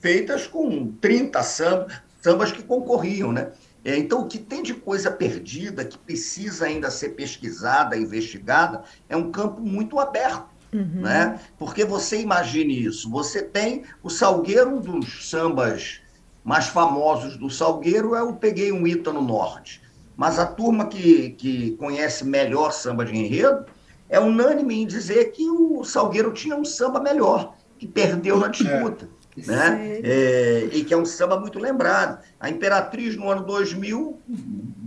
feitas 0.00 0.46
com 0.46 0.90
30 1.02 1.42
sambas, 1.42 1.92
sambas 2.22 2.50
que 2.50 2.62
concorriam, 2.62 3.30
né? 3.30 3.52
É, 3.84 3.96
então, 3.96 4.22
o 4.22 4.26
que 4.26 4.38
tem 4.38 4.62
de 4.62 4.72
coisa 4.72 5.10
perdida, 5.10 5.84
que 5.84 5.98
precisa 5.98 6.64
ainda 6.66 6.90
ser 6.90 7.10
pesquisada, 7.10 7.96
investigada, 7.96 8.84
é 9.06 9.16
um 9.16 9.30
campo 9.30 9.60
muito 9.60 9.98
aberto. 9.98 10.46
Uhum. 10.72 11.02
Né? 11.02 11.38
Porque 11.58 11.84
você 11.84 12.18
imagine 12.20 12.84
isso, 12.86 13.10
você 13.10 13.42
tem 13.42 13.84
o 14.02 14.08
Salgueiro, 14.08 14.76
um 14.76 14.80
dos 14.80 15.28
sambas 15.28 16.00
mais 16.42 16.68
famosos 16.68 17.36
do 17.36 17.50
Salgueiro 17.50 18.14
é 18.14 18.22
o 18.22 18.34
Peguei 18.34 18.72
um 18.72 18.86
Ita 18.86 19.12
no 19.12 19.20
Norte. 19.20 19.81
Mas 20.16 20.38
a 20.38 20.46
turma 20.46 20.86
que, 20.86 21.30
que 21.30 21.72
conhece 21.72 22.24
melhor 22.24 22.72
samba 22.72 23.04
de 23.04 23.16
enredo 23.16 23.66
é 24.08 24.20
unânime 24.20 24.82
em 24.82 24.86
dizer 24.86 25.32
que 25.32 25.48
o 25.48 25.84
Salgueiro 25.84 26.32
tinha 26.32 26.54
um 26.56 26.64
samba 26.64 27.00
melhor, 27.00 27.54
que 27.78 27.86
perdeu 27.86 28.38
na 28.38 28.48
disputa. 28.48 29.08
É. 29.38 29.46
Né? 29.46 30.00
É, 30.04 30.68
e 30.72 30.84
que 30.84 30.92
é 30.92 30.96
um 30.96 31.06
samba 31.06 31.40
muito 31.40 31.58
lembrado. 31.58 32.22
A 32.38 32.50
Imperatriz, 32.50 33.16
no 33.16 33.30
ano 33.30 33.42
2000, 33.44 34.20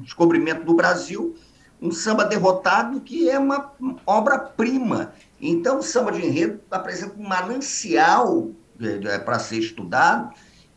descobrimento 0.04 0.64
do 0.64 0.76
Brasil, 0.76 1.36
um 1.82 1.92
samba 1.92 2.24
derrotado 2.24 3.02
que 3.02 3.30
é 3.30 3.40
uma 3.40 3.74
obra-prima 4.06 5.12
então, 5.42 5.80
o 5.80 5.84
samba 5.84 6.12
de 6.12 6.26
enredo 6.26 6.62
apresenta 6.72 7.16
um 7.18 7.28
manancial 7.28 8.52
é, 8.82 9.20
para 9.20 9.40
ser 9.40 9.60
estudado 9.60 10.34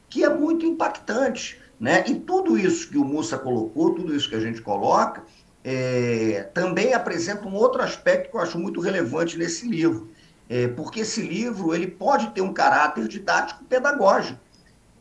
que 0.08 0.24
é 0.24 0.28
muito 0.28 0.64
impactante. 0.64 1.60
Né? 1.78 2.04
E 2.08 2.14
tudo 2.16 2.58
isso 2.58 2.90
que 2.90 2.98
o 2.98 3.04
Mussa 3.04 3.38
colocou, 3.38 3.94
tudo 3.94 4.14
isso 4.14 4.28
que 4.28 4.34
a 4.34 4.40
gente 4.40 4.60
coloca, 4.60 5.22
é, 5.62 6.48
também 6.54 6.94
apresenta 6.94 7.46
um 7.46 7.54
outro 7.54 7.82
aspecto 7.82 8.30
que 8.30 8.36
eu 8.36 8.40
acho 8.40 8.58
muito 8.58 8.80
relevante 8.80 9.38
nesse 9.38 9.68
livro. 9.68 10.10
É, 10.48 10.66
porque 10.68 11.00
esse 11.00 11.20
livro 11.20 11.74
ele 11.74 11.86
pode 11.86 12.30
ter 12.30 12.40
um 12.40 12.52
caráter 12.52 13.06
didático 13.06 13.64
pedagógico. 13.64 14.40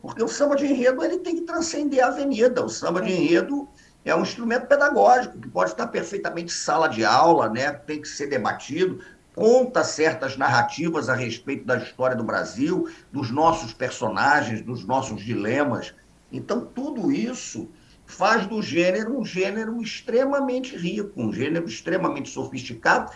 Porque 0.01 0.21
o 0.21 0.27
samba 0.27 0.55
de 0.55 0.65
enredo 0.65 1.03
ele 1.03 1.17
tem 1.19 1.35
que 1.35 1.41
transcender 1.41 2.03
a 2.03 2.07
avenida. 2.07 2.63
O 2.63 2.69
samba 2.69 3.01
de 3.01 3.11
enredo 3.11 3.67
é 4.05 4.15
um 4.15 4.21
instrumento 4.21 4.67
pedagógico 4.67 5.39
que 5.39 5.49
pode 5.49 5.71
estar 5.71 5.87
perfeitamente 5.87 6.51
sala 6.53 6.87
de 6.87 7.03
aula, 7.03 7.49
né? 7.49 7.71
tem 7.71 8.01
que 8.01 8.07
ser 8.07 8.27
debatido 8.27 8.99
conta 9.37 9.83
certas 9.83 10.35
narrativas 10.35 11.09
a 11.09 11.13
respeito 11.13 11.63
da 11.63 11.77
história 11.77 12.15
do 12.15 12.23
Brasil, 12.23 12.89
dos 13.11 13.29
nossos 13.29 13.71
personagens, 13.71 14.63
dos 14.63 14.83
nossos 14.83 15.23
dilemas. 15.23 15.93
Então, 16.31 16.65
tudo 16.65 17.11
isso 17.11 17.69
faz 18.05 18.45
do 18.45 18.61
gênero 18.61 19.19
um 19.19 19.25
gênero 19.25 19.81
extremamente 19.81 20.75
rico, 20.75 21.21
um 21.21 21.31
gênero 21.31 21.67
extremamente 21.67 22.29
sofisticado. 22.29 23.11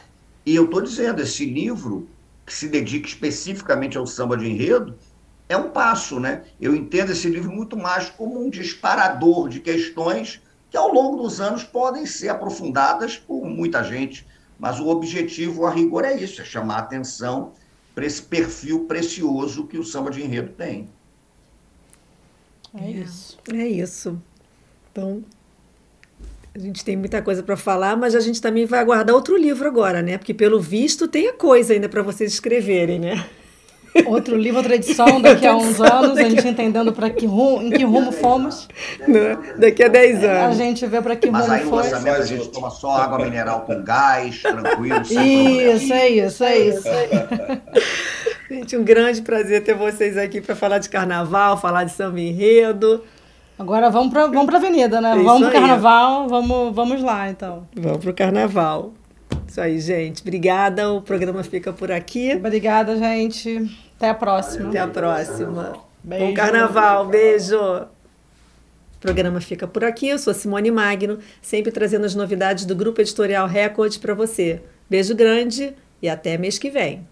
E 0.45 0.55
eu 0.55 0.66
estou 0.66 0.82
dizendo, 0.82 1.22
esse 1.22 1.45
livro, 1.45 2.07
que 2.45 2.53
se 2.53 2.68
dedica 2.68 3.07
especificamente 3.07 3.97
ao 3.97 4.07
samba 4.07 4.38
de 4.38 4.47
enredo, 4.47 4.95
é 5.47 5.55
um 5.57 5.70
passo, 5.70 6.20
né? 6.20 6.43
Eu 6.59 6.76
entendo 6.76 7.12
esse 7.12 7.30
livro 7.30 7.51
muito 7.51 7.78
mais 7.78 8.09
como 8.09 8.39
um 8.39 8.49
disparador 8.49 9.49
de 9.49 9.59
questões 9.59 10.41
que, 10.70 10.78
ao 10.78 10.93
longo 10.93 11.24
dos 11.24 11.41
anos, 11.41 11.64
podem 11.64 12.05
ser 12.05 12.30
aprofundadas 12.30 13.18
por 13.18 13.45
muita 13.45 13.84
gente 13.84 14.26
mas 14.62 14.80
o 14.80 14.89
objetivo, 14.89 15.66
a 15.66 15.72
rigor, 15.72 16.05
é 16.05 16.16
isso: 16.16 16.39
é 16.39 16.45
chamar 16.45 16.76
a 16.76 16.80
atenção 16.82 17.53
para 17.95 18.05
esse 18.05 18.22
perfil 18.22 18.86
precioso 18.86 19.66
que 19.66 19.80
o 19.80 19.84
samba 19.84 20.12
de 20.12 20.22
enredo 20.22 20.51
tem. 20.53 20.88
É 22.80 22.89
isso. 22.89 23.38
É 23.53 23.67
isso. 23.67 24.22
Então, 24.91 25.24
a 26.53 26.59
gente 26.59 26.84
tem 26.84 26.97
muita 26.97 27.22
coisa 27.22 27.41
para 27.41 27.55
falar, 27.55 27.95
mas 27.95 28.15
a 28.15 28.19
gente 28.19 28.41
também 28.41 28.65
vai 28.65 28.80
aguardar 28.80 29.15
outro 29.15 29.38
livro 29.38 29.67
agora, 29.67 30.01
né? 30.01 30.17
Porque, 30.17 30.34
pelo 30.34 30.59
visto, 30.59 31.07
tem 31.07 31.28
a 31.28 31.34
coisa 31.34 31.74
ainda 31.74 31.88
para 31.88 32.01
vocês 32.01 32.34
escreverem, 32.34 32.99
né? 32.99 33.26
Outro 34.05 34.38
livro, 34.38 34.59
outra 34.59 34.76
edição, 34.76 35.19
daqui 35.22 35.45
a 35.45 35.55
uns 35.55 35.80
anos, 35.82 36.17
a 36.17 36.24
gente 36.24 36.47
entendendo 36.47 36.93
para 36.93 37.09
que 37.09 37.26
rumo, 37.26 37.61
em 37.61 37.69
que 37.69 37.84
rumo 37.84 38.11
fomos. 38.11 38.67
Não, 39.05 39.57
daqui 39.57 39.84
a 39.84 39.88
10 39.88 40.24
anos. 40.24 40.59
A 40.59 40.63
gente 40.63 40.86
vê 40.86 41.01
para 41.01 41.15
que 41.15 41.30
Mas 41.30 41.43
rumo 41.43 41.53
aí 41.53 41.65
no 41.65 41.76
lançamento 41.76 42.22
a 42.22 42.26
gente 42.26 42.47
toma 42.49 42.69
só 42.69 42.91
água 42.91 43.19
mineral 43.19 43.61
com 43.61 43.84
gás, 43.84 44.41
tranquilo, 44.41 45.03
sem 45.03 45.74
Isso, 45.74 45.93
é 45.93 46.09
isso, 46.09 46.43
é 46.43 46.59
isso. 46.59 46.88
Gente, 48.52 48.76
um 48.76 48.84
grande 48.84 49.22
prazer 49.22 49.64
ter 49.64 49.74
vocês 49.74 50.18
aqui 50.18 50.41
para 50.41 50.54
falar 50.54 50.78
de 50.78 50.89
carnaval, 50.89 51.58
falar 51.58 51.86
de 51.86 51.93
samba 51.93 52.20
enredo. 52.20 53.02
Agora 53.58 53.89
vamos 53.89 54.12
para 54.12 54.28
vamos 54.28 54.54
a 54.54 54.58
avenida, 54.58 54.99
né? 54.99 55.14
É 55.14 55.24
vamos 55.24 55.43
pro 55.43 55.52
carnaval, 55.54 56.28
vamos, 56.28 56.76
vamos 56.76 57.02
lá 57.02 57.30
então. 57.30 57.66
Vamos 57.74 57.99
pro 57.99 58.14
carnaval. 58.14 58.91
Isso 59.47 59.62
aí, 59.62 59.80
gente. 59.80 60.22
Obrigada. 60.22 60.91
O 60.91 61.02
programa 61.02 61.41
fica 61.43 61.72
por 61.72 61.93
aqui. 61.93 62.34
Obrigada, 62.36 62.97
gente. 62.97 63.72
Até 63.95 64.10
a 64.10 64.14
próxima. 64.14 64.68
Até 64.68 64.80
a 64.80 64.88
próxima. 64.88 65.78
Beijo. 66.04 66.26
Bom 66.26 66.34
carnaval. 66.34 67.06
Beijo. 67.06 67.58
O 67.58 68.99
programa 68.99 69.39
fica 69.39 69.66
por 69.66 69.86
aqui. 69.86 70.10
Eu 70.10 70.20
sou 70.20 70.34
Simone 70.34 70.72
Magno, 70.72 71.20
sempre 71.41 71.72
trazendo 71.72 72.06
as 72.06 72.16
novidades 72.16 72.66
do 72.66 72.76
Grupo 72.76 72.99
Editorial 72.99 73.47
Record 73.47 73.97
para 73.99 74.14
você. 74.14 74.62
Beijo 74.89 75.16
grande 75.16 75.74
e 76.02 76.10
até 76.10 76.38
mês 76.38 76.58
que 76.58 76.70
vem. 76.70 77.08